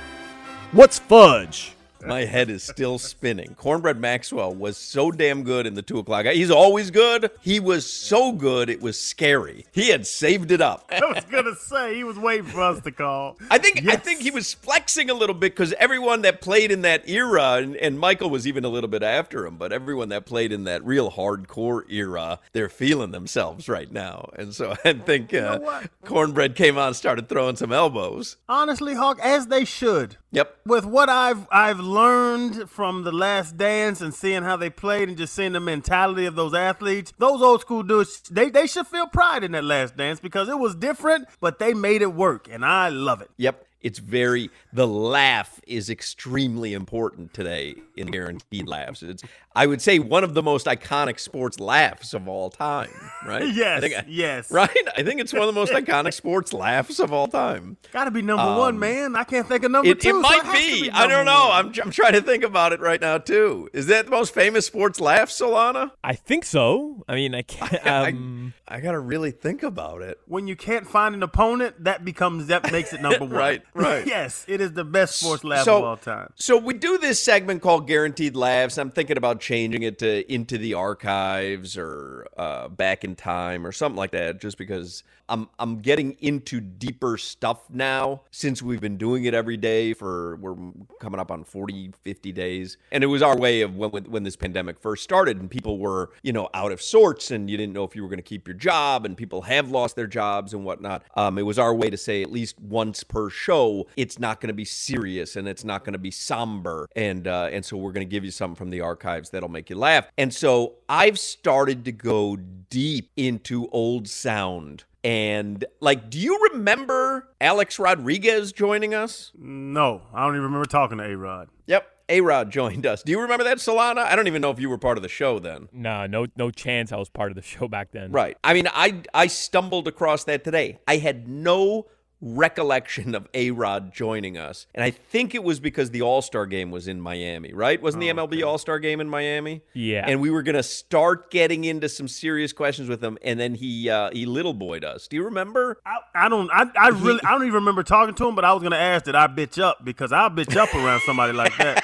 what's 0.73 0.99
fudge? 0.99 1.74
My 2.08 2.26
head 2.26 2.50
is 2.50 2.63
still 2.63 2.98
spinning. 2.98 3.56
Cornbread 3.56 4.00
Maxwell 4.00 4.54
was 4.54 4.78
so 4.78 5.12
damn 5.12 5.44
good 5.44 5.65
in 5.65 5.74
the 5.74 5.82
two 5.82 6.00
o'clock. 6.00 6.26
He's 6.26 6.52
always 6.52 6.91
good. 6.91 7.32
He 7.41 7.60
was 7.60 7.91
so 7.91 8.32
good, 8.32 8.70
it 8.70 8.82
was 8.82 9.00
scary. 9.00 9.65
He 9.72 9.89
had 9.89 10.06
saved 10.08 10.52
it 10.52 10.62
up. 10.62 10.86
I 10.89 11.00
was 11.00 11.24
gonna 11.26 11.56
say 11.56 11.96
he 11.96 12.04
was 12.04 12.18
waiting 12.18 12.46
for 12.46 12.62
us 12.62 12.82
to 12.82 12.91
call. 12.91 13.38
I 13.50 13.58
think 13.58 13.88
I 13.88 13.96
think 13.96 14.22
he 14.22 14.32
was 14.32 14.54
flexing 14.54 15.10
a 15.10 15.13
little 15.13 15.36
bit 15.36 15.54
because 15.54 15.74
everyone 15.74 16.22
that 16.24 16.41
played 16.41 16.72
in 16.72 16.82
that 16.82 17.08
era, 17.10 17.54
and, 17.56 17.76
and 17.78 18.00
Michael 18.00 18.30
was 18.30 18.48
even 18.48 18.65
a 18.65 18.70
little 18.70 18.89
bit 18.89 19.04
after 19.04 19.46
him, 19.46 19.58
but 19.58 19.72
everyone 19.72 20.10
that 20.10 20.26
played 20.26 20.52
in 20.52 20.63
that 20.65 20.86
real 20.86 21.12
hardcore 21.12 21.84
era, 21.89 22.39
they're 22.54 22.70
feeling 22.70 23.12
themselves 23.12 23.68
right 23.68 23.91
now. 23.91 24.30
And 24.38 24.54
so 24.54 24.76
I 24.86 24.94
think 24.94 25.34
uh, 25.34 25.82
Cornbread 26.04 26.56
came 26.56 26.78
on 26.78 26.88
and 26.88 26.96
started 26.96 27.30
throwing 27.30 27.56
some 27.56 27.72
elbows. 27.72 28.38
Honestly, 28.48 28.94
Hawk, 28.94 29.20
as 29.22 29.48
they 29.48 29.65
should. 29.65 30.18
Yep. 30.32 30.60
With 30.65 30.86
what 30.86 31.08
I've 31.10 31.48
I've 31.52 31.80
learned 31.95 32.69
from 32.69 33.03
the 33.03 33.12
Last 33.12 33.55
Dance 33.55 34.01
and 34.01 34.13
seeing 34.13 34.43
how 34.43 34.58
they 34.58 34.69
played 34.69 35.08
and 35.08 35.17
just 35.17 35.34
seeing 35.34 35.53
the 35.53 35.62
mentality 35.62 36.25
of 36.25 36.36
those 36.36 36.53
athletes, 36.53 37.13
those 37.17 37.41
old 37.41 37.62
school 37.62 37.84
dudes, 37.84 38.21
they 38.29 38.49
they 38.49 38.67
should 38.67 38.86
feel 38.86 39.08
pride 39.08 39.45
in 39.45 39.53
that 39.53 39.63
Last 39.63 39.95
Dance 39.95 40.19
because 40.19 40.49
it 40.49 40.60
was 40.60 40.75
different, 40.75 41.27
but 41.39 41.58
they 41.58 41.73
made 41.73 42.01
it 42.01 42.13
work, 42.13 42.49
and 42.51 42.65
I 42.65 42.89
love 42.89 43.21
it. 43.21 43.31
Yep. 43.38 43.64
It's 43.86 44.00
very 44.00 44.50
the 44.74 44.88
laugh 44.88 45.62
is 45.67 45.91
extremely 45.91 46.74
important 46.74 47.36
today 47.36 47.76
in 47.95 48.08
guaranteed 48.08 48.67
laughs. 48.67 49.04
It's 49.04 49.21
I 49.56 49.67
would 49.67 49.80
say 49.80 50.00
one 50.00 50.24
of 50.24 50.34
the 50.34 50.41
most 50.41 50.65
iconic 50.65 51.19
sports 51.19 51.60
laughs 51.60 52.13
of 52.15 52.28
all 52.28 52.50
time, 52.50 52.89
right? 53.26 53.48
Yes, 53.54 53.78
I 53.78 53.80
think 53.82 53.95
I- 53.95 54.06
yes. 54.08 54.50
Right? 54.52 54.76
I 54.98 55.04
think 55.04 55.21
it's 55.21 55.32
one 55.34 55.43
of 55.43 55.48
the 55.48 55.54
most 55.54 55.71
iconic 55.71 56.13
sports 56.15 56.52
laughs 56.52 57.00
of 57.00 57.13
all 57.13 57.28
time. 57.28 57.78
Got 57.93 58.06
to 58.06 58.12
be 58.12 58.24
number 58.24 58.41
Um, 58.43 58.58
one, 58.58 58.80
man. 58.80 59.15
I 59.15 59.24
can't 59.24 59.48
think 59.48 59.63
of 59.63 59.69
number 59.71 59.89
It, 59.91 60.02
two. 60.02 60.10
it 60.10 60.13
so 60.13 60.19
might 60.21 60.41
has 60.43 60.54
to 60.65 60.71
be. 60.71 60.82
be 60.84 60.91
I 60.91 61.06
don't 61.08 61.26
know. 61.26 61.50
one. 61.50 61.65
I'm, 61.67 61.74
I'm 61.84 61.91
trying 61.91 62.13
to 62.13 62.21
think 62.21 62.43
about 62.43 62.74
it 62.74 62.80
right 62.80 63.00
now 63.00 63.19
too. 63.19 63.69
Is 63.71 63.86
that 63.86 64.06
the 64.06 64.12
most 64.12 64.34
famous 64.34 64.65
sports 64.65 65.00
laugh, 65.00 65.30
Solana? 65.30 65.91
I 66.04 66.15
think 66.15 66.43
so. 66.43 67.04
I 67.08 67.13
mean, 67.15 67.36
I 67.36 67.41
can't. 67.43 67.86
Um, 67.88 68.54
I, 68.67 68.78
I 68.78 68.80
gotta 68.82 69.00
really 69.00 69.30
think 69.32 69.62
about 69.62 70.02
it. 70.02 70.19
When 70.28 70.48
you 70.48 70.56
can't 70.56 70.88
find 70.88 71.13
an 71.13 71.21
opponent, 71.24 71.84
that 71.84 72.04
becomes 72.04 72.48
that 72.48 72.71
makes 72.71 72.91
it 72.93 73.02
number 73.02 73.19
one. 73.26 73.30
right. 73.30 73.62
Right. 73.75 74.07
yes, 74.07 74.45
it 74.47 74.61
is 74.61 74.71
the 74.73 74.85
best 74.85 75.19
sports 75.19 75.43
laugh 75.43 75.65
So- 75.65 75.77
of 75.79 75.83
all 75.83 75.97
time. 75.97 76.31
So 76.35 76.57
we 76.57 76.73
do 76.73 76.97
this 76.97 77.21
segment 77.21 77.61
called 77.61 77.88
Guaranteed 77.88 78.35
Laughs. 78.35 78.77
I'm 78.77 78.89
thinking 78.89 79.17
about 79.17 79.41
changing 79.41 79.83
it 79.83 79.99
to 79.99 80.33
into 80.33 80.57
the 80.57 80.73
archives 80.75 81.77
or 81.77 82.27
uh, 82.38 82.69
back 82.69 83.03
in 83.03 83.15
time 83.15 83.67
or 83.67 83.71
something 83.71 83.97
like 83.97 84.11
that, 84.11 84.39
just 84.41 84.57
because 84.57 85.03
I'm 85.29 85.49
I'm 85.59 85.79
getting 85.79 86.13
into 86.19 86.61
deeper 86.61 87.17
stuff 87.17 87.69
now 87.69 88.21
since 88.31 88.61
we've 88.61 88.81
been 88.81 88.97
doing 88.97 89.25
it 89.25 89.33
every 89.33 89.57
day 89.57 89.93
for 89.93 90.35
we're 90.38 90.55
coming 90.99 91.19
up 91.19 91.31
on 91.31 91.43
40, 91.43 91.93
50 92.03 92.31
days, 92.31 92.77
and 92.91 93.03
it 93.03 93.07
was 93.07 93.21
our 93.21 93.38
way 93.38 93.61
of 93.61 93.75
when 93.75 93.91
when 94.05 94.23
this 94.23 94.35
pandemic 94.35 94.79
first 94.79 95.03
started 95.03 95.39
and 95.39 95.49
people 95.49 95.79
were 95.79 96.11
you 96.23 96.33
know 96.33 96.49
out 96.53 96.71
of 96.71 96.81
sorts 96.81 97.31
and 97.31 97.49
you 97.49 97.57
didn't 97.57 97.73
know 97.73 97.83
if 97.83 97.95
you 97.95 98.03
were 98.03 98.09
going 98.09 98.17
to 98.17 98.23
keep 98.23 98.47
your 98.47 98.55
job 98.55 99.05
and 99.05 99.17
people 99.17 99.43
have 99.43 99.71
lost 99.71 99.95
their 99.95 100.07
jobs 100.07 100.53
and 100.53 100.63
whatnot. 100.63 101.03
Um, 101.15 101.38
it 101.38 101.43
was 101.43 101.57
our 101.57 101.73
way 101.73 101.89
to 101.89 101.97
say 101.97 102.21
at 102.21 102.31
least 102.31 102.59
once 102.59 103.03
per 103.03 103.29
show, 103.29 103.88
it's 103.97 104.19
not 104.19 104.41
going 104.41 104.49
to 104.49 104.53
be 104.53 104.65
serious 104.65 105.35
and 105.35 105.47
it's 105.47 105.63
not 105.63 105.83
going 105.83 105.93
to 105.93 105.99
be 105.99 106.11
somber, 106.11 106.88
and 106.95 107.27
uh, 107.27 107.49
and 107.51 107.65
so 107.65 107.77
we're 107.77 107.91
going 107.91 108.07
to 108.07 108.11
give 108.11 108.23
you 108.23 108.31
something 108.31 108.55
from 108.55 108.69
the 108.69 108.81
archives 108.81 109.29
that'll 109.31 109.49
make 109.49 109.69
you 109.69 109.75
laugh. 109.75 110.07
And 110.17 110.33
so 110.33 110.75
I've 110.88 111.19
started 111.19 111.85
to 111.85 111.91
go 111.91 112.38
deep 112.69 113.11
into 113.15 113.67
old 113.69 114.07
sound. 114.07 114.84
And 115.06 115.64
like, 115.82 116.10
do 116.10 116.18
you 116.18 116.49
remember 116.51 117.30
Alex 117.39 117.78
Rodriguez 117.78 118.51
joining 118.51 118.95
us? 118.95 119.32
No, 119.38 120.01
I 120.12 120.26
don't 120.26 120.34
even 120.34 120.45
remember 120.45 120.66
talking 120.66 120.97
to 120.97 121.03
A 121.03 121.16
Rod. 121.16 121.49
Yep. 121.68 121.88
A 122.10 122.22
Rod 122.22 122.49
joined 122.49 122.88
us. 122.88 123.03
Do 123.03 123.12
you 123.12 123.22
remember 123.22 123.43
that, 123.43 123.58
Solana? 123.58 123.99
I 123.99 124.16
don't 124.16 124.26
even 124.26 124.41
know 124.41 124.49
if 124.49 124.60
you 124.60 124.68
were 124.68 124.80
part 124.80 124.97
of 124.97 125.03
the 125.03 125.10
show 125.10 125.38
then. 125.38 125.70
Nah, 125.72 126.08
no, 126.08 126.26
no 126.36 126.49
chance 126.49 126.91
I 126.91 126.97
was 126.97 127.10
part 127.10 127.32
of 127.32 127.36
the 127.36 127.43
show 127.43 127.68
back 127.68 127.91
then. 127.91 128.12
Right. 128.12 128.36
I 128.43 128.56
mean, 128.56 128.68
I 128.74 129.03
I 129.14 129.28
stumbled 129.28 129.88
across 129.88 130.24
that 130.24 130.43
today. 130.43 130.80
I 130.88 130.97
had 130.97 131.28
no 131.28 131.86
recollection 132.26 133.13
of 133.15 133.28
A 133.34 133.51
Rod 133.51 133.93
joining 133.93 134.38
us, 134.38 134.65
and 134.73 134.84
I 134.84 134.89
think 134.89 135.36
it 135.36 135.43
was 135.43 135.59
because 135.59 135.91
the 135.91 136.01
All 136.01 136.21
Star 136.21 136.45
game 136.45 136.71
was 136.71 136.88
in 136.88 136.99
Miami. 136.99 137.53
Right? 137.53 137.82
Wasn't 137.82 138.01
the 138.01 138.09
MLB 138.09 138.45
All 138.45 138.57
Star 138.57 138.80
game 138.80 138.99
in 138.99 139.07
Miami? 139.07 139.61
Yeah. 139.73 140.03
And 140.07 140.19
we 140.19 140.30
were 140.32 140.41
gonna 140.41 140.63
start 140.63 141.30
getting 141.32 141.63
into 141.63 141.88
some 141.88 142.07
serious 142.07 142.51
questions 142.51 142.89
with 142.89 143.03
him, 143.03 143.17
and 143.23 143.39
then 143.39 143.53
he 143.55 143.89
uh, 143.89 144.09
he 144.11 144.26
little 144.26 144.53
boyed 144.53 144.84
us. 144.84 145.07
Do 145.07 145.15
you 145.15 145.23
remember? 145.26 145.80
I, 145.86 146.26
I 146.26 146.30
don't. 146.30 146.49
I, 146.51 146.65
I 146.78 146.88
really. 146.89 147.21
I 147.23 147.32
don't 147.32 147.43
even 147.43 147.53
remember 147.53 147.84
talking 147.84 148.15
to 148.15 148.28
him. 148.28 148.36
But 148.36 148.43
I 148.43 148.53
was 148.53 148.63
gonna 148.63 148.76
ask 148.76 149.05
that 149.05 149.15
I 149.15 149.28
bitch 149.28 149.61
up 149.61 149.86
because 149.86 150.11
I'll 150.11 150.32
bitch 150.32 150.55
up 150.57 150.73
around 150.73 151.01
somebody 151.05 151.34
like 151.34 151.55
that. 151.57 151.84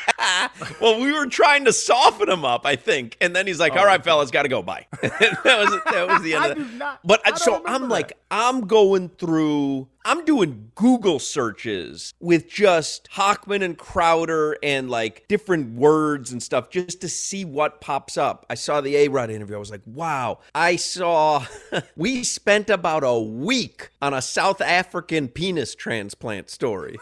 well, 0.81 0.99
we 0.99 1.11
were 1.11 1.27
trying 1.27 1.65
to 1.65 1.73
soften 1.73 2.29
him 2.29 2.43
up, 2.45 2.65
I 2.65 2.75
think, 2.75 3.15
and 3.21 3.35
then 3.35 3.45
he's 3.47 3.59
like, 3.59 3.73
"All 3.75 3.85
right, 3.85 4.03
fellas, 4.03 4.31
got 4.31 4.43
to 4.43 4.49
go. 4.49 4.61
Bye." 4.63 4.87
that 5.01 5.11
was 5.43 5.79
that 5.93 6.07
was 6.07 6.21
the 6.23 6.33
end. 6.33 6.43
I 6.43 6.47
of 6.49 6.57
do 6.57 6.63
that. 6.63 6.73
not- 6.77 6.99
But 7.03 7.21
I 7.25 7.35
so 7.37 7.55
I'm 7.57 7.63
remember 7.63 7.87
like, 7.87 8.13
I'm 8.31 8.61
going 8.67 9.09
through. 9.09 9.87
I'm 10.03 10.25
doing 10.25 10.71
Google 10.73 11.19
searches 11.19 12.13
with 12.19 12.49
just 12.49 13.07
Hochman 13.11 13.63
and 13.63 13.77
Crowder 13.77 14.57
and 14.63 14.89
like 14.89 15.27
different 15.27 15.75
words 15.75 16.31
and 16.31 16.41
stuff 16.41 16.71
just 16.71 17.01
to 17.01 17.09
see 17.09 17.45
what 17.45 17.81
pops 17.81 18.17
up. 18.17 18.45
I 18.49 18.55
saw 18.55 18.81
the 18.81 18.95
A 18.95 19.07
Rod 19.09 19.29
interview. 19.29 19.55
I 19.55 19.59
was 19.59 19.69
like, 19.69 19.81
wow. 19.85 20.39
I 20.55 20.75
saw 20.75 21.45
we 21.95 22.23
spent 22.23 22.69
about 22.69 23.03
a 23.03 23.19
week 23.19 23.89
on 24.01 24.13
a 24.13 24.21
South 24.21 24.59
African 24.59 25.27
penis 25.27 25.75
transplant 25.75 26.49
story. 26.49 26.97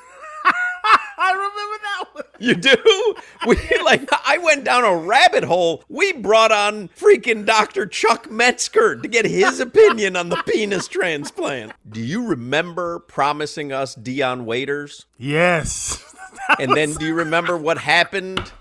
I 1.18 1.32
remember 1.34 1.84
that 1.84 2.06
one. 2.14 2.24
You 2.40 2.56
do? 2.56 3.16
We 3.48 3.58
like 3.84 4.10
I 4.26 4.38
went 4.38 4.64
down 4.64 4.84
a 4.84 4.96
rabbit 4.96 5.44
hole. 5.44 5.84
We 5.90 6.14
brought 6.14 6.52
on 6.52 6.88
freaking 6.90 7.46
Dr. 7.46 7.86
Chuck 7.86 8.32
Metzger 8.32 8.96
to 8.96 9.08
get 9.08 9.26
his 9.26 9.60
opinion 9.60 10.16
on 10.16 10.30
the 10.30 10.42
penis 10.46 10.88
transplant. 10.88 11.74
Do 11.90 12.00
you 12.02 12.26
remember 12.28 13.00
promising 13.00 13.72
us 13.74 13.96
Dion 13.96 14.46
Waiters? 14.46 15.06
Yes. 15.18 16.04
And 16.60 16.76
then 16.76 16.94
do 16.94 17.06
you 17.06 17.14
remember 17.16 17.58
what 17.58 17.78
happened? 17.78 18.52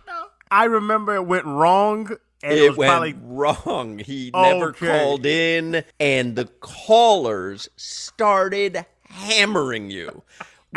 I 0.50 0.64
remember 0.64 1.14
it 1.14 1.26
went 1.26 1.44
wrong. 1.46 2.08
And 2.42 2.52
it, 2.52 2.64
it 2.64 2.68
was 2.70 2.76
went 2.78 2.90
probably 2.90 3.14
wrong. 3.22 3.98
He 3.98 4.30
never 4.34 4.70
Okay. 4.70 4.86
called 4.86 5.24
in, 5.26 5.84
and 6.00 6.34
the 6.36 6.46
callers 6.60 7.68
started 7.76 8.84
hammering 9.04 9.90
you. 9.90 10.22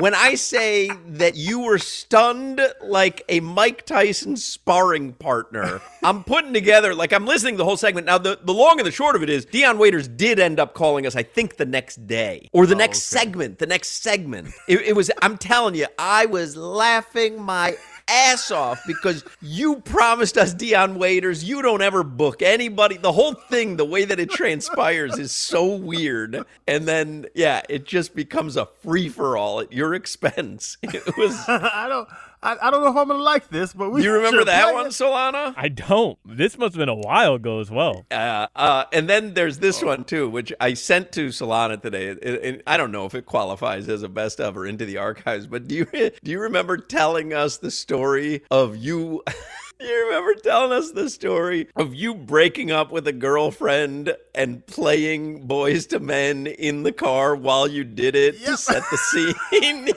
When 0.02 0.16
I 0.16 0.34
say 0.34 0.90
that 1.10 1.36
you 1.36 1.60
were 1.60 1.78
stunned 1.78 2.60
like 2.82 3.24
a 3.30 3.40
Mike 3.40 3.86
Tyson 3.86 4.36
sparring 4.36 5.14
partner, 5.14 5.80
I'm 6.04 6.24
putting 6.24 6.56
together, 6.56 6.96
like 6.96 7.14
I'm 7.14 7.28
listening 7.28 7.54
to 7.54 7.58
the 7.60 7.66
whole 7.66 7.78
segment. 7.78 8.08
Now, 8.08 8.18
the, 8.18 8.40
the 8.44 8.52
long 8.52 8.80
and 8.80 8.88
the 8.88 8.92
short 8.92 9.16
of 9.16 9.22
it 9.22 9.30
is 9.30 9.46
Dion 9.46 9.78
Waiters 9.78 10.08
did 10.08 10.40
end 10.40 10.60
up 10.60 10.74
calling 10.74 11.06
us, 11.06 11.16
I 11.16 11.22
think, 11.22 11.58
the 11.58 11.68
next 11.68 12.08
day 12.08 12.50
or 12.52 12.66
the 12.66 12.74
oh, 12.74 12.80
next 12.80 13.04
segment. 13.04 13.60
The 13.60 13.68
next 13.68 14.02
segment. 14.02 14.48
It, 14.68 14.82
it 14.82 14.96
was, 14.96 15.12
I'm 15.22 15.38
telling 15.38 15.76
you, 15.76 15.86
I 16.00 16.26
was 16.26 16.58
laughing 16.58 17.40
my 17.40 17.78
ass 18.12 18.52
off 18.52 18.84
because 18.86 19.24
you 19.42 19.78
promised 19.82 20.38
us 20.38 20.54
Dion 20.54 20.96
Waiters. 20.96 21.44
You 21.44 21.62
don't 21.62 21.82
ever 21.82 22.04
book 22.04 22.42
anybody. 22.42 22.98
The 22.98 23.12
whole 23.12 23.34
thing, 23.34 23.78
the 23.78 23.86
way 23.86 24.06
that 24.06 24.20
it 24.20 24.30
transpires, 24.30 25.18
is 25.18 25.32
so 25.32 25.66
weird. 25.76 26.44
And 26.68 26.88
then, 26.88 27.26
yeah, 27.34 27.62
it 27.70 27.86
just 27.86 28.16
becomes 28.16 28.58
a 28.58 28.68
free 28.84 29.10
for 29.10 29.38
all 29.38 29.60
at 29.60 29.72
your 29.72 29.94
expense. 29.94 30.78
It 30.94 31.18
was. 31.18 31.36
I 31.48 31.88
don't. 31.88 32.08
I, 32.44 32.58
I 32.60 32.72
don't 32.72 32.82
know 32.84 32.90
if 32.90 32.96
I'm 32.98 33.08
gonna 33.08 33.22
like 33.22 33.50
this, 33.50 33.72
but 33.74 33.92
we. 33.92 34.04
You 34.04 34.14
remember 34.14 34.44
that 34.46 34.64
play 34.64 34.74
one, 34.74 34.88
it. 34.88 34.90
Solana? 34.90 35.54
I 35.56 35.68
don't. 35.70 36.18
This 36.26 36.58
must 36.58 36.74
have 36.74 36.80
been 36.80 36.90
a 36.90 36.96
while 36.96 37.36
ago 37.36 37.60
as 37.60 37.70
well. 37.70 38.06
Uh, 38.10 38.48
uh, 38.56 38.86
and 38.92 39.08
then 39.08 39.36
there's 39.36 39.60
this 39.60 39.84
one 39.84 40.04
too, 40.06 40.28
which 40.28 40.52
I 40.60 40.74
sent 40.74 41.12
to 41.14 41.28
Solana 41.28 41.80
today. 41.82 42.08
It- 42.08 42.20
it- 42.24 42.64
I 42.66 42.78
don't 42.78 42.92
know 42.92 43.06
if 43.06 43.14
it 43.14 43.26
qualifies 43.28 43.88
as 43.90 44.02
a 44.02 44.10
best 44.10 44.40
of 44.42 44.58
or 44.58 44.66
into 44.66 44.86
the 44.86 44.98
archives, 44.98 45.46
but 45.46 45.68
do 45.68 45.76
you 45.76 45.86
do 46.24 46.32
you 46.32 46.40
remember 46.40 46.78
telling 46.78 47.32
us 47.34 47.58
the 47.58 47.72
story 47.72 48.42
of 48.50 48.76
you? 48.76 49.24
You 49.84 50.06
remember 50.10 50.36
telling 50.36 50.74
us 50.74 50.92
the 50.92 51.10
story 51.10 51.68
of 51.76 51.96
you 51.96 52.14
breaking 52.14 52.70
up 52.70 52.92
with 52.92 53.08
a 53.08 53.12
girlfriend 53.12 54.16
and 54.36 54.64
playing 54.68 55.48
Boyz 55.48 55.92
II 55.92 55.98
Men 56.02 56.46
in 56.46 56.84
the 56.84 56.92
car 56.92 57.36
while 57.36 57.68
you 57.68 57.84
did 57.84 58.16
it 58.16 58.40
to 58.46 58.58
set 58.58 58.84
the 58.92 58.98
scene? 59.66 59.90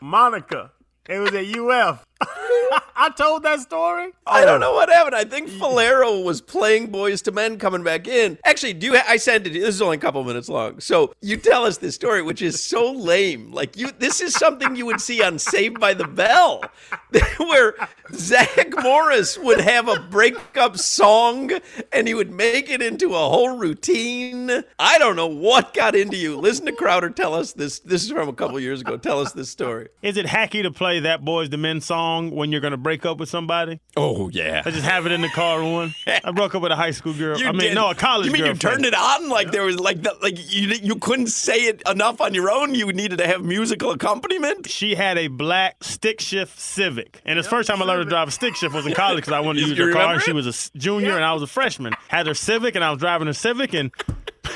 Monica. 0.00 0.72
It 1.08 1.18
was 1.18 1.34
at 1.34 1.44
UF. 1.46 2.06
I 2.96 3.10
told 3.16 3.42
that 3.42 3.60
story. 3.60 4.12
I 4.26 4.44
don't 4.44 4.60
know 4.60 4.72
what 4.72 4.88
happened. 4.88 5.14
I 5.14 5.24
think 5.24 5.48
Falero 5.48 6.20
was 6.22 6.40
playing 6.40 6.92
Boyz 6.92 7.26
II 7.26 7.34
Men 7.34 7.58
coming 7.58 7.82
back 7.82 8.06
in. 8.06 8.38
Actually, 8.44 8.74
do 8.74 8.86
you 8.86 8.96
ha- 8.96 9.04
I 9.08 9.16
sent 9.16 9.46
it. 9.46 9.50
to 9.50 9.54
you. 9.56 9.62
This 9.62 9.74
is 9.74 9.82
only 9.82 9.96
a 9.96 10.00
couple 10.00 10.22
minutes 10.24 10.48
long. 10.48 10.78
So 10.80 11.12
you 11.20 11.36
tell 11.36 11.64
us 11.64 11.78
this 11.78 11.94
story, 11.94 12.22
which 12.22 12.42
is 12.42 12.62
so 12.62 12.92
lame. 12.92 13.52
Like 13.52 13.76
you, 13.76 13.90
this 13.98 14.20
is 14.20 14.34
something 14.34 14.76
you 14.76 14.86
would 14.86 15.00
see 15.00 15.22
on 15.22 15.38
Saved 15.38 15.80
by 15.80 15.94
the 15.94 16.06
Bell, 16.06 16.62
where 17.38 17.74
Zach 18.12 18.72
Morris 18.82 19.38
would 19.38 19.60
have 19.60 19.88
a 19.88 19.98
breakup 20.00 20.76
song 20.76 21.50
and 21.92 22.06
he 22.06 22.14
would 22.14 22.30
make 22.30 22.70
it 22.70 22.82
into 22.82 23.14
a 23.14 23.18
whole 23.18 23.56
routine. 23.56 24.62
I 24.78 24.98
don't 24.98 25.16
know 25.16 25.26
what 25.26 25.74
got 25.74 25.94
into 25.96 26.16
you. 26.16 26.36
Listen 26.36 26.66
to 26.66 26.72
Crowder 26.72 27.10
tell 27.10 27.34
us 27.34 27.52
this. 27.52 27.80
This 27.80 28.04
is 28.04 28.10
from 28.10 28.28
a 28.28 28.32
couple 28.32 28.60
years 28.60 28.80
ago. 28.80 28.96
Tell 28.96 29.20
us 29.20 29.32
this 29.32 29.50
story. 29.50 29.88
Is 30.02 30.16
it 30.16 30.26
hacky 30.26 30.62
to 30.62 30.70
play 30.70 31.00
that 31.00 31.24
Boyz 31.24 31.50
II 31.50 31.58
Men 31.58 31.80
song 31.80 32.11
when 32.20 32.52
you're 32.52 32.60
gonna 32.60 32.76
break 32.76 33.04
up 33.06 33.18
with 33.18 33.28
somebody? 33.28 33.80
Oh 33.96 34.28
yeah. 34.28 34.62
I 34.64 34.70
just 34.70 34.84
have 34.84 35.06
it 35.06 35.12
in 35.12 35.20
the 35.20 35.28
car 35.28 35.62
one. 35.72 35.94
I 36.06 36.30
broke 36.32 36.54
up 36.54 36.62
with 36.62 36.72
a 36.72 36.76
high 36.76 36.90
school 36.90 37.14
girl. 37.14 37.38
You 37.38 37.46
I 37.48 37.52
mean, 37.52 37.60
did. 37.60 37.74
no, 37.74 37.90
a 37.90 37.94
college 37.94 38.28
girl. 38.28 38.36
You 38.36 38.42
mean 38.44 38.52
you 38.52 38.58
turned 38.58 38.84
it 38.84 38.94
on 38.94 39.28
like 39.28 39.50
there 39.50 39.64
was 39.64 39.78
like 39.78 40.02
the, 40.02 40.16
like 40.22 40.36
you 40.52 40.68
you 40.82 40.96
couldn't 40.96 41.28
say 41.28 41.64
it 41.64 41.82
enough 41.88 42.20
on 42.20 42.34
your 42.34 42.50
own. 42.50 42.74
You 42.74 42.92
needed 42.92 43.18
to 43.18 43.26
have 43.26 43.42
musical 43.42 43.90
accompaniment. 43.90 44.68
She 44.68 44.94
had 44.94 45.18
a 45.18 45.28
black 45.28 45.82
stick 45.82 46.20
shift 46.20 46.58
Civic, 46.58 47.20
and 47.24 47.38
the 47.38 47.42
first 47.42 47.68
time 47.68 47.82
I 47.82 47.84
learned 47.84 48.04
to 48.04 48.10
drive 48.10 48.28
a 48.28 48.32
stick 48.32 48.56
shift 48.56 48.74
was 48.74 48.86
in 48.86 48.94
college 48.94 49.16
because 49.16 49.32
I 49.32 49.40
wanted 49.40 49.60
to 49.62 49.68
use 49.68 49.78
you 49.78 49.86
her 49.86 49.92
car. 49.92 50.14
And 50.14 50.22
she 50.22 50.32
was 50.32 50.46
a 50.46 50.78
junior 50.78 51.16
and 51.16 51.24
I 51.24 51.32
was 51.32 51.42
a 51.42 51.46
freshman. 51.46 51.94
Had 52.08 52.26
her 52.26 52.34
Civic, 52.34 52.74
and 52.74 52.84
I 52.84 52.90
was 52.90 52.98
driving 52.98 53.26
her 53.26 53.32
Civic, 53.32 53.74
and 53.74 53.90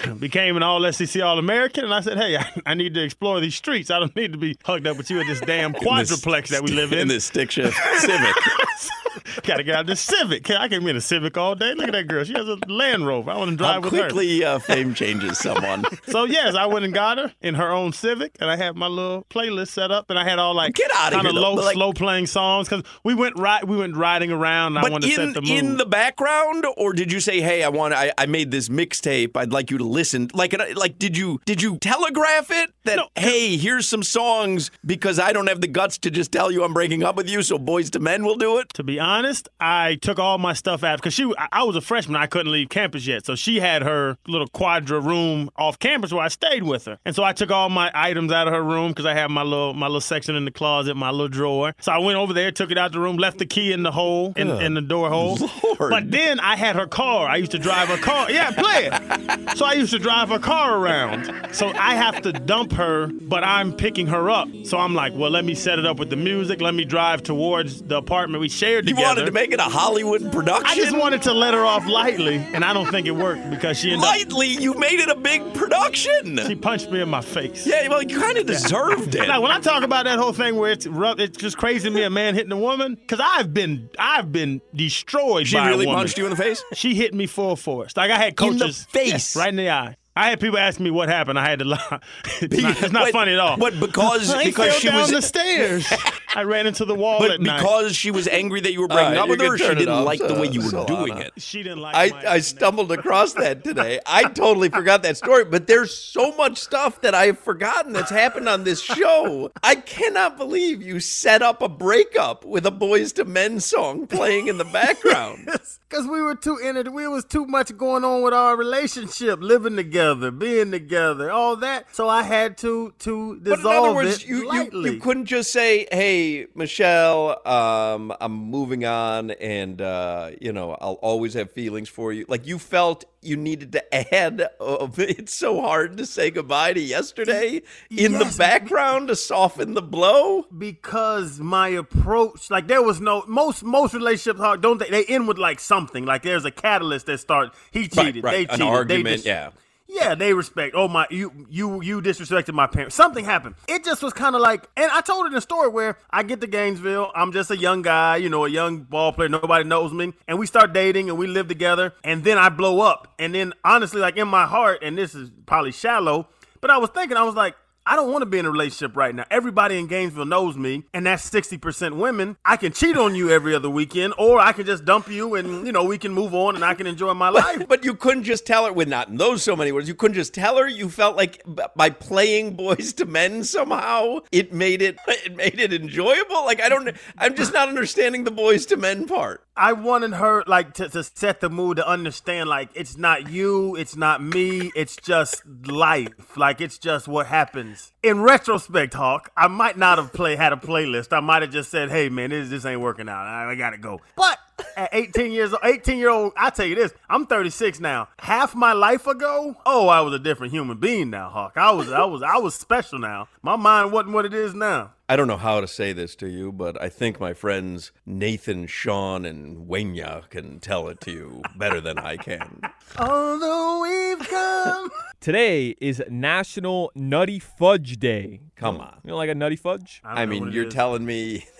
became 0.18 0.56
an 0.56 0.62
All 0.62 0.92
SEC 0.92 1.22
All 1.22 1.38
American. 1.38 1.84
And 1.84 1.94
I 1.94 2.00
said, 2.00 2.18
"Hey, 2.18 2.36
I, 2.36 2.46
I 2.66 2.74
need 2.74 2.94
to 2.94 3.02
explore 3.02 3.40
these 3.40 3.54
streets. 3.54 3.90
I 3.90 3.98
don't 3.98 4.14
need 4.16 4.32
to 4.32 4.38
be 4.38 4.58
hugged 4.64 4.86
up 4.86 4.96
with 4.96 5.10
you 5.10 5.20
at 5.20 5.26
this 5.26 5.40
damn 5.40 5.72
quadruplex 5.72 6.50
that 6.50 6.62
we 6.62 6.72
live 6.72 6.92
in." 6.92 6.98
in 7.00 7.08
this 7.08 7.24
stick 7.24 7.50
shift 7.50 7.76
Civic. 7.98 8.34
Gotta 9.42 9.62
get 9.62 9.74
out 9.74 9.80
of 9.82 9.86
this 9.86 10.00
Civic. 10.00 10.50
I 10.50 10.68
can't 10.68 10.84
be 10.84 10.90
in 10.90 10.96
a 10.96 11.00
Civic 11.00 11.36
all 11.36 11.54
day. 11.54 11.74
Look 11.74 11.88
at 11.88 11.92
that 11.92 12.06
girl. 12.08 12.24
She 12.24 12.32
has 12.34 12.48
a 12.48 12.56
Land 12.68 13.06
Rover. 13.06 13.30
I 13.30 13.36
want 13.36 13.50
to 13.50 13.56
drive 13.56 13.74
How 13.74 13.80
with 13.80 13.92
her. 13.92 14.00
quickly 14.08 14.44
uh, 14.44 14.58
fame 14.58 14.94
changes 14.94 15.38
someone. 15.38 15.84
So 16.08 16.24
yes, 16.24 16.54
I 16.54 16.66
went 16.66 16.84
and 16.84 16.94
got 16.94 17.18
her 17.18 17.32
in 17.42 17.54
her 17.54 17.70
own 17.72 17.92
Civic, 17.92 18.36
and 18.40 18.48
I 18.50 18.56
had 18.56 18.76
my 18.76 18.86
little 18.86 19.26
playlist 19.28 19.68
set 19.68 19.90
up, 19.90 20.08
and 20.08 20.18
I 20.18 20.24
had 20.24 20.38
all 20.38 20.54
like 20.54 20.74
Get 20.74 20.90
outta 20.94 21.16
kind 21.16 21.26
here, 21.26 21.36
of 21.36 21.42
low, 21.42 21.54
like- 21.54 21.74
slow 21.74 21.92
playing 21.92 22.26
songs 22.26 22.68
because 22.68 22.84
we 23.04 23.14
went 23.14 23.36
right, 23.38 23.66
we 23.66 23.76
went 23.76 23.96
riding 23.96 24.30
around. 24.30 24.76
And 24.76 24.78
I 24.78 24.82
But 24.82 24.92
wanted 24.92 25.12
to 25.14 25.20
in 25.22 25.26
set 25.28 25.34
the 25.34 25.40
mood. 25.42 25.50
in 25.58 25.76
the 25.76 25.86
background, 25.86 26.64
or 26.76 26.92
did 26.92 27.10
you 27.12 27.20
say, 27.20 27.40
"Hey, 27.40 27.62
I 27.64 27.68
want 27.68 27.92
I, 27.94 28.12
I 28.16 28.26
made 28.26 28.50
this 28.50 28.68
mixtape. 28.68 29.36
I'd 29.36 29.52
like 29.52 29.70
you 29.70 29.78
to 29.78 29.84
listen." 29.84 30.28
Like 30.34 30.54
like 30.76 30.98
did 30.98 31.16
you 31.16 31.40
did 31.44 31.60
you 31.60 31.76
telegraph 31.78 32.50
it 32.50 32.70
that 32.84 33.00
hey, 33.16 33.56
here's 33.56 33.88
some 33.88 34.02
songs 34.02 34.70
because 34.84 35.18
I 35.18 35.32
don't 35.32 35.48
have 35.48 35.60
the 35.60 35.68
guts 35.68 35.98
to 35.98 36.10
just 36.10 36.30
tell 36.32 36.50
you 36.52 36.62
I'm 36.64 36.72
breaking 36.74 37.02
up 37.02 37.16
with 37.16 37.28
you, 37.28 37.42
so 37.42 37.58
Boyz 37.58 37.94
II 37.94 38.00
Men 38.02 38.24
will 38.24 38.36
do 38.36 38.58
it. 38.58 38.68
to 38.74 38.82
be 38.84 38.98
honest. 39.00 39.05
Honest, 39.06 39.48
I 39.60 39.94
took 39.96 40.18
all 40.18 40.38
my 40.38 40.52
stuff 40.52 40.82
out 40.84 40.98
because 40.98 41.14
she. 41.14 41.32
I, 41.38 41.48
I 41.52 41.62
was 41.62 41.76
a 41.76 41.80
freshman. 41.80 42.16
I 42.16 42.26
couldn't 42.26 42.52
leave 42.52 42.68
campus 42.68 43.06
yet, 43.06 43.24
so 43.24 43.34
she 43.34 43.60
had 43.60 43.82
her 43.82 44.18
little 44.26 44.48
quadra 44.48 45.00
room 45.00 45.50
off 45.56 45.78
campus 45.78 46.12
where 46.12 46.22
I 46.22 46.28
stayed 46.28 46.64
with 46.64 46.84
her. 46.86 46.98
And 47.04 47.14
so 47.14 47.22
I 47.22 47.32
took 47.32 47.50
all 47.50 47.68
my 47.68 47.90
items 47.94 48.32
out 48.32 48.48
of 48.48 48.54
her 48.54 48.62
room 48.62 48.88
because 48.88 49.06
I 49.06 49.14
had 49.14 49.30
my 49.30 49.42
little 49.42 49.74
my 49.74 49.86
little 49.86 50.00
section 50.00 50.34
in 50.34 50.44
the 50.44 50.50
closet, 50.50 50.96
my 50.96 51.10
little 51.10 51.28
drawer. 51.28 51.74
So 51.80 51.92
I 51.92 51.98
went 51.98 52.18
over 52.18 52.32
there, 52.32 52.50
took 52.50 52.70
it 52.70 52.78
out 52.78 52.86
of 52.86 52.92
the 52.92 53.00
room, 53.00 53.16
left 53.16 53.38
the 53.38 53.46
key 53.46 53.72
in 53.72 53.82
the 53.82 53.92
hole 53.92 54.32
in, 54.36 54.50
in 54.50 54.74
the 54.74 54.82
door 54.82 55.08
hole. 55.08 55.38
Lord. 55.62 55.90
But 55.90 56.10
then 56.10 56.40
I 56.40 56.56
had 56.56 56.76
her 56.76 56.86
car. 56.86 57.28
I 57.28 57.36
used 57.36 57.52
to 57.52 57.58
drive 57.58 57.88
her 57.88 57.96
car. 57.98 58.30
Yeah, 58.30 58.50
play 58.50 58.90
it. 58.90 59.56
So 59.56 59.64
I 59.64 59.74
used 59.74 59.92
to 59.92 59.98
drive 59.98 60.28
her 60.30 60.38
car 60.38 60.78
around. 60.78 61.54
So 61.54 61.68
I 61.68 61.94
have 61.94 62.22
to 62.22 62.32
dump 62.32 62.72
her, 62.72 63.06
but 63.06 63.44
I'm 63.44 63.72
picking 63.72 64.06
her 64.08 64.30
up. 64.30 64.48
So 64.64 64.78
I'm 64.78 64.94
like, 64.94 65.12
well, 65.14 65.30
let 65.30 65.44
me 65.44 65.54
set 65.54 65.78
it 65.78 65.86
up 65.86 65.98
with 65.98 66.10
the 66.10 66.16
music. 66.16 66.60
Let 66.60 66.74
me 66.74 66.84
drive 66.84 67.22
towards 67.22 67.82
the 67.82 67.96
apartment 67.96 68.40
we 68.40 68.48
shared 68.48 68.88
You 68.88 68.95
together. 68.96 69.08
wanted 69.20 69.24
to 69.26 69.32
make 69.32 69.52
it 69.52 69.60
a 69.60 69.64
Hollywood 69.64 70.32
production. 70.32 70.66
I 70.66 70.74
just 70.74 70.96
wanted 70.96 71.22
to 71.22 71.32
let 71.32 71.54
her 71.54 71.64
off 71.64 71.86
lightly, 71.86 72.36
and 72.36 72.64
I 72.64 72.72
don't 72.72 72.90
think 72.90 73.06
it 73.06 73.12
worked 73.12 73.48
because 73.50 73.78
she 73.78 73.92
ended 73.92 74.02
lightly. 74.02 74.48
You 74.48 74.74
made 74.74 75.00
it 75.00 75.08
a 75.08 75.14
big 75.16 75.54
production. 75.54 76.38
She 76.46 76.54
punched 76.54 76.90
me 76.90 77.00
in 77.00 77.08
my 77.08 77.20
face. 77.20 77.66
Yeah, 77.66 77.88
well, 77.88 78.02
you 78.02 78.18
kind 78.18 78.38
of 78.38 78.46
deserved 78.56 79.14
it. 79.14 79.26
Now, 79.28 79.40
when 79.40 79.50
I 79.50 79.60
talk 79.60 79.82
about 79.82 80.04
that 80.04 80.18
whole 80.18 80.32
thing 80.32 80.56
where 80.56 80.72
it's 80.72 80.86
rough, 80.86 81.18
it's 81.18 81.36
just 81.36 81.56
crazy 81.56 81.88
to 81.88 81.94
me 81.94 82.02
a 82.02 82.10
man 82.10 82.34
hitting 82.34 82.52
a 82.52 82.56
woman 82.58 82.94
because 82.94 83.20
I've 83.22 83.52
been 83.54 83.88
I've 83.98 84.32
been 84.32 84.60
destroyed. 84.74 85.46
She 85.46 85.56
by 85.56 85.66
a 85.66 85.70
really 85.70 85.86
woman. 85.86 86.00
punched 86.00 86.18
you 86.18 86.24
in 86.24 86.30
the 86.30 86.36
face? 86.36 86.62
She 86.74 86.94
hit 86.94 87.14
me 87.14 87.26
full 87.26 87.56
force. 87.56 87.96
Like 87.96 88.10
I 88.10 88.16
had 88.16 88.40
In 88.40 88.56
the 88.58 88.64
coaches 88.64 88.84
face? 88.84 89.36
right 89.36 89.48
in 89.48 89.56
the 89.56 89.70
eye. 89.70 89.96
I 90.16 90.30
had 90.30 90.40
people 90.40 90.58
ask 90.58 90.80
me 90.80 90.90
what 90.90 91.08
happened. 91.08 91.38
I 91.38 91.48
had 91.48 91.58
to 91.60 91.64
lie. 91.66 92.00
It's 92.40 92.62
not, 92.62 92.82
it's 92.82 92.92
not 92.92 93.04
Wait, 93.04 93.12
funny 93.12 93.32
at 93.32 93.38
all. 93.38 93.56
but 93.56 93.78
because- 93.78 94.30
I 94.34 94.44
because 94.44 94.70
fell 94.70 94.78
she 94.80 94.88
down 94.88 95.00
was- 95.02 95.10
the 95.10 95.22
stairs. 95.22 95.86
I 96.34 96.42
ran 96.42 96.66
into 96.66 96.84
the 96.84 96.94
wall 96.94 97.18
But 97.18 97.30
at 97.30 97.40
night. 97.40 97.60
because 97.62 97.96
she 97.96 98.10
was 98.10 98.28
angry 98.28 98.60
that 98.60 98.70
you 98.72 98.80
were 98.80 98.90
All 98.90 98.96
breaking 98.96 99.12
right, 99.14 99.20
up 99.22 99.28
with 99.30 99.40
her, 99.40 99.56
she 99.56 99.68
didn't 99.68 99.88
off, 99.88 100.04
like 100.04 100.18
the 100.20 100.34
way 100.34 100.48
uh, 100.48 100.50
you 100.50 100.60
were 100.60 100.66
Solana. 100.70 100.86
doing 100.86 101.16
it. 101.18 101.32
She 101.38 101.62
didn't 101.62 101.78
like 101.80 101.94
I, 102.12 102.34
I 102.34 102.38
stumbled 102.40 102.92
across 102.92 103.32
that 103.34 103.64
today. 103.64 104.00
I 104.04 104.24
totally 104.24 104.68
forgot 104.68 105.02
that 105.04 105.16
story, 105.16 105.46
but 105.46 105.66
there's 105.66 105.96
so 105.96 106.36
much 106.36 106.58
stuff 106.58 107.00
that 107.00 107.14
I 107.14 107.26
have 107.26 107.38
forgotten 107.38 107.94
that's 107.94 108.10
happened 108.10 108.50
on 108.50 108.64
this 108.64 108.82
show. 108.82 109.50
I 109.62 109.76
cannot 109.76 110.36
believe 110.36 110.82
you 110.82 111.00
set 111.00 111.40
up 111.40 111.62
a 111.62 111.70
breakup 111.70 112.44
with 112.44 112.66
a 112.66 112.70
Boyz 112.72 113.18
II 113.18 113.24
Men 113.24 113.58
song 113.60 114.06
playing 114.06 114.48
in 114.48 114.58
the 114.58 114.64
background. 114.66 115.48
Because 115.96 116.10
we 116.10 116.20
were 116.20 116.34
too 116.34 116.58
in 116.58 116.76
it. 116.76 116.92
We 116.92 117.08
was 117.08 117.24
too 117.24 117.46
much 117.46 117.74
going 117.78 118.04
on 118.04 118.20
with 118.20 118.34
our 118.34 118.54
relationship, 118.54 119.38
living 119.40 119.76
together, 119.76 120.30
being 120.30 120.70
together, 120.70 121.30
all 121.30 121.56
that. 121.56 121.86
So 121.94 122.06
I 122.06 122.22
had 122.22 122.58
to 122.58 122.92
to 122.98 123.40
dissolve 123.40 123.62
But 123.62 123.70
in 123.70 123.76
other 123.78 123.94
words, 123.94 124.22
it 124.22 124.28
you, 124.28 124.52
you 124.52 124.82
you 124.82 125.00
couldn't 125.00 125.24
just 125.24 125.50
say, 125.50 125.86
"Hey, 125.90 126.48
Michelle, 126.54 127.40
um, 127.48 128.12
I'm 128.20 128.34
moving 128.34 128.84
on, 128.84 129.30
and 129.30 129.80
uh, 129.80 130.32
you 130.38 130.52
know 130.52 130.76
I'll 130.82 131.00
always 131.00 131.32
have 131.32 131.50
feelings 131.52 131.88
for 131.88 132.12
you." 132.12 132.26
Like 132.28 132.46
you 132.46 132.58
felt 132.58 133.06
you 133.26 133.36
needed 133.36 133.72
to 133.72 134.14
add. 134.14 134.40
Uh, 134.60 134.88
it's 134.96 135.34
so 135.34 135.60
hard 135.60 135.96
to 135.98 136.06
say 136.06 136.30
goodbye 136.30 136.72
to 136.74 136.80
yesterday 136.80 137.62
in 137.90 138.12
the 138.12 138.34
background 138.38 139.08
to 139.08 139.16
soften 139.16 139.74
the 139.74 139.82
blow. 139.82 140.44
because 140.56 141.38
my 141.40 141.68
approach 141.68 142.50
like 142.50 142.66
there 142.68 142.82
was 142.82 143.00
no 143.00 143.24
most 143.26 143.62
most 143.64 143.94
relationships 143.94 144.40
are- 144.40 144.56
don't 144.56 144.78
they 144.78 144.90
they 144.90 145.04
end 145.06 145.26
with 145.28 145.38
like 145.38 145.60
something 145.60 146.04
like 146.04 146.22
there's 146.22 146.44
a 146.44 146.50
catalyst 146.50 147.06
that 147.06 147.18
start 147.18 147.52
he 147.70 147.88
cheated 147.88 148.22
right. 148.24 148.32
they 148.32 148.42
An 148.44 148.48
cheated 148.60 148.66
argument, 148.66 149.04
they 149.04 149.16
dis- 149.16 149.26
yeah. 149.26 149.50
Yeah 149.88 150.14
they 150.14 150.32
respect 150.34 150.74
oh 150.76 150.88
my 150.88 151.06
you 151.10 151.46
you 151.48 151.82
you 151.82 152.02
disrespected 152.02 152.54
my 152.54 152.66
parents. 152.66 152.94
Something 152.94 153.24
happened. 153.24 153.54
It 153.68 153.84
just 153.84 154.02
was 154.02 154.12
kind 154.12 154.34
of 154.34 154.40
like 154.40 154.68
and 154.76 154.90
i 154.92 155.00
told 155.00 155.26
it 155.26 155.32
in 155.32 155.34
a 155.38 155.40
story 155.40 155.68
where 155.68 155.98
i 156.10 156.22
get 156.22 156.40
to 156.40 156.46
gainesville. 156.46 157.10
I'm 157.14 157.32
just 157.32 157.50
a 157.50 157.56
young 157.56 157.82
guy 157.82 158.16
you 158.16 158.28
know 158.28 158.44
a 158.44 158.48
young 158.48 158.82
ball 158.82 159.12
player. 159.12 159.28
Nobody 159.28 159.64
knows 159.64 159.92
me. 159.92 160.12
And 160.28 160.38
we 160.38 160.46
start 160.46 160.72
dating 160.72 161.08
and 161.08 161.18
we 161.18 161.26
live 161.26 161.48
together. 161.48 161.94
And 162.04 162.24
then 162.24 162.38
i 162.38 162.48
blow 162.48 162.80
up. 162.80 163.14
And 163.18 163.34
then 163.34 163.52
honestly 163.64 164.00
like 164.00 164.16
in 164.16 164.28
my 164.28 164.46
heart 164.46 164.80
and 164.82 164.96
this 164.96 165.14
is 165.14 165.30
probably 165.46 165.72
shallow 165.72 166.28
but 166.60 166.70
i 166.70 166.78
was 166.78 166.90
thinking 166.90 167.16
i 167.16 167.22
was 167.22 167.34
like 167.34 167.54
I 167.88 167.94
don't 167.94 168.10
want 168.10 168.22
to 168.22 168.26
be 168.26 168.38
in 168.38 168.46
a 168.46 168.50
relationship 168.50 168.96
right 168.96 169.14
now. 169.14 169.24
Everybody 169.30 169.78
in 169.78 169.86
Gainesville 169.86 170.24
knows 170.24 170.56
me, 170.56 170.84
and 170.92 171.06
that's 171.06 171.30
60% 171.30 171.96
women. 171.96 172.36
I 172.44 172.56
can 172.56 172.72
cheat 172.72 172.96
on 172.96 173.14
you 173.14 173.30
every 173.30 173.54
other 173.54 173.70
weekend, 173.70 174.14
or 174.18 174.40
I 174.40 174.50
can 174.50 174.66
just 174.66 174.84
dump 174.84 175.08
you 175.08 175.36
and, 175.36 175.64
you 175.64 175.72
know, 175.72 175.84
we 175.84 175.96
can 175.96 176.12
move 176.12 176.34
on 176.34 176.56
and 176.56 176.64
I 176.64 176.74
can 176.74 176.88
enjoy 176.88 177.14
my 177.14 177.28
life. 177.28 177.68
But 177.68 177.84
you 177.84 177.94
couldn't 177.94 178.24
just 178.24 178.44
tell 178.44 178.66
her 178.66 178.72
with 178.72 178.88
not 178.88 179.08
in 179.08 179.18
those 179.18 179.44
so 179.44 179.54
many 179.54 179.70
words. 179.70 179.86
You 179.86 179.94
couldn't 179.94 180.16
just 180.16 180.34
tell 180.34 180.56
her. 180.56 180.66
You 180.66 180.88
felt 180.88 181.16
like 181.16 181.42
by 181.76 181.90
playing 181.90 182.56
Boyz 182.56 182.98
II 182.98 183.06
Men 183.06 183.44
somehow 183.44 184.18
it 184.32 184.52
made 184.52 184.82
it 184.82 184.98
it 185.08 185.36
made 185.36 185.60
it 185.60 185.72
enjoyable. 185.72 186.44
Like 186.44 186.60
I 186.60 186.68
don't. 186.68 186.90
I'm 187.18 187.36
just 187.36 187.52
not 187.52 187.68
understanding 187.68 188.24
the 188.24 188.32
Boyz 188.32 188.70
II 188.70 188.78
Men 188.78 189.06
part. 189.06 189.46
I 189.56 189.72
wanted 189.72 190.12
her 190.14 190.44
like 190.46 190.74
to, 190.74 190.88
to 190.90 191.02
set 191.02 191.40
the 191.40 191.48
mood 191.48 191.78
to 191.78 191.88
understand 191.88 192.48
like 192.48 192.68
it's 192.74 192.98
not 192.98 193.30
you, 193.30 193.74
it's 193.76 193.96
not 193.96 194.22
me, 194.22 194.70
it's 194.74 194.96
just 194.96 195.42
life. 195.66 196.36
Like 196.36 196.60
it's 196.60 196.78
just 196.78 197.08
what 197.08 197.26
happens. 197.26 197.75
In 198.02 198.22
retrospect, 198.22 198.94
Hawk, 198.94 199.30
I 199.36 199.48
might 199.48 199.76
not 199.76 199.98
have 199.98 200.12
play 200.12 200.36
had 200.36 200.52
a 200.52 200.56
playlist. 200.56 201.12
I 201.12 201.20
might 201.20 201.42
have 201.42 201.50
just 201.50 201.70
said, 201.70 201.90
"Hey 201.90 202.08
man, 202.08 202.30
this 202.30 202.48
this 202.48 202.64
ain't 202.64 202.80
working 202.80 203.08
out. 203.08 203.26
I, 203.26 203.50
I 203.50 203.54
gotta 203.54 203.78
go." 203.78 204.00
But 204.16 204.38
at 204.76 204.90
18 204.92 205.32
years 205.32 205.52
old, 205.52 205.60
18 205.64 205.98
year 205.98 206.10
old, 206.10 206.32
I 206.36 206.50
tell 206.50 206.66
you 206.66 206.74
this, 206.74 206.92
I'm 207.08 207.26
36 207.26 207.80
now. 207.80 208.08
Half 208.18 208.54
my 208.54 208.72
life 208.72 209.06
ago, 209.06 209.56
oh, 209.66 209.88
I 209.88 210.00
was 210.00 210.14
a 210.14 210.18
different 210.18 210.52
human 210.52 210.78
being 210.78 211.10
now, 211.10 211.28
Hawk. 211.28 211.52
I 211.56 211.70
was 211.72 211.90
I 211.90 212.04
was 212.04 212.22
I 212.22 212.38
was 212.38 212.54
special 212.54 212.98
now. 212.98 213.28
My 213.42 213.56
mind 213.56 213.92
wasn't 213.92 214.14
what 214.14 214.24
it 214.24 214.34
is 214.34 214.54
now. 214.54 214.92
I 215.08 215.14
don't 215.14 215.28
know 215.28 215.36
how 215.36 215.60
to 215.60 215.68
say 215.68 215.92
this 215.92 216.16
to 216.16 216.26
you, 216.28 216.50
but 216.50 216.80
I 216.82 216.88
think 216.88 217.20
my 217.20 217.32
friends 217.32 217.92
Nathan, 218.04 218.66
Shawn, 218.66 219.24
and 219.24 219.68
Wanya 219.68 220.28
can 220.30 220.58
tell 220.58 220.88
it 220.88 221.00
to 221.02 221.12
you 221.12 221.42
better 221.56 221.80
than 221.80 221.98
I 221.98 222.16
can. 222.16 222.60
Although 222.98 223.82
we've 223.82 224.28
come. 224.28 224.90
Today 225.20 225.76
is 225.80 226.02
National 226.08 226.90
Nutty 226.94 227.38
Fudge 227.38 227.98
Day. 227.98 228.40
Come 228.56 228.76
oh. 228.76 228.80
on. 228.80 229.00
You 229.04 229.10
know, 229.10 229.16
like 229.16 229.30
a 229.30 229.34
nutty 229.34 229.56
fudge? 229.56 230.00
I, 230.04 230.26
mean, 230.26 230.52
you're 230.52 230.68
telling 230.68 231.04
me. 231.04 231.44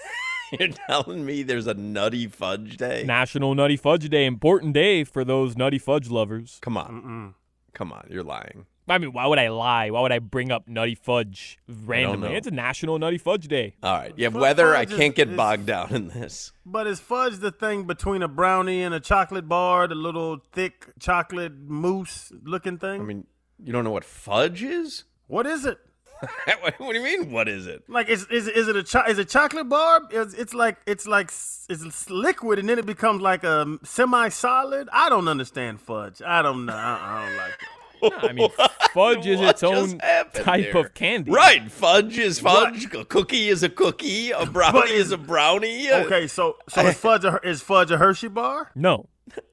You're 0.61 0.69
telling 0.69 1.27
me 1.27 1.43
there's 1.43 1.67
a 1.67 1.75
nutty 1.75 2.29
fudge 2.29 2.77
day? 2.77 3.03
National 3.05 3.57
Nutty 3.57 3.77
Fudge 3.77 4.09
Day, 4.09 4.27
important 4.27 4.75
day 4.75 5.03
for 5.03 5.25
those 5.25 5.57
nutty 5.57 5.77
fudge 5.77 6.09
lovers. 6.09 6.59
Come 6.63 6.77
on. 6.77 7.35
Come 7.75 7.93
on, 7.93 8.07
you're 8.09 8.23
lying. 8.23 8.67
I 8.89 8.99
mean, 8.99 9.13
why 9.13 9.27
would 9.27 9.39
I 9.39 9.49
lie? 9.49 9.91
Why 9.91 10.01
would 10.01 10.13
I 10.13 10.21
bring 10.21 10.53
up 10.53 10.69
nutty 10.69 10.95
fudge 10.95 11.59
randomly? 11.69 12.35
It's 12.37 12.47
a 12.47 12.53
National 12.53 12.99
Nutty 12.99 13.19
Fudge 13.19 13.49
Day. 13.49 13.75
All 13.83 13.93
right. 13.99 14.13
Yeah, 14.17 14.31
Fu- 14.31 14.39
weather, 14.39 14.77
I 14.77 14.85
can't 14.85 15.15
get 15.15 15.31
is- 15.31 15.37
bogged 15.37 15.67
down 15.67 15.95
in 15.95 16.09
this. 16.09 16.53
But 16.65 16.87
is 16.87 17.01
fudge 17.01 17.39
the 17.39 17.51
thing 17.51 17.85
between 17.85 18.23
a 18.23 18.29
brownie 18.29 18.83
and 18.83 18.95
a 18.95 19.01
chocolate 19.01 19.49
bar, 19.49 19.89
the 19.89 19.95
little 19.97 20.39
thick 20.53 20.87
chocolate 21.01 21.53
mousse 21.59 22.33
looking 22.45 22.79
thing? 22.79 23.01
I 23.01 23.05
mean, 23.05 23.27
you 23.63 23.73
don't 23.73 23.85
know 23.85 23.91
what 23.91 24.05
fudge 24.05 24.63
is? 24.63 25.05
what 25.27 25.47
is 25.47 25.65
it? 25.67 25.79
what 26.63 26.79
do 26.79 26.95
you 26.95 27.03
mean, 27.03 27.31
what 27.31 27.47
is 27.49 27.67
it? 27.67 27.83
Like 27.89 28.09
is 28.09 28.25
is 28.31 28.49
is 28.49 28.69
it 28.69 28.77
a 28.77 28.83
cho- 28.83 29.05
is 29.07 29.19
it 29.19 29.29
chocolate 29.29 29.69
bar? 29.69 30.01
It's, 30.11 30.33
it's 30.33 30.55
like 30.55 30.79
it's 30.87 31.07
like 31.07 31.31
it's 31.69 32.09
liquid 32.09 32.59
and 32.59 32.67
then 32.69 32.79
it 32.79 32.87
becomes 32.87 33.21
like 33.21 33.45
a 33.45 33.79
semi 33.83 34.31
solid. 34.31 34.89
I 34.93 35.11
don't 35.11 35.29
understand 35.29 35.81
fudge. 35.81 36.23
I 36.23 36.41
don't 36.41 36.65
know. 36.65 36.73
I, 36.73 36.99
I 37.03 37.27
don't 37.27 37.37
like 37.37 37.51
it. 37.51 37.69
I 38.03 38.33
mean, 38.33 38.49
fudge 38.95 39.27
is 39.27 39.41
its 39.41 39.63
own 39.63 39.99
type 39.99 40.33
there? 40.73 40.77
of 40.79 40.95
candy. 40.95 41.31
Right. 41.31 41.71
Fudge 41.71 42.19
is 42.19 42.39
fudge. 42.39 42.93
A 42.95 43.05
cookie 43.05 43.49
is 43.49 43.63
a 43.63 43.69
cookie. 43.69 44.31
A 44.31 44.47
brownie 44.47 44.93
is 44.93 45.13
a 45.13 45.19
brownie. 45.19 45.91
Okay, 45.91 46.27
so 46.27 46.57
so 46.69 46.81
is 46.87 46.97
fudge 46.97 47.25
a, 47.25 47.41
is 47.43 47.63
fudge 47.63 47.91
a 47.91 47.97
Hershey 47.99 48.29
bar? 48.29 48.71
No. 48.75 49.09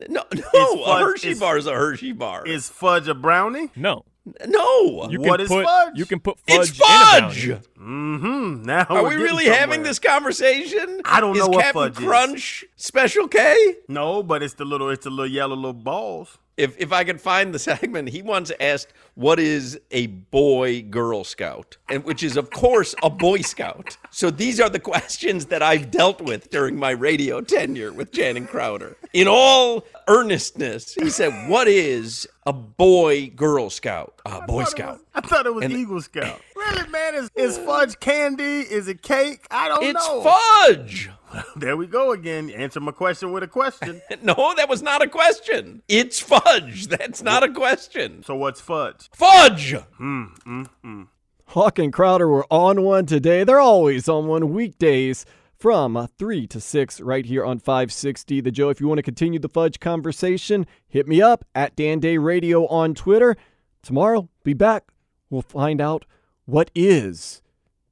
No, 0.08 0.24
no. 0.34 0.42
Is 0.54 0.88
a 0.88 1.00
Hershey 1.00 1.30
is- 1.30 1.40
bar 1.40 1.58
is 1.58 1.66
a 1.68 1.74
Hershey 1.74 2.12
bar. 2.12 2.46
Is 2.46 2.70
fudge 2.70 3.08
a 3.08 3.14
brownie? 3.16 3.70
No. 3.76 4.06
no. 4.48 5.08
You 5.10 5.20
What 5.20 5.40
can 5.40 5.48
put, 5.48 5.66
fudge? 5.66 5.94
You 5.98 6.06
can 6.06 6.20
put 6.20 6.38
fudge 6.40 6.70
it's 6.70 6.70
in 6.70 6.76
a 6.76 6.88
fudge. 6.88 7.48
brownie. 7.48 7.62
Mm-hmm. 7.80 8.64
Now 8.64 8.86
Are 8.90 9.02
we're 9.04 9.10
we 9.10 9.16
getting 9.16 9.24
really 9.26 9.46
having 9.46 9.84
this 9.84 10.00
conversation? 10.00 11.02
I 11.06 11.20
don't 11.20 11.36
is 11.36 11.42
know 11.42 11.48
what 11.50 11.64
Captain 11.64 11.82
fudge 11.82 11.98
is. 12.00 12.06
Crunch 12.06 12.66
Special 12.76 13.28
K? 13.28 13.76
No, 13.90 14.24
but 14.24 14.42
it's 14.44 14.54
the 14.54 14.64
little 14.66 14.90
it's 14.90 15.04
the 15.04 15.10
little 15.10 15.28
yellow 15.28 15.56
little 15.56 15.74
balls. 15.74 16.38
If 16.56 16.78
if 16.80 16.92
I 16.94 17.04
could 17.04 17.20
find 17.20 17.54
the 17.54 17.60
segment, 17.72 18.10
he 18.10 18.22
once 18.22 18.52
asked, 18.60 18.94
"What 19.16 19.40
is 19.40 19.80
a 19.92 20.08
boy 20.08 20.84
Girl 20.84 21.24
Scout?" 21.24 21.78
and 21.90 22.04
which 22.04 22.22
is 22.24 22.38
of 22.38 22.52
course 22.52 22.94
a 23.02 23.10
Boy 23.10 23.42
Scout. 23.42 23.98
So 24.12 24.30
these 24.30 24.60
are 24.60 24.70
the 24.70 24.80
questions 24.80 25.48
that 25.48 25.64
I've 25.64 25.90
dealt 25.90 26.22
with 26.22 26.50
during 26.52 26.76
my 26.78 26.92
radio 26.92 27.42
tenure 27.42 27.92
with 27.92 28.12
Channing 28.12 28.46
Crowder. 28.46 28.96
In 29.14 29.28
all 29.28 29.84
earnestness, 30.08 30.94
he 30.94 31.10
said, 31.10 31.50
"What 31.50 31.68
is 31.68 32.28
a 32.46 32.54
boy 32.54 33.32
Girl 33.36 33.70
Scout?" 33.72 34.22
Uh, 34.26 34.42
a 34.44 34.46
Boy 34.48 34.64
Scout. 34.66 35.00
I 35.16 35.22
thought 35.22 35.46
it 35.48 35.54
was 35.54 35.66
And- 35.66 35.74
Eagle 35.74 36.02
Scout. 36.02 36.40
really, 36.56 36.88
man? 36.90 37.16
Is 37.16 37.30
is 37.36 37.58
fudge 37.58 38.00
candy? 38.00 38.62
Is 38.62 38.88
it 38.88 39.02
cake? 39.02 39.46
I 39.50 39.68
don't 39.70 39.84
It's 39.84 40.08
know. 40.08 40.22
fudge. 40.22 41.10
There 41.56 41.78
we 41.78 41.88
go 41.88 42.12
again. 42.12 42.50
Answer 42.50 42.80
my 42.80 42.92
question 42.92 43.32
with 43.32 43.44
a 43.44 43.48
question. 43.48 44.02
No, 44.22 44.54
that 44.56 44.70
was 44.70 44.82
not 44.82 45.02
a 45.02 45.08
question. 45.08 45.82
It's 45.88 46.20
fudge. 46.20 46.88
That's 46.88 47.22
not 47.22 47.44
a 47.44 47.52
question. 47.52 48.24
so 48.24 48.36
what's 48.36 48.62
fudge? 48.62 49.10
Fudge. 49.14 49.74
Mm, 50.00 50.40
mm, 50.46 50.70
mm. 50.86 51.08
Hawk 51.48 51.78
and 51.80 51.92
Crowder 51.92 52.28
were 52.28 52.46
on 52.50 52.84
one 52.84 53.06
today. 53.06 53.44
They're 53.44 53.60
always 53.60 54.08
on 54.08 54.28
one 54.28 54.54
weekdays 54.54 55.26
from 55.58 56.08
3 56.18 56.48
to 56.48 56.60
6 56.60 57.02
right 57.02 57.26
here 57.26 57.46
on 57.46 57.60
560 57.60 58.42
The 58.42 58.52
Joe. 58.52 58.70
If 58.70 58.80
you 58.82 58.88
want 58.88 59.00
to 59.00 59.04
continue 59.04 59.40
the 59.40 59.50
fudge 59.50 59.80
conversation, 59.80 60.66
hit 60.88 61.08
me 61.08 61.22
up 61.22 61.46
at 61.54 61.76
Dan 61.76 62.00
Day 62.00 62.18
Radio 62.18 62.66
on 62.68 62.94
Twitter. 62.94 63.36
Tomorrow, 63.82 64.30
be 64.44 64.54
back. 64.54 64.92
We'll 65.30 65.42
find 65.42 65.82
out 65.82 66.06
what 66.46 66.72
is 66.76 67.42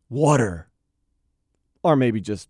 water. 0.09 0.69
Or 1.83 1.95
maybe 1.95 2.21
just 2.21 2.49